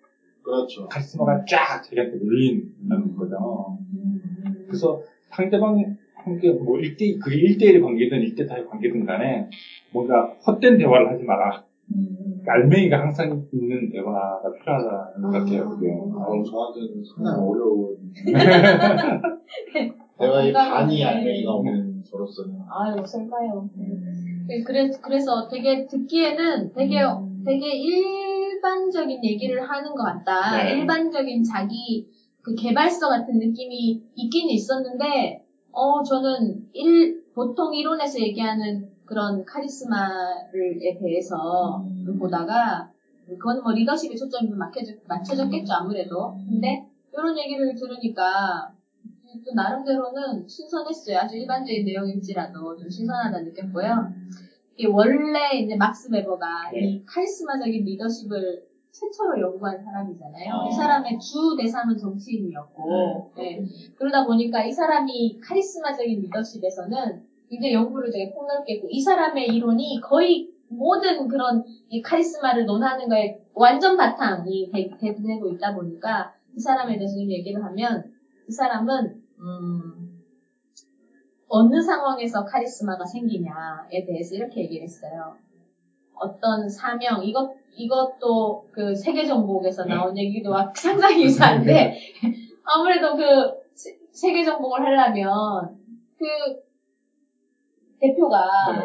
그렇죠. 0.44 0.88
카리스마가 0.88 1.44
쫙 1.50 1.82
자기한테 1.84 2.18
몰린다는 2.18 3.16
거죠. 3.16 3.78
음. 3.94 4.66
그래서 4.68 5.00
상대방 5.30 5.96
함께 6.16 6.52
뭐 6.52 6.78
1대, 6.78 7.20
그게 7.20 7.36
1대1의 7.38 7.82
관계든 7.82 8.20
1대4의 8.20 8.68
관계든 8.70 9.06
간에 9.06 9.48
뭔가 9.92 10.34
헛된 10.46 10.78
대화를 10.78 11.10
하지 11.12 11.24
마라. 11.24 11.64
음. 11.96 12.42
알맹이가 12.46 13.00
항상 13.00 13.42
있는 13.54 13.90
대화가 13.90 14.42
필요하다는 14.60 15.22
것 15.22 15.32
같아요, 15.32 15.70
그게. 15.70 15.88
아, 15.92 16.28
저한테는 16.50 17.04
상당히 17.16 17.42
음. 17.42 17.50
어려운 17.50 17.98
대화의 20.20 20.54
공감이 20.54 20.54
반이 20.54 20.98
되네. 20.98 21.06
알맹이가 21.06 21.52
없는 21.52 22.04
저로서는 22.04 22.56
아유 22.70 22.96
슬퍼요 23.06 23.70
그- 24.48 24.64
그래, 24.66 24.90
그래서 25.02 25.48
되게 25.50 25.88
듣기에는 25.88 26.74
되게, 26.74 27.00
되게 27.46 27.72
일 27.78 28.04
반적인 28.64 29.24
얘기를 29.24 29.62
하는 29.62 29.94
것 29.94 30.04
같다. 30.04 30.64
네. 30.64 30.80
일반적인 30.80 31.44
자기 31.44 32.08
그 32.42 32.56
개발서 32.56 33.10
같은 33.10 33.38
느낌이 33.38 34.02
있긴 34.16 34.50
있었는데, 34.50 35.44
어, 35.72 36.02
저는 36.02 36.66
일, 36.74 37.24
보통 37.34 37.74
이론에서 37.76 38.20
얘기하는 38.20 38.88
그런 39.06 39.44
카리스마에 39.46 40.98
대해서 41.00 41.82
음. 41.84 42.18
보다가, 42.18 42.90
그건 43.28 43.62
뭐 43.62 43.74
리더십에 43.74 44.16
초점이 44.16 44.50
좀 44.50 44.58
맞춰졌, 44.58 44.96
맞춰졌겠죠, 45.08 45.74
아무래도. 45.74 46.36
근데, 46.48 46.86
이런 47.12 47.38
얘기를 47.38 47.76
들으니까, 47.76 48.72
또 49.46 49.54
나름대로는 49.56 50.48
신선했어요. 50.48 51.18
아주 51.18 51.36
일반적인 51.36 51.86
내용일지라도 51.86 52.78
좀 52.78 52.90
신선하다 52.90 53.42
느꼈고요. 53.42 54.14
이게 54.76 54.88
원래 54.88 55.58
이제 55.60 55.76
막스 55.76 56.10
베버가 56.10 56.72
네. 56.74 56.80
이 56.80 57.06
카리스마적인 57.06 57.86
리더십을 57.86 58.64
최초로 58.92 59.40
연구한 59.40 59.84
사람이잖아요. 59.84 60.54
아. 60.54 60.68
이 60.68 60.72
사람의 60.72 61.20
주 61.20 61.56
대상은 61.60 61.98
정치인이었고, 61.98 63.32
네. 63.38 63.64
그러다 63.96 64.26
보니까 64.26 64.64
이 64.64 64.72
사람이 64.72 65.40
카리스마적인 65.42 66.22
리더십에서는 66.22 67.24
굉장히 67.50 67.74
연구를 67.74 68.12
되게 68.12 68.32
폭넓게 68.32 68.76
했고, 68.76 68.88
이 68.90 69.02
사람의 69.02 69.48
이론이 69.48 70.00
거의 70.02 70.50
모든 70.70 71.28
그런 71.28 71.64
이 71.90 72.02
카리스마를 72.02 72.66
논하는 72.66 73.08
거에 73.08 73.40
완전 73.54 73.98
바탕이 73.98 74.72
되, 74.72 74.90
되고 74.98 75.50
있다 75.50 75.76
보니까 75.76 76.34
이 76.56 76.60
사람에 76.60 76.98
대해서 76.98 77.16
좀 77.16 77.30
얘기를 77.30 77.64
하면 77.64 78.12
이 78.48 78.52
사람은 78.52 79.22
음, 79.40 80.03
어느 81.56 81.80
상황에서 81.80 82.44
카리스마가 82.46 83.06
생기냐에 83.06 84.04
대해서 84.08 84.34
이렇게 84.36 84.62
얘기를 84.62 84.84
했어요. 84.84 85.36
어떤 86.16 86.68
사명, 86.68 87.24
이것, 87.24 87.52
이것도 87.76 88.70
그 88.72 88.96
세계정복에서 88.96 89.86
나온 89.86 90.18
얘기도 90.18 90.50
막 90.50 90.76
상당히 90.76 91.24
유사한데, 91.26 91.96
아무래도 92.64 93.16
그 93.16 93.24
세- 93.76 93.96
세계정복을 94.12 94.82
하려면 94.82 95.78
그 96.18 96.26
대표가, 98.00 98.40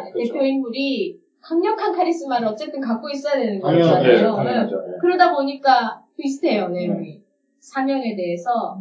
네, 0.05 0.11
그렇죠. 0.11 0.33
대표 0.33 0.45
인물이 0.45 1.17
강력한 1.41 1.91
카리스마를 1.91 2.47
어쨌든 2.49 2.79
갖고 2.81 3.09
있어야 3.09 3.33
되는. 3.33 3.53
네, 3.55 3.59
거잖아요. 3.59 4.35
당연하죠. 4.35 4.75
네. 4.75 4.97
그러다 5.01 5.33
보니까 5.33 6.03
비슷해요, 6.15 6.67
내용이. 6.67 7.19
사명에 7.59 8.15
대해서 8.15 8.77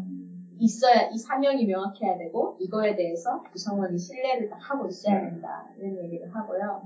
있어야, 0.61 1.09
이 1.12 1.18
사명이 1.18 1.66
명확해야 1.66 2.18
되고, 2.18 2.56
이거에 2.59 2.94
대해서 2.94 3.42
구성원이 3.52 3.98
신뢰를 3.98 4.48
딱 4.48 4.59
하고 4.61 4.86
있어야 4.88 5.20
된다. 5.20 5.64
이런 5.78 6.02
얘기를 6.04 6.28
하고요. 6.34 6.82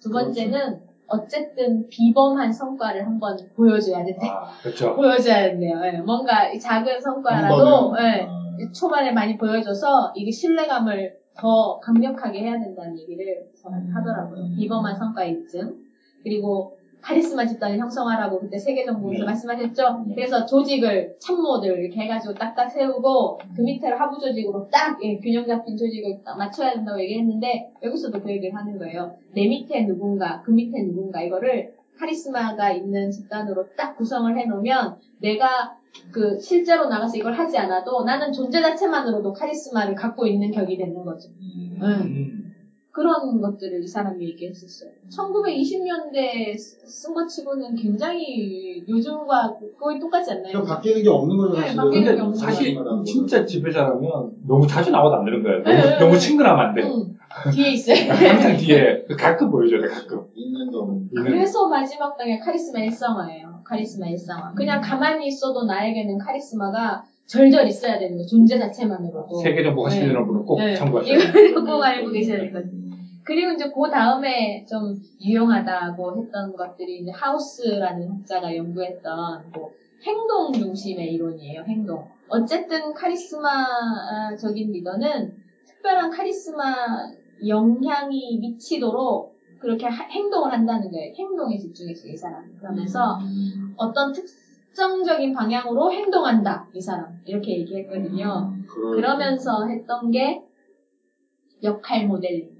두 0.00 0.10
번째는, 0.10 0.80
어쨌든 1.06 1.86
비범한 1.88 2.50
성과를 2.52 3.06
한번 3.06 3.36
보여줘야 3.54 4.04
된다. 4.04 4.26
아, 4.26 4.62
그렇죠. 4.62 4.94
보여줘야 4.96 5.50
된대요. 5.50 5.80
예, 5.84 5.98
뭔가 6.00 6.48
이 6.48 6.58
작은 6.58 6.94
한 6.94 7.00
성과라도, 7.00 7.94
아. 7.96 8.44
초반에 8.72 9.12
많이 9.12 9.36
보여줘서, 9.36 10.12
이게 10.14 10.30
신뢰감을 10.30 11.12
더 11.36 11.78
강력하게 11.80 12.40
해야 12.40 12.58
된다는 12.58 12.98
얘기를 12.98 13.44
하더라고요. 13.92 14.44
비범한 14.56 14.96
성과 14.96 15.24
입증. 15.24 15.74
그리고 16.22 16.76
카리스마 17.04 17.46
집단을 17.46 17.78
형성하라고 17.78 18.40
그때 18.40 18.58
세계 18.58 18.84
정부에서 18.86 19.20
네. 19.20 19.26
말씀하셨죠? 19.26 20.04
네. 20.08 20.14
그래서 20.14 20.46
조직을 20.46 21.16
참모들 21.18 21.78
이렇게 21.78 22.00
해가지고 22.00 22.34
딱딱 22.34 22.70
세우고 22.70 23.40
그 23.54 23.60
밑에를 23.60 24.00
하부 24.00 24.18
조직으로 24.18 24.68
딱 24.72 24.98
예, 25.04 25.18
균형 25.18 25.46
잡힌 25.46 25.76
조직을 25.76 26.22
딱 26.24 26.38
맞춰야 26.38 26.72
된다고 26.72 26.98
얘기했는데 27.00 27.72
여기서도 27.82 28.22
그 28.22 28.30
얘기를 28.30 28.56
하는 28.56 28.78
거예요. 28.78 29.16
내 29.34 29.46
밑에 29.46 29.84
누군가, 29.84 30.40
그 30.42 30.50
밑에 30.50 30.82
누군가 30.82 31.22
이거를 31.22 31.74
카리스마가 31.98 32.72
있는 32.72 33.10
집단으로 33.10 33.66
딱 33.76 33.96
구성을 33.96 34.36
해놓으면 34.36 34.96
내가 35.20 35.76
그 36.10 36.40
실제로 36.40 36.88
나가서 36.88 37.18
이걸 37.18 37.34
하지 37.34 37.58
않아도 37.58 38.02
나는 38.04 38.32
존재 38.32 38.60
자체만으로도 38.60 39.32
카리스마를 39.32 39.94
갖고 39.94 40.26
있는 40.26 40.50
격이 40.50 40.76
되는 40.76 41.04
거죠. 41.04 41.28
응. 41.40 41.78
음. 41.82 42.43
그런 42.94 43.40
것들을 43.40 43.82
이 43.82 43.86
사람이 43.88 44.24
얘기했었어요. 44.24 44.90
1920년대 45.10 46.56
쓴 46.56 47.12
것 47.12 47.26
치고는 47.26 47.74
굉장히 47.74 48.84
요즘과 48.88 49.56
거의 49.76 49.98
똑같지 49.98 50.30
않나요? 50.30 50.52
그러니까 50.52 50.76
바뀌는 50.76 51.02
게 51.02 51.08
없는 51.08 51.36
거죠, 51.36 51.54
네, 51.54 51.60
사실은. 51.66 51.76
바뀌는 51.84 52.04
게 52.04 52.06
근데 52.10 52.20
없는 52.22 52.34
사실. 52.36 52.74
진짜 53.04 53.44
지배자라면 53.44 54.30
너무 54.46 54.64
자주 54.66 54.92
나와도 54.92 55.16
안 55.16 55.24
되는 55.24 55.42
거예요. 55.42 55.62
너무, 55.64 55.76
네, 55.76 55.82
네, 55.82 55.98
너무 55.98 56.12
네. 56.12 56.18
친근하면 56.18 56.66
안 56.68 56.74
돼. 56.74 56.82
응, 56.82 57.50
뒤에 57.52 57.70
있어요. 57.72 57.96
항상 58.14 58.56
뒤에 58.56 59.02
가끔 59.18 59.50
보여줘야 59.50 59.80
돼, 59.80 59.88
가끔. 59.88 60.20
있는. 60.36 60.70
그래서 61.12 61.66
마지막 61.66 62.16
땅의 62.16 62.38
카리스마 62.38 62.78
일상화예요. 62.80 63.60
카리스마 63.64 64.06
일상화. 64.08 64.52
그냥 64.54 64.80
가만히 64.80 65.26
있어도 65.26 65.64
나에게는 65.64 66.16
카리스마가 66.18 67.02
절절 67.26 67.66
있어야 67.66 67.98
되는 67.98 68.16
거예요. 68.16 68.26
존재 68.26 68.58
자체만으로도. 68.58 69.40
세계 69.42 69.62
정보 69.62 69.86
하시려는 69.86 70.20
네. 70.20 70.26
분은 70.26 70.44
꼭 70.44 70.58
네. 70.58 70.74
참고하셔야 70.74 71.18
돼요. 71.18 71.46
이걸 71.46 71.64
꼭 71.64 71.82
알고 71.82 72.10
계셔야 72.10 72.36
될 72.38 72.52
것 72.52 72.58
같아요. 72.62 72.83
그리고 73.24 73.52
이제 73.52 73.70
그 73.74 73.90
다음에 73.90 74.64
좀 74.68 74.94
유용하다고 75.20 76.16
했던 76.22 76.56
것들이 76.56 76.98
이제 76.98 77.10
하우스라는 77.10 78.08
학자가 78.10 78.54
연구했던 78.54 79.50
뭐 79.54 79.70
행동 80.06 80.52
중심의 80.52 81.14
이론이에요. 81.14 81.62
행동. 81.66 82.06
어쨌든 82.28 82.92
카리스마적인 82.92 84.72
리더는 84.72 85.32
특별한 85.66 86.10
카리스마 86.10 86.98
영향이 87.46 88.38
미치도록 88.38 89.32
그렇게 89.58 89.86
하- 89.86 90.04
행동을 90.10 90.52
한다는 90.52 90.90
거예요. 90.90 91.12
행동에 91.18 91.56
집중했어요, 91.56 92.12
이 92.12 92.16
사람. 92.16 92.54
그러면서 92.58 93.18
어떤 93.76 94.12
특정적인 94.12 95.32
방향으로 95.32 95.90
행동한다, 95.92 96.66
이 96.74 96.80
사람. 96.80 97.08
이렇게 97.24 97.58
얘기했거든요. 97.60 98.52
그럴- 98.68 98.96
그러면서 98.96 99.64
했던 99.66 100.10
게 100.10 100.42
역할 101.62 102.06
모델링이었어요. 102.06 102.53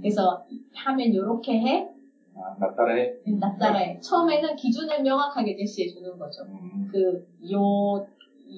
그래서 0.00 0.42
하면 0.74 1.14
요렇게 1.14 1.52
해, 1.52 1.86
아, 2.34 2.56
나 2.58 2.74
따라해. 2.74 3.12
나 3.38 3.56
따라해. 3.58 3.98
처음에는 4.00 4.56
기준을 4.56 5.02
명확하게 5.02 5.56
제시해 5.56 5.88
주는 5.88 6.16
거죠. 6.18 6.42
음. 6.44 6.88
그 6.90 7.22
요, 7.52 8.02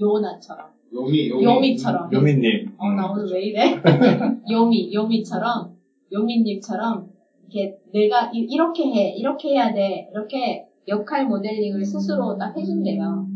요나처럼. 0.01 0.69
요미, 0.93 1.31
요미. 1.31 1.45
요미처럼. 1.45 2.13
요민님. 2.13 2.67
어, 2.79 2.91
나 2.93 3.11
오늘 3.11 3.33
왜 3.33 3.43
이래? 3.43 3.75
요미, 4.51 4.93
요미처럼, 4.93 5.71
요미님처럼, 6.13 7.09
이렇게 7.41 7.75
내가 7.93 8.31
이, 8.33 8.57
렇게 8.57 8.85
해, 8.85 9.11
이렇게 9.17 9.51
해야 9.51 9.73
돼, 9.73 10.07
이렇게 10.11 10.65
역할 10.87 11.27
모델링을 11.27 11.85
스스로 11.85 12.37
딱 12.37 12.57
해준대요. 12.57 13.27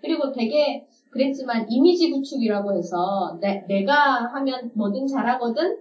그리고 0.00 0.32
되게 0.32 0.84
그랬지만 1.10 1.66
이미지 1.68 2.10
구축이라고 2.10 2.72
해서 2.76 3.36
내, 3.40 3.64
내가 3.66 4.26
하면 4.32 4.70
뭐든 4.74 5.06
잘하거든? 5.06 5.76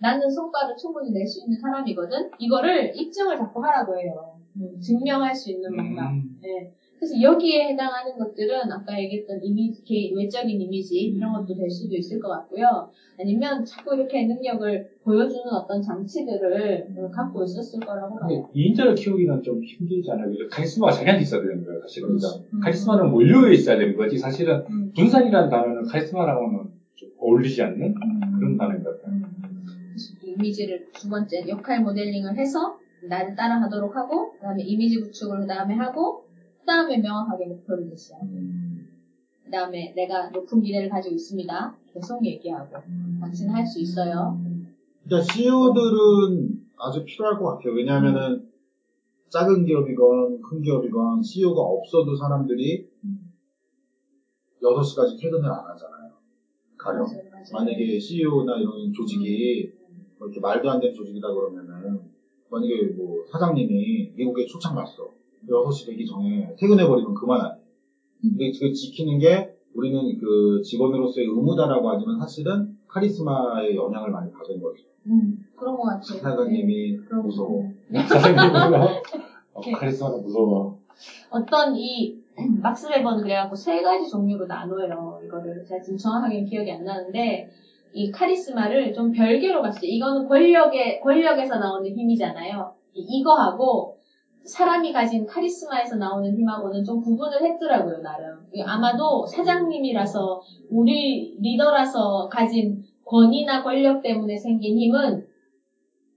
나는 0.00 0.30
성과를 0.30 0.76
충분히 0.76 1.10
낼 1.10 1.26
수 1.26 1.40
있는 1.42 1.58
사람이거든? 1.58 2.30
이거를 2.38 2.92
입증을 2.94 3.36
자꾸 3.36 3.62
하라고 3.64 3.98
해요. 3.98 4.34
증명할 4.80 5.34
수 5.34 5.50
있는 5.50 5.74
뭔가. 5.74 6.08
음. 6.10 6.38
네. 6.42 6.70
그래서 6.98 7.20
여기에 7.22 7.68
해당하는 7.68 8.18
것들은 8.18 8.72
아까 8.72 8.98
얘기했던 9.00 9.38
이미지, 9.44 9.84
개- 9.84 10.10
외적인 10.16 10.60
이미지 10.60 10.98
이런 10.98 11.32
것도 11.32 11.54
될 11.54 11.70
수도 11.70 11.94
있을 11.94 12.18
것 12.18 12.28
같고요. 12.28 12.88
아니면 13.20 13.64
자꾸 13.64 13.94
이렇게 13.94 14.24
능력을 14.24 14.88
보여주는 15.04 15.44
어떤 15.52 15.80
장치들을 15.80 16.86
어, 16.96 17.10
갖고 17.12 17.44
있었을 17.44 17.78
거라고 17.80 18.18
봐요. 18.18 18.48
이인자를 18.52 18.96
키우기는 18.96 19.42
좀 19.44 19.62
힘들지 19.62 20.10
않아요? 20.10 20.32
카리스마가 20.50 20.92
자기한테 20.92 21.22
있어야 21.22 21.40
되는 21.40 21.64
거예요, 21.64 21.80
사실은. 21.82 22.08
그죠? 22.10 22.26
음. 22.52 22.60
카리스마는 22.60 23.10
몰려에 23.12 23.52
있어야 23.54 23.78
되는 23.78 23.96
거지. 23.96 24.18
사실은 24.18 24.64
음. 24.68 24.90
분산이라는 24.96 25.48
단어는 25.50 25.84
카리스마랑은 25.84 26.68
좀 26.96 27.08
어울리지 27.16 27.62
않는 27.62 27.94
그런 28.38 28.56
단어인 28.56 28.82
것 28.82 29.00
같아요. 29.00 29.20
이미지를 30.22 30.86
두 30.92 31.08
번째 31.08 31.46
역할 31.48 31.82
모델링을 31.82 32.36
해서 32.36 32.78
나를 33.02 33.34
따라 33.36 33.60
하도록 33.62 33.94
하고 33.94 34.32
그다음에 34.32 34.62
이미지 34.62 35.00
구축을 35.00 35.40
그다음에 35.40 35.74
하고 35.74 36.24
그다음에 36.60 36.98
명확하게 36.98 37.46
목표를 37.46 37.88
제시하고 37.90 38.26
그다음에 39.44 39.92
내가 39.94 40.28
높은 40.30 40.60
미래를 40.60 40.88
가지고 40.88 41.14
있습니다. 41.14 41.76
계속 41.94 42.24
얘기하고 42.24 42.76
당신은 43.20 43.54
할수 43.54 43.80
있어요. 43.80 44.38
그러니까 45.04 45.32
CEO들은 45.32 46.60
아주 46.76 47.04
필요할 47.04 47.38
것 47.38 47.56
같아요. 47.56 47.74
왜냐하면은 47.74 48.46
작은 49.30 49.64
기업이건 49.64 50.40
큰 50.40 50.62
기업이건 50.62 51.22
CEO가 51.22 51.60
없어도 51.60 52.16
사람들이 52.16 52.86
6시까지 54.62 55.20
퇴근을 55.20 55.50
안 55.50 55.64
하잖아요. 55.70 56.12
가령. 56.76 57.02
맞아요, 57.02 57.22
맞아요. 57.30 57.44
만약에 57.52 57.98
CEO나 57.98 58.56
이런 58.56 58.92
조직이 58.92 59.67
뭐 60.18 60.26
이렇게 60.28 60.40
말도 60.40 60.68
안 60.70 60.80
되는 60.80 60.94
조직이다 60.94 61.32
그러면은 61.32 62.00
만약에 62.50 62.82
뭐 62.96 63.24
사장님이 63.30 64.12
미국에 64.14 64.44
출장 64.46 64.74
갔어. 64.74 65.10
6시 65.48 65.86
되기 65.86 66.04
전에 66.04 66.54
퇴근해버리면 66.58 67.14
그만 67.14 67.40
아니에요. 67.40 67.58
근데 68.20 68.50
그 68.58 68.72
지키는 68.72 69.18
게 69.18 69.54
우리는 69.74 70.18
그 70.18 70.60
직원으로서의 70.62 71.26
의무다라고 71.28 71.88
하지만 71.90 72.18
사실은 72.18 72.66
카리스마의 72.88 73.76
영향을 73.76 74.10
많이 74.10 74.30
받은 74.32 74.60
거죠. 74.60 74.84
음, 75.06 75.40
그런 75.54 75.76
것 75.76 75.84
같아요. 75.84 76.18
사장님이 76.20 76.96
네, 76.96 77.16
무서워. 77.22 77.70
사장님으로 78.08 78.84
어, 79.54 79.60
네. 79.64 79.72
카리스마는 79.72 80.22
무서워. 80.22 80.76
어떤 81.30 81.76
이 81.76 82.18
막스 82.60 82.88
베버는 82.88 83.22
그래갖고 83.22 83.54
세 83.54 83.82
가지 83.82 84.08
종류로 84.08 84.46
나눠요. 84.46 85.20
이거를 85.24 85.64
제가 85.64 85.80
지금 85.82 85.96
정확하게 85.96 86.44
기억이 86.44 86.70
안 86.72 86.84
나는데 86.84 87.48
이 87.92 88.10
카리스마를 88.10 88.92
좀 88.92 89.12
별개로 89.12 89.62
봤어요. 89.62 89.82
이거는 89.82 90.28
권력의 90.28 91.00
권력에서 91.00 91.58
나오는 91.58 91.86
힘이잖아요. 91.90 92.72
이- 92.94 93.00
이거하고 93.18 93.96
사람이 94.44 94.92
가진 94.92 95.26
카리스마에서 95.26 95.96
나오는 95.96 96.34
힘하고는 96.34 96.82
좀 96.84 97.02
구분을 97.02 97.42
했더라고요, 97.42 98.00
나름. 98.02 98.38
이게 98.52 98.62
아마도 98.62 99.26
사장님이라서 99.26 100.40
우리 100.70 101.36
리더라서 101.40 102.28
가진 102.30 102.82
권위나 103.04 103.62
권력 103.62 104.02
때문에 104.02 104.36
생긴 104.36 104.78
힘은 104.78 105.26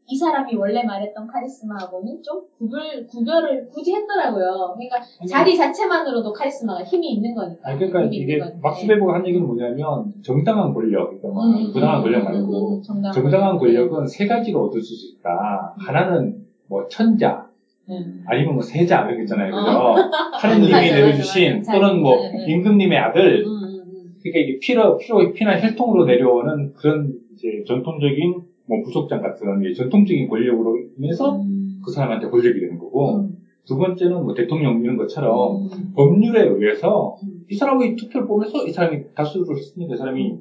이 0.07 0.15
사람이 0.15 0.55
원래 0.55 0.83
말했던 0.83 1.25
카리스마하고는 1.27 2.21
좀 2.21 2.41
구별, 2.57 3.05
구별을 3.07 3.67
굳이 3.69 3.93
했더라고요. 3.93 4.75
그러니까 4.75 4.97
자리 5.29 5.55
자체만으로도 5.55 6.33
카리스마가 6.33 6.83
힘이 6.83 7.13
있는 7.13 7.33
거니까. 7.33 7.69
아니, 7.69 7.77
그러니까 7.77 8.09
이게. 8.11 8.39
막스베버가 8.61 9.15
한 9.15 9.27
얘기는 9.27 9.45
뭐냐면 9.45 10.11
정당한 10.21 10.73
권력, 10.73 11.05
그러니까 11.07 11.27
뭐 11.29 11.45
음, 11.45 11.71
부당한 11.71 11.99
음, 11.99 12.03
권력 12.03 12.19
음, 12.19 12.23
말고 12.25 12.75
음, 12.77 12.81
정당한, 12.81 13.13
정당한 13.13 13.57
권력. 13.57 13.89
권력 13.89 14.01
은 14.01 14.07
세 14.07 14.27
가지로 14.27 14.65
얻을 14.65 14.81
수 14.81 14.93
있다. 15.15 15.75
하나는 15.77 16.45
뭐 16.67 16.85
천자, 16.87 17.47
음. 17.89 18.23
아니면 18.27 18.55
뭐 18.55 18.61
세자 18.63 19.03
이런 19.03 19.15
게 19.17 19.21
있잖아요, 19.23 19.51
그죠? 19.55 19.69
어. 19.77 19.95
하느님이 20.33 20.71
맞아, 20.71 20.81
맞아, 20.85 20.95
내려주신 20.95 21.57
맞아. 21.57 21.73
또는 21.73 22.01
뭐 22.01 22.15
네, 22.15 22.31
네. 22.45 22.51
임금님의 22.53 22.97
아들, 22.97 23.45
음, 23.45 23.47
음, 23.47 23.63
음. 23.63 24.13
그러니까 24.21 24.39
이게 24.39 24.59
피로 24.59 24.97
피로 24.97 25.31
피나 25.31 25.59
혈통으로 25.59 26.05
내려오는 26.05 26.73
그런 26.73 27.13
이제 27.33 27.63
전통적인 27.67 28.50
뭐 28.65 28.79
부속장 28.83 29.21
같은 29.21 29.63
이 29.63 29.73
전통적인 29.73 30.27
권력으로 30.27 30.77
인해서 30.97 31.35
음. 31.35 31.79
그 31.83 31.91
사람한테 31.91 32.27
권력이 32.27 32.59
되는 32.59 32.77
거고 32.77 33.17
음. 33.17 33.35
두 33.65 33.77
번째는 33.77 34.23
뭐 34.23 34.33
대통령 34.33 34.81
이런 34.81 34.97
것처럼 34.97 35.55
음. 35.63 35.69
법률에 35.95 36.41
의해서 36.47 37.15
음. 37.23 37.43
이 37.49 37.55
사람의 37.55 37.95
투표를 37.95 38.27
보면서 38.27 38.63
이 38.65 38.69
사람이 38.71 38.99
다수를 39.15 39.45
했으니까 39.55 39.93
이 39.93 39.97
사람이 39.97 40.33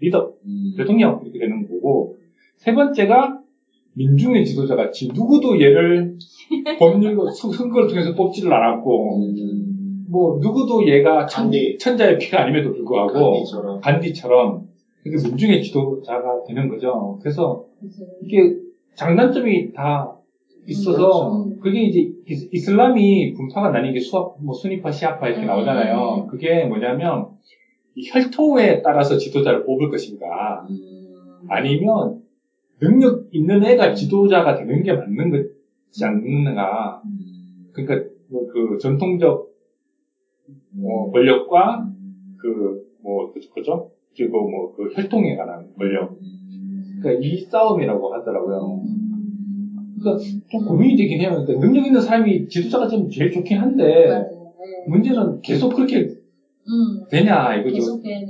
리더 0.00 0.30
대통령 0.76 1.18
이렇게 1.22 1.38
되는 1.38 1.66
거고 1.66 2.14
세 2.56 2.74
번째가 2.74 3.38
민중의 3.94 4.44
지도자 4.44 4.76
같이 4.76 5.08
누구도 5.14 5.58
얘를 5.60 6.12
법률로 6.78 7.30
선- 7.30 7.50
선거를 7.50 7.88
통해서 7.88 8.14
뽑지를 8.14 8.52
않았고 8.52 9.16
음. 9.22 10.04
뭐 10.08 10.38
누구도 10.40 10.86
얘가 10.86 11.26
천. 11.26 11.50
천자의 11.80 12.18
피가 12.18 12.42
아님에도 12.42 12.72
불구하고 12.72 13.32
간디처럼. 13.32 13.80
간디처럼 13.80 14.66
이렇게 15.06 15.28
민중의 15.28 15.62
지도자가 15.62 16.44
되는 16.46 16.68
거죠. 16.68 17.18
그래서 17.22 17.64
그치. 17.80 18.06
이게 18.22 18.56
장단점이 18.94 19.72
다 19.72 20.16
있어서 20.66 21.44
음. 21.44 21.60
그게 21.60 21.82
이제 21.82 22.12
이슬람이 22.52 23.34
분파가 23.34 23.70
나뉘는 23.70 23.94
게 23.94 24.00
수학, 24.00 24.36
뭐 24.42 24.52
수니파, 24.54 24.90
시아파 24.90 25.28
이렇게 25.28 25.42
음. 25.42 25.46
나오잖아요. 25.46 26.26
그게 26.28 26.64
뭐냐면 26.64 27.28
이 27.94 28.08
혈통에 28.08 28.82
따라서 28.82 29.16
지도자를 29.16 29.64
뽑을 29.64 29.90
것인가 29.90 30.66
음. 30.68 31.46
아니면 31.48 32.20
능력 32.80 33.28
있는 33.30 33.64
애가 33.64 33.94
지도자가 33.94 34.56
되는 34.56 34.82
게 34.82 34.92
맞는 34.92 35.30
것 35.30 35.46
않는가. 36.02 37.02
음. 37.04 37.70
그러니까 37.72 38.08
뭐 38.28 38.46
그 38.48 38.78
전통적 38.78 39.50
음. 40.48 40.60
뭐 40.72 41.10
권력과 41.12 41.88
그 42.38 42.86
뭐 43.06 43.32
그죠? 43.54 43.92
그리고 44.16 44.48
뭐 44.48 44.72
그 44.76 44.88
혈통에 44.94 45.36
관한 45.36 45.66
권력. 45.76 46.12
음. 46.20 46.98
그러니까 47.00 47.24
이 47.26 47.38
싸움이라고 47.40 48.12
하더라고요. 48.14 48.80
음. 48.84 49.96
그러니까 49.98 50.22
좀 50.50 50.64
고민이 50.66 50.96
되긴 50.96 51.20
해요. 51.20 51.30
그러니까 51.30 51.66
능력 51.66 51.86
있는 51.86 52.00
사람이 52.00 52.48
지도자가 52.48 52.86
좀 52.88 53.08
제일 53.08 53.30
좋긴 53.30 53.58
한데 53.58 54.06
맞아요. 54.06 54.22
네. 54.22 54.90
문제는 54.90 55.40
계속 55.40 55.74
그렇게 55.74 56.00
음. 56.00 57.04
되냐 57.10 57.56
이거죠. 57.56 57.74
계속 57.74 58.02
되는 58.02 58.26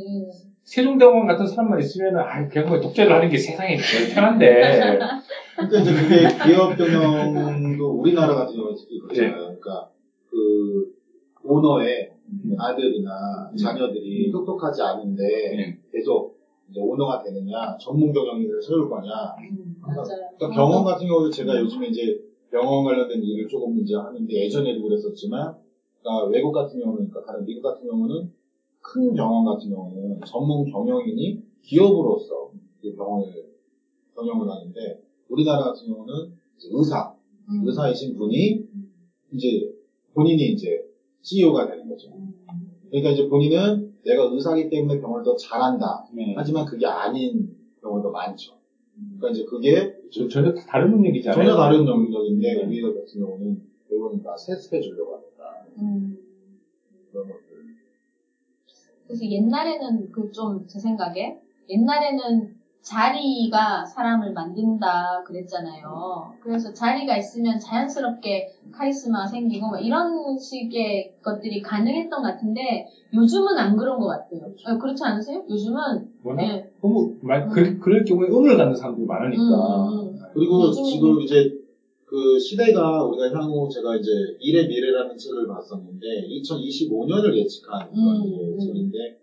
세종대왕 0.62 1.26
같은 1.26 1.46
사람만 1.46 1.78
있으면은 1.80 2.20
아 2.20 2.46
그냥 2.48 2.68
뭐 2.68 2.80
독재를 2.80 3.12
하는 3.12 3.28
게 3.28 3.36
세상에 3.36 3.76
제일 3.76 4.14
편한데 4.14 4.60
그러니까 5.56 5.80
이제 5.80 5.92
그게 5.94 6.28
기업 6.44 6.76
경영도 6.76 7.86
우리나라 8.00 8.34
같은 8.34 8.54
경우는 8.54 8.76
특히 8.76 8.98
그렇잖아요. 9.00 9.30
예. 9.30 9.36
그러니까 9.36 9.88
그 10.30 10.92
오너의 11.44 12.10
음. 12.12 12.15
아들이나 12.58 13.50
자녀들이 13.56 14.30
똑똑하지 14.30 14.82
않은데 14.82 15.24
예. 15.24 15.78
계속 15.92 16.36
이제 16.68 16.80
오너가 16.80 17.22
되느냐, 17.22 17.76
전문 17.78 18.12
경영인을 18.12 18.60
세울 18.60 18.88
거냐. 18.88 19.10
음, 19.50 19.76
맞아요. 19.80 20.04
그러니까 20.36 20.50
병원 20.50 20.84
같은 20.84 21.06
경우도 21.06 21.30
제가 21.30 21.60
요즘에 21.60 21.88
이제 21.88 22.20
병원 22.50 22.84
관련된 22.84 23.22
일을 23.22 23.46
조금 23.46 23.78
이제 23.78 23.94
하는데 23.94 24.32
예전에도 24.32 24.82
그랬었지만, 24.82 25.54
그러니까 26.00 26.26
외국 26.28 26.52
같은 26.52 26.80
경우는, 26.80 27.08
그러니까 27.08 27.32
다른 27.32 27.44
미국 27.44 27.62
같은 27.62 27.86
경우는 27.86 28.28
큰 28.80 29.14
병원 29.14 29.44
같은 29.44 29.70
경우는 29.70 30.20
전문 30.26 30.64
경영인이 30.64 31.40
기업으로서 31.62 32.50
그 32.80 32.94
병원을 32.94 33.26
경영을 34.14 34.48
하는데, 34.48 35.00
우리나라 35.28 35.66
같은 35.66 35.86
경우는 35.86 36.12
의사, 36.72 37.12
음. 37.48 37.62
의사이신 37.64 38.16
분이 38.16 38.64
이제 39.32 39.72
본인이 40.14 40.48
이제 40.48 40.85
CEO가 41.30 41.66
되는 41.66 41.88
거죠. 41.88 42.08
음. 42.14 42.32
그러니까 42.88 43.10
이제 43.10 43.26
본인은 43.28 43.90
내가 44.04 44.22
의사기 44.30 44.68
때문에 44.70 45.00
병원을 45.00 45.24
더 45.24 45.34
잘한다. 45.34 46.06
네. 46.12 46.34
하지만 46.36 46.64
그게 46.64 46.86
아닌 46.86 47.52
경우도 47.82 48.10
많죠. 48.12 48.52
그러니까 49.18 49.30
이제 49.30 49.44
그게 49.44 49.92
저- 50.12 50.28
전혀 50.28 50.54
다른 50.68 50.90
능력이잖아요. 50.92 51.44
전혀 51.44 51.56
다른 51.56 51.86
영역인데 51.86 52.54
네. 52.54 52.64
우리가 52.64 52.92
같은 52.94 53.20
경우는 53.20 53.60
대부분 53.88 54.22
다 54.22 54.36
세습해 54.36 54.80
주려고 54.80 55.16
하니까 55.16 55.66
음. 55.78 56.16
그런 57.10 57.26
것들. 57.28 57.42
그래서 59.06 59.24
옛날에는 59.28 60.10
그 60.12 60.30
좀 60.30 60.64
제 60.68 60.78
생각에 60.78 61.36
옛날에는 61.68 62.55
자리가 62.86 63.84
사람을 63.84 64.32
만든다 64.32 65.24
그랬잖아요. 65.26 66.34
그래서 66.40 66.72
자리가 66.72 67.16
있으면 67.16 67.58
자연스럽게 67.58 68.48
카리스마 68.70 69.26
생기고 69.26 69.70
막 69.70 69.80
이런 69.84 70.38
식의 70.38 71.10
것들이 71.20 71.62
가능했던 71.62 72.22
것 72.22 72.28
같은데 72.28 72.86
요즘은 73.12 73.58
안 73.58 73.76
그런 73.76 73.98
것 73.98 74.06
같아요. 74.06 74.52
어, 74.66 74.78
그렇지 74.78 75.02
않으세요? 75.02 75.42
요즘은 75.50 76.06
워낙 76.22 76.42
네. 76.42 76.64
너무 76.80 77.12
말, 77.22 77.42
음. 77.42 77.50
그, 77.52 77.78
그럴 77.80 78.04
경우에 78.04 78.28
음을 78.28 78.56
갖는 78.56 78.76
사람들이 78.76 79.04
많으니까. 79.04 79.42
음, 79.42 80.06
음. 80.06 80.18
그리고 80.32 80.70
요즘에는- 80.70 80.84
지금 80.84 81.20
이제 81.22 81.58
그 82.04 82.38
시대가 82.38 83.02
우리가 83.02 83.32
향후 83.36 83.68
제가 83.68 83.96
이제 83.96 84.10
일의 84.38 84.68
미래라는 84.68 85.16
책을 85.18 85.48
봤었는데 85.48 86.06
2025년을 86.28 87.36
예측한 87.36 87.90
그런 87.90 88.16
음, 88.22 88.54
음. 88.54 88.58
책인데 88.60 89.16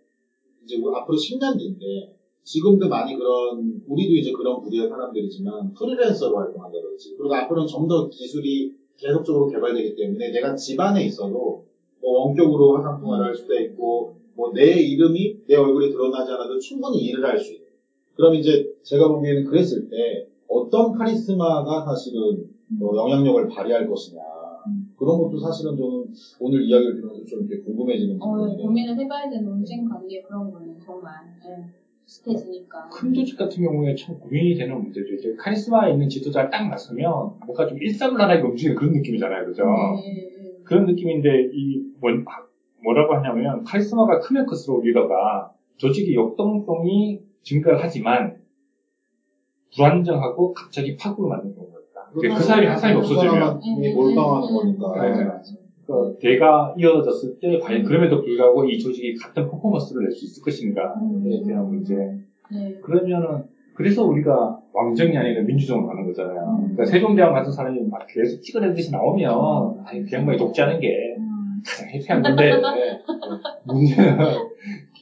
이제 0.65 0.75
앞으로 0.75 1.17
10년 1.17 1.57
뒤인데 1.57 2.11
지금도 2.43 2.89
많이 2.89 3.15
그런 3.15 3.81
우리도 3.87 4.13
이제 4.15 4.31
그런 4.31 4.61
부류의 4.61 4.89
사람들이지만 4.89 5.73
프리랜서로 5.73 6.37
활동한다 6.37 6.77
그러지. 6.81 7.15
그리고 7.17 7.33
앞으로는 7.35 7.67
좀 7.67 7.87
더 7.87 8.09
기술이 8.09 8.73
계속적으로 8.97 9.47
개발되기 9.47 9.95
때문에 9.95 10.31
내가 10.31 10.55
집안에 10.55 11.05
있어도 11.05 11.63
뭐 12.01 12.19
원격으로 12.19 12.75
화상 12.77 12.99
통화를 12.99 13.25
할 13.27 13.35
수도 13.35 13.53
있고 13.59 14.15
뭐 14.35 14.51
내 14.53 14.79
이름이 14.81 15.45
내 15.47 15.55
얼굴이 15.55 15.89
드러나지 15.89 16.31
않아도 16.31 16.57
충분히 16.59 16.97
일을 16.99 17.25
할 17.25 17.39
수 17.39 17.53
있는. 17.53 17.67
그럼 18.15 18.35
이제 18.35 18.71
제가 18.83 19.07
보기에는 19.09 19.45
그랬을 19.45 19.89
때 19.89 20.27
어떤 20.47 20.91
카리스마가 20.91 21.83
사실은 21.85 22.47
뭐 22.67 22.95
영향력을 22.97 23.47
발휘할 23.47 23.87
것이냐. 23.87 24.21
그런 24.97 25.17
것도 25.17 25.37
사실은 25.39 25.75
저는 25.75 26.05
오늘 26.39 26.63
이야기를 26.63 26.95
들으면서 26.95 27.25
좀 27.25 27.39
이렇게 27.41 27.61
궁금해지는 27.63 28.21
어, 28.21 28.31
부분이에요. 28.35 28.57
고민을 28.61 28.97
해봐야 28.99 29.29
되는 29.29 29.45
논쟁 29.45 29.83
관계 29.89 30.21
그런 30.21 30.51
거는 30.51 30.77
정말 30.79 31.11
예, 31.45 31.65
비슷해지니까. 32.05 32.89
큰 32.89 33.13
조직 33.13 33.37
같은 33.37 33.63
경우에 33.63 33.95
참 33.95 34.19
고민이 34.19 34.55
되는 34.55 34.81
문제죠. 34.81 35.13
이제 35.13 35.35
카리스마 35.37 35.87
있는 35.89 36.09
지도자가 36.09 36.49
딱 36.49 36.69
나서면 36.69 37.31
뭔가 37.45 37.65
좀 37.67 37.77
일사불란하게 37.81 38.41
움직이는 38.41 38.75
그런 38.75 38.93
느낌이잖아요. 38.93 39.45
그죠? 39.45 39.63
예, 40.05 40.11
예, 40.11 40.23
예. 40.23 40.63
그런 40.63 40.85
느낌인데, 40.85 41.49
이, 41.51 41.83
뭐, 41.99 42.11
뭐라고 42.83 43.15
하냐면, 43.15 43.63
카리스마가 43.63 44.19
크면 44.19 44.45
클수록 44.45 44.83
리더가 44.83 45.51
조직의 45.77 46.15
역동성이 46.15 47.21
증가를 47.41 47.79
하지만, 47.81 48.37
불안정하고 49.75 50.53
갑자기 50.53 50.95
파국을 50.95 51.29
맞는 51.29 51.55
경우가 51.55 51.79
있다. 51.79 52.09
그. 52.13 52.43
사람이 52.43 52.67
한 52.67 52.77
사람이. 52.77 52.99
없어지면, 52.99 53.59
몰빵하는 53.95 54.47
예, 54.49 54.53
거니까. 54.53 55.41
네. 55.87 55.93
그 55.93 56.17
대가 56.19 56.73
이어졌을 56.77 57.39
때, 57.39 57.59
과연 57.59 57.83
그럼에도 57.83 58.21
불구하고 58.21 58.65
이 58.65 58.79
조직이 58.79 59.15
같은 59.15 59.47
퍼포먼스를 59.49 60.03
낼 60.03 60.11
수 60.11 60.25
있을 60.25 60.43
것인가에 60.43 61.43
대한 61.45 61.67
문제. 61.67 61.95
네. 62.51 62.79
그러면은 62.81 63.43
그래서 63.73 64.03
우리가 64.05 64.59
왕정이 64.71 65.17
아니라 65.17 65.41
민주정으로 65.43 65.87
가는 65.87 66.05
거잖아요. 66.05 66.57
그러니까 66.59 66.85
세종대왕 66.85 67.33
같은 67.33 67.51
사람이 67.51 67.81
막 67.89 68.05
계속 68.07 68.39
찍어내듯이 68.41 68.91
나오면 68.91 69.83
아니 69.85 70.03
그 70.03 70.11
양반이 70.11 70.37
독재하는 70.37 70.79
게 70.79 71.15
음, 71.17 71.61
가장 71.65 71.89
해피한 71.89 72.21
건데 72.21 72.51
문제는 73.65 74.17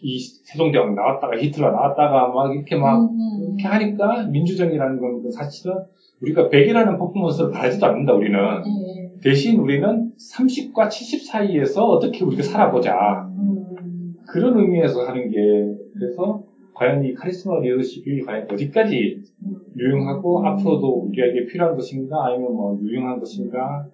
이 0.01 0.17
세종대왕 0.17 0.95
나왔다가 0.95 1.37
히틀러 1.37 1.71
나왔다가 1.71 2.29
막 2.29 2.53
이렇게 2.55 2.75
막 2.77 3.01
음, 3.01 3.09
음. 3.09 3.43
이렇게 3.49 3.67
하니까 3.67 4.23
민주정이라는 4.27 4.99
건 4.99 5.31
사실은 5.31 5.75
우리가 6.21 6.47
100이라는 6.49 6.97
퍼포먼스를 6.97 7.51
바라지도 7.51 7.85
않는다 7.87 8.13
우리는 8.13 8.39
예, 8.39 9.03
예. 9.03 9.10
대신 9.23 9.59
우리는 9.59 10.11
30과 10.15 10.89
70 10.89 11.25
사이에서 11.25 11.85
어떻게 11.85 12.23
우리가 12.23 12.43
살아보자 12.43 13.29
음, 13.37 14.13
그런 14.27 14.57
의미에서 14.57 15.01
하는 15.07 15.29
게 15.29 15.37
그래서 15.93 16.43
과연 16.73 17.03
이 17.03 17.13
카리스마 17.13 17.59
리더십이 17.59 18.21
과연 18.21 18.47
어디까지 18.51 19.21
음. 19.45 19.55
유용하고 19.77 20.45
앞으로도 20.45 20.87
우리에게 20.87 21.45
필요한 21.45 21.75
것인가 21.75 22.27
아니면 22.27 22.53
뭐 22.53 22.77
유용한 22.81 23.19
것인가 23.19 23.85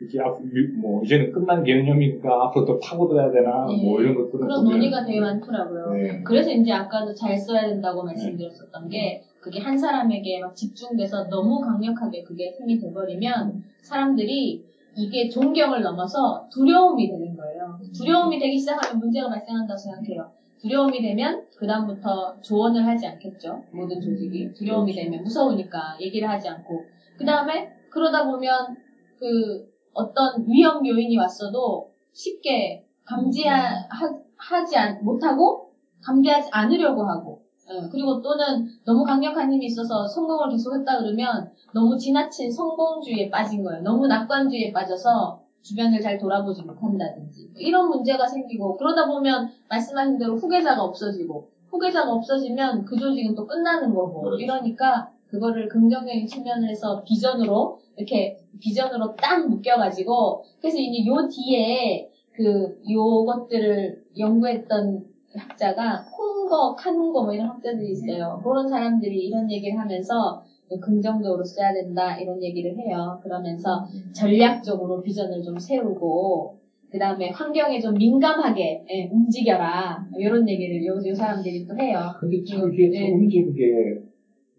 이게 0.00 0.20
앞, 0.20 0.38
뭐 0.80 1.02
이제는 1.04 1.32
끝난 1.32 1.62
개념이니까 1.62 2.46
앞으로 2.46 2.64
더 2.64 2.78
파고들어야 2.78 3.30
되나 3.30 3.66
네. 3.66 3.82
뭐 3.82 4.00
이런 4.00 4.14
것들은 4.14 4.40
그런 4.46 4.64
논의가 4.64 5.04
되게 5.04 5.20
많더라고요. 5.20 5.92
네. 5.92 6.22
그래서 6.24 6.50
이제 6.50 6.72
아까도 6.72 7.14
잘 7.14 7.36
써야 7.36 7.68
된다고 7.68 8.02
말씀드렸었던 8.02 8.88
게 8.88 9.22
그게 9.42 9.60
한 9.60 9.76
사람에게 9.76 10.40
막 10.40 10.54
집중돼서 10.54 11.28
너무 11.28 11.60
강력하게 11.60 12.22
그게 12.22 12.54
힘이 12.56 12.78
돼버리면 12.78 13.62
사람들이 13.82 14.62
이게 14.96 15.28
존경을 15.28 15.82
넘어서 15.82 16.46
두려움이 16.52 17.08
되는 17.08 17.36
거예요. 17.36 17.76
두려움이 17.96 18.38
되기 18.38 18.56
시작하면 18.56 19.00
문제가 19.00 19.28
발생한다고 19.28 19.76
생각해요. 19.76 20.30
두려움이 20.60 21.02
되면 21.02 21.42
그다음부터 21.56 22.40
조언을 22.40 22.86
하지 22.86 23.06
않겠죠. 23.06 23.60
모든 23.72 24.00
조직이 24.00 24.48
두려움이 24.54 24.92
되면 24.94 25.24
무서우니까 25.24 25.96
얘기를 26.00 26.28
하지 26.28 26.48
않고 26.48 26.84
그 27.18 27.24
다음에 27.24 27.68
그러다 27.90 28.24
보면 28.24 28.76
그 29.18 29.66
어떤 29.92 30.44
위험 30.46 30.86
요인이 30.86 31.16
왔어도 31.16 31.88
쉽게 32.12 32.84
감지하지 33.04 35.02
못하고 35.02 35.72
감지하지 36.04 36.48
않으려고 36.52 37.02
하고 37.02 37.40
예, 37.70 37.88
그리고 37.90 38.20
또는 38.20 38.66
너무 38.84 39.04
강력한 39.04 39.52
힘이 39.52 39.66
있어서 39.66 40.06
성공을 40.06 40.50
계속했다 40.50 40.98
그러면 40.98 41.50
너무 41.72 41.96
지나친 41.96 42.50
성공주의에 42.50 43.30
빠진 43.30 43.62
거예요. 43.62 43.82
너무 43.82 44.06
낙관주의에 44.06 44.72
빠져서 44.72 45.40
주변을 45.62 46.00
잘 46.00 46.18
돌아보지 46.18 46.62
못한다든지 46.62 47.50
이런 47.56 47.88
문제가 47.88 48.26
생기고 48.26 48.76
그러다 48.76 49.06
보면 49.06 49.48
말씀하신 49.68 50.18
대로 50.18 50.36
후계자가 50.36 50.82
없어지고 50.82 51.48
후계자가 51.70 52.12
없어지면 52.12 52.84
그 52.84 52.96
조직은 52.96 53.34
또 53.34 53.46
끝나는 53.46 53.94
거고 53.94 54.22
그렇죠. 54.22 54.42
이러니까 54.42 55.10
그거를 55.28 55.68
긍정적인 55.68 56.26
측면에서 56.26 57.02
비전으로 57.04 57.78
이렇게 57.96 58.38
비전으로 58.60 59.14
딱 59.16 59.48
묶여가지고 59.48 60.44
그래서 60.60 60.78
이제 60.78 61.06
요 61.06 61.28
뒤에 61.28 62.10
그 62.32 62.82
요것들을 62.88 64.04
연구했던 64.18 65.04
학자가 65.34 66.04
콩거, 66.52 66.74
칸거 66.74 67.22
뭐 67.22 67.32
이런 67.32 67.48
학자들이 67.48 67.92
있어요. 67.92 68.38
그런 68.44 68.68
사람들이 68.68 69.26
이런 69.26 69.50
얘기를 69.50 69.78
하면서 69.78 70.44
긍정적으로 70.80 71.42
써야 71.44 71.72
된다 71.72 72.16
이런 72.18 72.42
얘기를 72.42 72.76
해요. 72.76 73.18
그러면서 73.22 73.86
전략적으로 74.12 75.02
비전을 75.02 75.42
좀 75.42 75.58
세우고 75.58 76.58
그 76.90 76.98
다음에 76.98 77.30
환경에 77.30 77.80
좀 77.80 77.94
민감하게 77.94 78.84
예, 78.90 79.08
움직여라 79.10 80.04
이런 80.18 80.46
얘기를 80.46 80.84
요, 80.84 80.98
요 81.06 81.14
사람들이 81.14 81.66
또 81.66 81.74
해요. 81.78 82.12
근데 82.20 82.42
참 82.44 82.70
이게 82.70 82.88
네. 82.88 83.06
조금씩 83.06 83.46
이게 83.48 83.98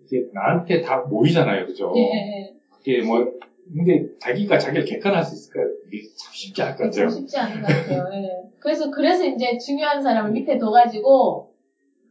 이게 0.04 0.26
나한테 0.34 0.82
다 0.82 1.02
모이잖아요 1.08 1.66
그죠 1.66 1.94
예, 1.96 2.02
예, 2.02 2.54
그게 2.78 3.02
뭐 3.02 3.24
근데 3.72 4.04
자기가 4.20 4.58
자기를 4.58 4.84
객관할 4.86 5.24
수 5.24 5.36
있을까요? 5.36 5.68
이게 5.88 6.04
참 6.18 6.34
쉽지 6.34 6.62
않을 6.62 6.76
것 6.76 6.84
같아요. 6.84 7.08
참 7.08 7.10
쉽지 7.10 7.38
않은 7.38 7.62
것 7.62 7.68
같아요. 7.68 8.10
예. 8.14 8.50
그래서 8.60 8.92
그래서 8.92 9.24
이제 9.26 9.58
중요한 9.58 10.02
사람을 10.02 10.32
밑에 10.32 10.58
둬가지고 10.58 11.53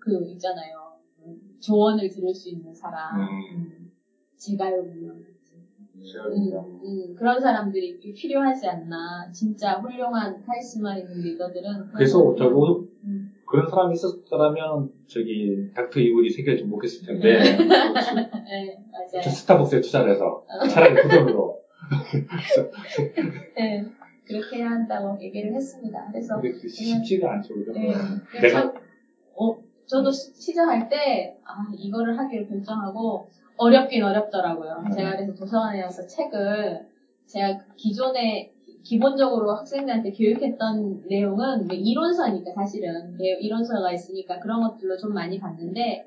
그 0.02 0.26
있잖아요. 0.32 0.96
음, 1.20 1.36
조언을 1.60 2.08
들을 2.08 2.34
수 2.34 2.50
있는 2.50 2.74
사람. 2.74 3.20
음. 3.20 3.24
음, 3.54 3.90
제가요 4.36 4.82
물론. 4.82 5.22
음, 5.94 6.80
음, 6.84 7.14
그런 7.14 7.40
사람들이 7.40 8.00
필요하지 8.00 8.66
않나. 8.66 9.30
진짜 9.30 9.78
훌륭한 9.78 10.42
카리스마 10.42 10.96
있는 10.96 11.20
리더들은. 11.20 11.92
그래서 11.94 12.34
저도 12.36 12.84
음. 13.04 13.30
그런 13.46 13.68
사람이 13.68 13.92
있었더라면 13.92 14.90
저기 15.06 15.68
닥터 15.74 16.00
이블이 16.00 16.30
세계를 16.30 16.58
좀 16.58 16.70
먹겠을 16.70 17.06
텐데 17.06 17.38
네, 17.38 17.44
맞아요. 18.90 19.22
저 19.22 19.30
스타벅스에 19.30 19.80
투자를 19.82 20.12
해서 20.12 20.42
차라리 20.70 20.94
그 20.94 21.06
돈으로 21.06 21.60
네, 23.54 23.84
그렇게 24.24 24.56
해야 24.56 24.70
한다고 24.70 25.20
얘기를 25.20 25.52
했습니다. 25.52 26.08
그래서 26.10 26.40
그 26.40 26.66
쉽지가 26.66 27.30
않죠 27.34 27.54
그죠? 27.54 27.72
네. 27.72 27.92
내가 28.40 28.62
참, 28.62 28.74
어, 29.34 29.58
저도 29.86 30.10
시, 30.10 30.32
시작할 30.34 30.88
때, 30.88 31.36
아, 31.44 31.70
이거를 31.76 32.18
하기로 32.18 32.46
결정하고, 32.48 33.28
어렵긴 33.56 34.02
어렵더라고요. 34.02 34.84
네. 34.88 34.96
제가 34.96 35.16
그래서 35.16 35.34
도서관에 35.34 35.82
가서 35.82 36.06
책을, 36.06 36.86
제가 37.26 37.58
기존에, 37.76 38.52
기본적으로 38.82 39.52
학생들한테 39.54 40.12
교육했던 40.12 41.04
내용은 41.08 41.66
뭐 41.66 41.76
이론서니까 41.76 42.52
사실은, 42.52 43.16
내- 43.16 43.38
이론서가 43.40 43.92
있으니까 43.92 44.40
그런 44.40 44.60
것들로 44.62 44.96
좀 44.96 45.12
많이 45.14 45.38
봤는데, 45.38 46.06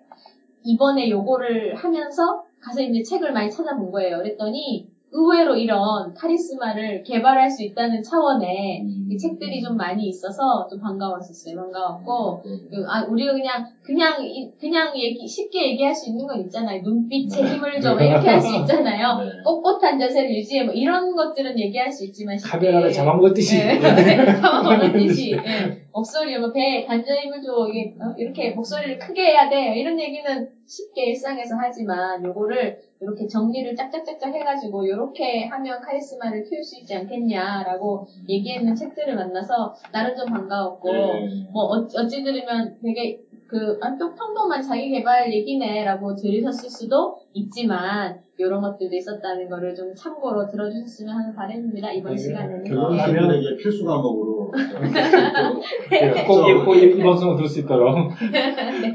이번에 0.63 1.09
요거를 1.09 1.76
하면서 1.76 2.43
가서 2.59 2.82
이제 2.82 3.03
책을 3.03 3.32
많이 3.32 3.49
찾아본 3.49 3.91
거예요. 3.91 4.17
그랬더니, 4.17 4.89
의외로 5.18 5.55
이런 5.55 6.13
카리스마를 6.13 7.01
개발할 7.03 7.49
수 7.49 7.63
있다는 7.63 8.03
차원의 8.03 8.84
이 9.09 9.18
책들이 9.18 9.61
좀 9.61 9.78
많이 9.78 10.07
있어서 10.09 10.68
좀 10.70 10.80
반가웠었어요. 10.82 11.55
반가웠고, 11.55 12.41
그, 12.43 12.84
아, 12.88 13.05
우리가 13.05 13.32
그냥, 13.34 13.66
그냥, 13.82 14.22
이- 14.26 14.49
그냥 14.59 14.91
얘기, 14.97 15.26
쉽게 15.26 15.72
얘기할 15.72 15.95
수 15.95 16.09
있는 16.09 16.26
건 16.28 16.41
있잖아요. 16.41 16.82
눈빛에 16.82 17.43
힘을 17.45 17.80
줘. 17.80 17.93
막 17.95 18.03
이렇게 18.03 18.28
할 18.28 18.41
수 18.41 18.53
있잖아요. 18.61 19.18
네. 19.20 19.30
꼿꼿한 19.45 19.97
자세를 19.97 20.30
유지해. 20.36 20.63
뭐 20.63 20.74
이런 20.74 21.16
것들은 21.16 21.57
얘기할 21.57 21.89
수 21.91 22.03
있지만 22.05 22.38
쉽게. 22.38 22.49
카메라를 22.49 22.91
잡아먹었듯이 22.91 23.57
네. 23.57 23.80
잡아먹었듯이. 24.41 25.32
예. 25.32 25.86
목소리, 25.93 26.38
뭐 26.38 26.51
배에 26.51 26.84
관절 26.84 27.16
힘을 27.20 27.41
줘. 27.41 27.66
이게, 27.70 27.89
어, 28.01 28.13
이렇게 28.18 28.49
목소리를 28.51 28.97
크게 28.99 29.22
해야 29.22 29.47
돼. 29.47 29.78
이런 29.78 29.97
얘기는 29.99 30.45
쉽게 30.68 31.05
일상에서 31.11 31.55
하지만 31.57 32.22
요거를 32.24 32.76
이렇게 33.06 33.28
정리를 33.28 33.76
짝짝짝짝 33.76 34.34
해가지고 34.34 34.88
요렇게 34.89 35.45
하면 35.45 35.80
카리스마를 35.80 36.43
키울 36.43 36.64
수 36.64 36.80
있지 36.80 36.95
않겠냐라고 36.95 38.08
얘기했는 38.28 38.74
책들을 38.74 39.16
만나서 39.16 39.74
나름 39.91 40.16
좀 40.16 40.26
반가웠고 40.26 40.91
네. 40.91 41.30
뭐 41.53 41.64
어찌, 41.66 41.97
어찌 41.97 42.24
들으면 42.24 42.76
되게 42.82 43.20
그, 43.47 43.78
아, 43.80 43.95
또 43.95 44.16
평범한 44.16 44.60
자기 44.60 44.89
개발 44.89 45.32
얘기네라고 45.32 46.16
들으셨을 46.16 46.68
수도 46.68 47.16
있지만, 47.32 48.20
요런 48.39 48.60
것들도 48.60 48.95
있었다는 48.95 49.47
거를 49.47 49.76
좀 49.76 49.93
참고로 49.93 50.47
들어주셨으면 50.47 51.16
하는 51.16 51.36
바람입니다, 51.36 51.91
이번 51.91 52.16
네. 52.16 52.18
시간에는. 52.18 52.64
결국은 52.64 52.97
학생들에게 52.97 53.56
필수 53.62 53.86
과목으로 53.86 54.51
예, 55.93 56.24
꼭, 56.26 56.49
이- 56.49 56.66
꼭 56.66 56.76
이, 56.76 56.86
이 56.97 57.03
방송을 57.03 57.36
들을 57.36 57.47
수 57.47 57.60
있도록 57.60 57.95
네, 58.32 58.51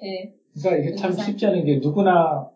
네. 0.00 0.32
그러니까 0.54 0.88
이게 0.88 0.96
참. 0.96 1.12
쉽지 1.12 1.46
않은 1.46 1.64
게 1.64 1.78
누구나 1.82 2.48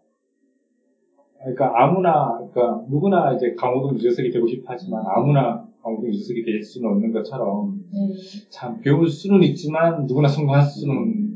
그러니까 1.45 1.73
아무나 1.83 2.39
그러니까 2.53 2.83
누구나 2.89 3.35
이제 3.35 3.55
강호동 3.57 3.97
유재석이 3.97 4.31
되고 4.31 4.47
싶어 4.47 4.65
하지만 4.73 5.03
아무나 5.07 5.63
강호동 5.83 6.09
유재석이 6.09 6.43
될 6.43 6.63
수는 6.63 6.89
없는 6.91 7.13
것처럼 7.13 7.75
네. 7.93 8.15
참 8.51 8.81
배울 8.81 9.07
수는 9.09 9.43
있지만 9.43 10.07
누구나 10.07 10.27
성공할 10.27 10.63
수는 10.63 11.35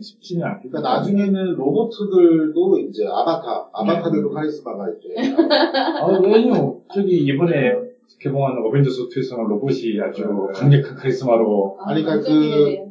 쉽지는 0.00 0.44
않겠죠. 0.44 0.70
그러니까 0.70 0.96
나중에는 0.96 1.54
로봇들도 1.54 2.78
이제 2.78 3.04
아바타, 3.06 3.68
아바타들도 3.72 4.28
카리스마가 4.30 4.86
이제 4.90 5.14
아, 6.02 6.06
왜요? 6.18 6.80
저기 6.92 7.24
이번에 7.24 7.72
개봉한 8.18 8.56
어벤져스 8.58 9.08
2에서는 9.08 9.46
로봇이 9.48 10.00
아주 10.00 10.22
네. 10.22 10.52
강력한 10.52 10.96
카리스마로 10.96 11.76
아, 11.78 11.90
아니, 11.90 12.02
그러니까 12.02 12.26
그- 12.26 12.34
기대돼요. 12.40 12.90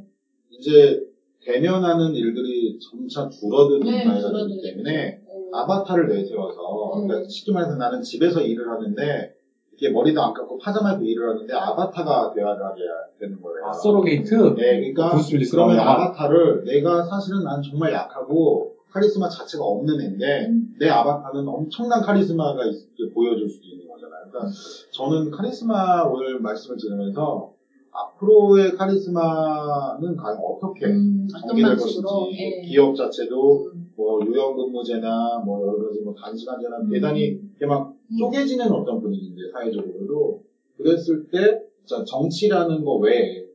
이제 0.50 1.00
대면하는 1.42 2.14
일들이 2.14 2.78
점차 2.80 3.28
줄어드는 3.28 3.80
네, 3.82 4.06
나이가 4.06 4.32
되기 4.32 4.62
때문에 4.62 4.92
네. 4.94 5.20
아바타를 5.54 6.08
내세워서 6.08 6.94
음. 6.98 7.08
그러니까 7.08 7.30
쉽게 7.30 7.52
말해서 7.52 7.76
나는 7.76 8.02
집에서 8.02 8.42
일을 8.42 8.68
하는데 8.70 9.34
이렇게 9.72 9.90
머리도 9.94 10.22
안 10.22 10.34
감고 10.34 10.58
파자마 10.60 10.94
입고 10.94 11.04
일을 11.04 11.30
하는데 11.30 11.54
아바타가 11.54 12.32
대화를 12.36 12.64
하게 12.66 12.82
되는 13.20 13.42
거예요. 13.42 13.66
아, 13.68 13.74
소로게이트 13.74 14.34
네, 14.56 14.80
그러니까 14.94 15.16
그러면. 15.52 15.80
아바타를 15.80 16.64
내가 16.66 17.04
사실은 17.04 17.44
나는 17.44 17.62
정말 17.62 17.92
약하고 17.92 18.72
카리스마 18.92 19.28
자체가 19.28 19.64
없는 19.64 20.00
애인데 20.00 20.46
음. 20.50 20.76
내 20.80 20.88
아바타는 20.90 21.48
엄청난 21.48 22.02
카리스마가 22.02 22.64
있- 22.66 23.14
보여줄 23.14 23.50
수도 23.50 23.66
있는 23.68 23.88
거잖아요. 23.88 24.26
그러니까 24.30 24.52
저는 24.92 25.32
카리스마 25.32 26.04
오늘 26.04 26.40
말씀을 26.40 26.78
들으면서 26.78 27.52
앞으로의 27.92 28.76
카리스마는 28.76 30.16
과연 30.16 30.38
어떻게 30.40 30.86
음, 30.88 31.28
전개될. 31.28 31.76
것인지 31.76 32.08
예. 32.34 32.62
기업 32.68 32.96
자체도 32.96 33.66
음. 33.73 33.73
뭐 33.96 34.20
유연근무제나 34.26 35.44
뭐 35.46 35.68
여러 35.68 35.88
가지 35.88 36.02
뭐 36.02 36.16
단시간제나 36.16 36.78
음. 36.78 36.90
대단히 36.90 37.40
이렇게 37.50 37.66
막 37.66 37.94
쪼개지는 38.18 38.72
어떤 38.72 39.02
분위기인데 39.02 39.52
사회적으로도 39.52 40.44
그랬을 40.78 41.28
때 41.30 41.64
자, 41.86 42.04
정치라는 42.04 42.84
거 42.84 42.96
외에 42.96 43.46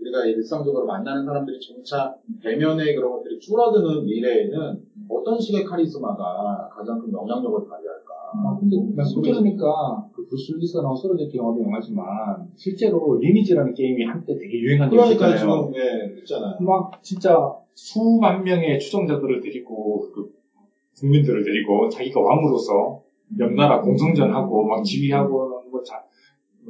우리가 0.00 0.26
일상적으로 0.26 0.86
만나는 0.86 1.24
사람들이 1.24 1.58
점차 1.60 2.14
대면의 2.42 2.94
그런 2.94 3.12
것들이 3.12 3.38
줄어드는 3.40 4.04
미래에는 4.04 4.80
어떤 5.08 5.40
식의 5.40 5.64
카리스마가 5.64 6.68
가장 6.72 7.00
큰 7.00 7.12
영향력을 7.12 7.68
발휘할까? 7.68 7.97
아, 8.34 8.56
근데 8.58 8.76
말씀 8.94 9.22
들으니까 9.22 10.06
그 10.12 10.26
나온 10.82 10.96
소로게이트 10.96 11.36
영화도 11.36 11.62
영화지만 11.62 12.06
실제로 12.56 13.18
리니지라는 13.20 13.74
게임이 13.74 14.04
한때 14.04 14.36
되게 14.36 14.58
유행한 14.60 14.90
그러니까. 14.90 15.36
지금 15.36 15.72
예, 15.74 16.18
있잖아요. 16.18 16.56
막 16.60 17.02
진짜 17.02 17.36
수만 17.74 18.42
명의 18.42 18.78
추종자들을 18.78 19.40
데리고 19.40 20.00
그 20.12 20.30
국민들을 20.98 21.44
데리고 21.44 21.88
자기가 21.88 22.20
왕으로서 22.20 23.02
명나라 23.36 23.80
공성전하고 23.80 24.66
막 24.66 24.82
지휘하고 24.84 25.62
뭐 25.70 25.82
자, 25.82 26.02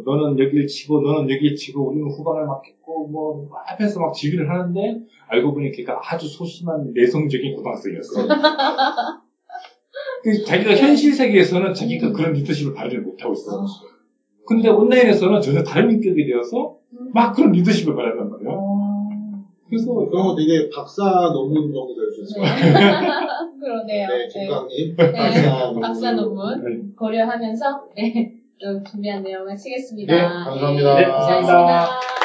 너는 0.05 0.39
여길 0.39 0.67
치고 0.67 1.01
너는 1.01 1.31
여길 1.31 1.57
치고 1.57 1.89
우리는 1.89 2.09
후방을 2.09 2.47
맡겠고 2.47 3.09
뭐 3.09 3.49
앞에서 3.69 4.01
막 4.01 4.13
지휘를 4.13 4.49
하는데 4.49 5.03
알고 5.29 5.55
보니 5.55 5.73
걔가 5.73 6.01
아주 6.03 6.29
소심한 6.29 6.93
내성적인 6.95 7.57
고등학생이었어. 7.57 8.27
그 10.23 10.45
자기가 10.45 10.75
현실 10.77 11.13
세계에서는 11.15 11.75
자기가 11.75 12.13
그런 12.13 12.33
리더십을 12.33 12.75
발휘를 12.75 13.03
못하고 13.03 13.33
있어. 13.35 13.65
근데 14.47 14.69
온라인에서는 14.69 15.41
전혀 15.41 15.63
다른 15.63 15.91
인격이 15.93 16.27
되어서 16.27 16.75
막 17.13 17.35
그런 17.35 17.53
리더십을 17.53 17.95
발휘한단 17.95 18.31
말이야. 18.31 18.49
어, 18.51 19.09
그래서 19.69 19.93
그런 19.93 20.27
거 20.27 20.35
되게 20.35 20.69
박사 20.75 21.03
논문 21.33 21.71
정도 21.73 21.95
될 21.95 22.11
수 22.11 22.23
있을 22.23 22.41
것 22.41 22.43
네. 22.43 22.73
같아요. 22.73 23.29
그러네요. 23.61 24.09
네, 24.09 24.19
네. 24.19 24.29
김강님 24.29 24.97
네. 24.97 25.13
박사 25.13 25.65
논문. 25.67 25.81
박사 25.83 26.13
논문 26.13 26.93
고려하면서 26.97 27.65
네, 27.97 28.33
또 28.61 28.83
준비한 28.91 29.23
내용을 29.23 29.55
치겠습니다. 29.57 30.15
네, 30.15 30.23
감사합니다. 30.23 30.95
네, 30.97 31.05
감사합니다. 31.05 31.43
수고하셨습니다. 31.43 32.18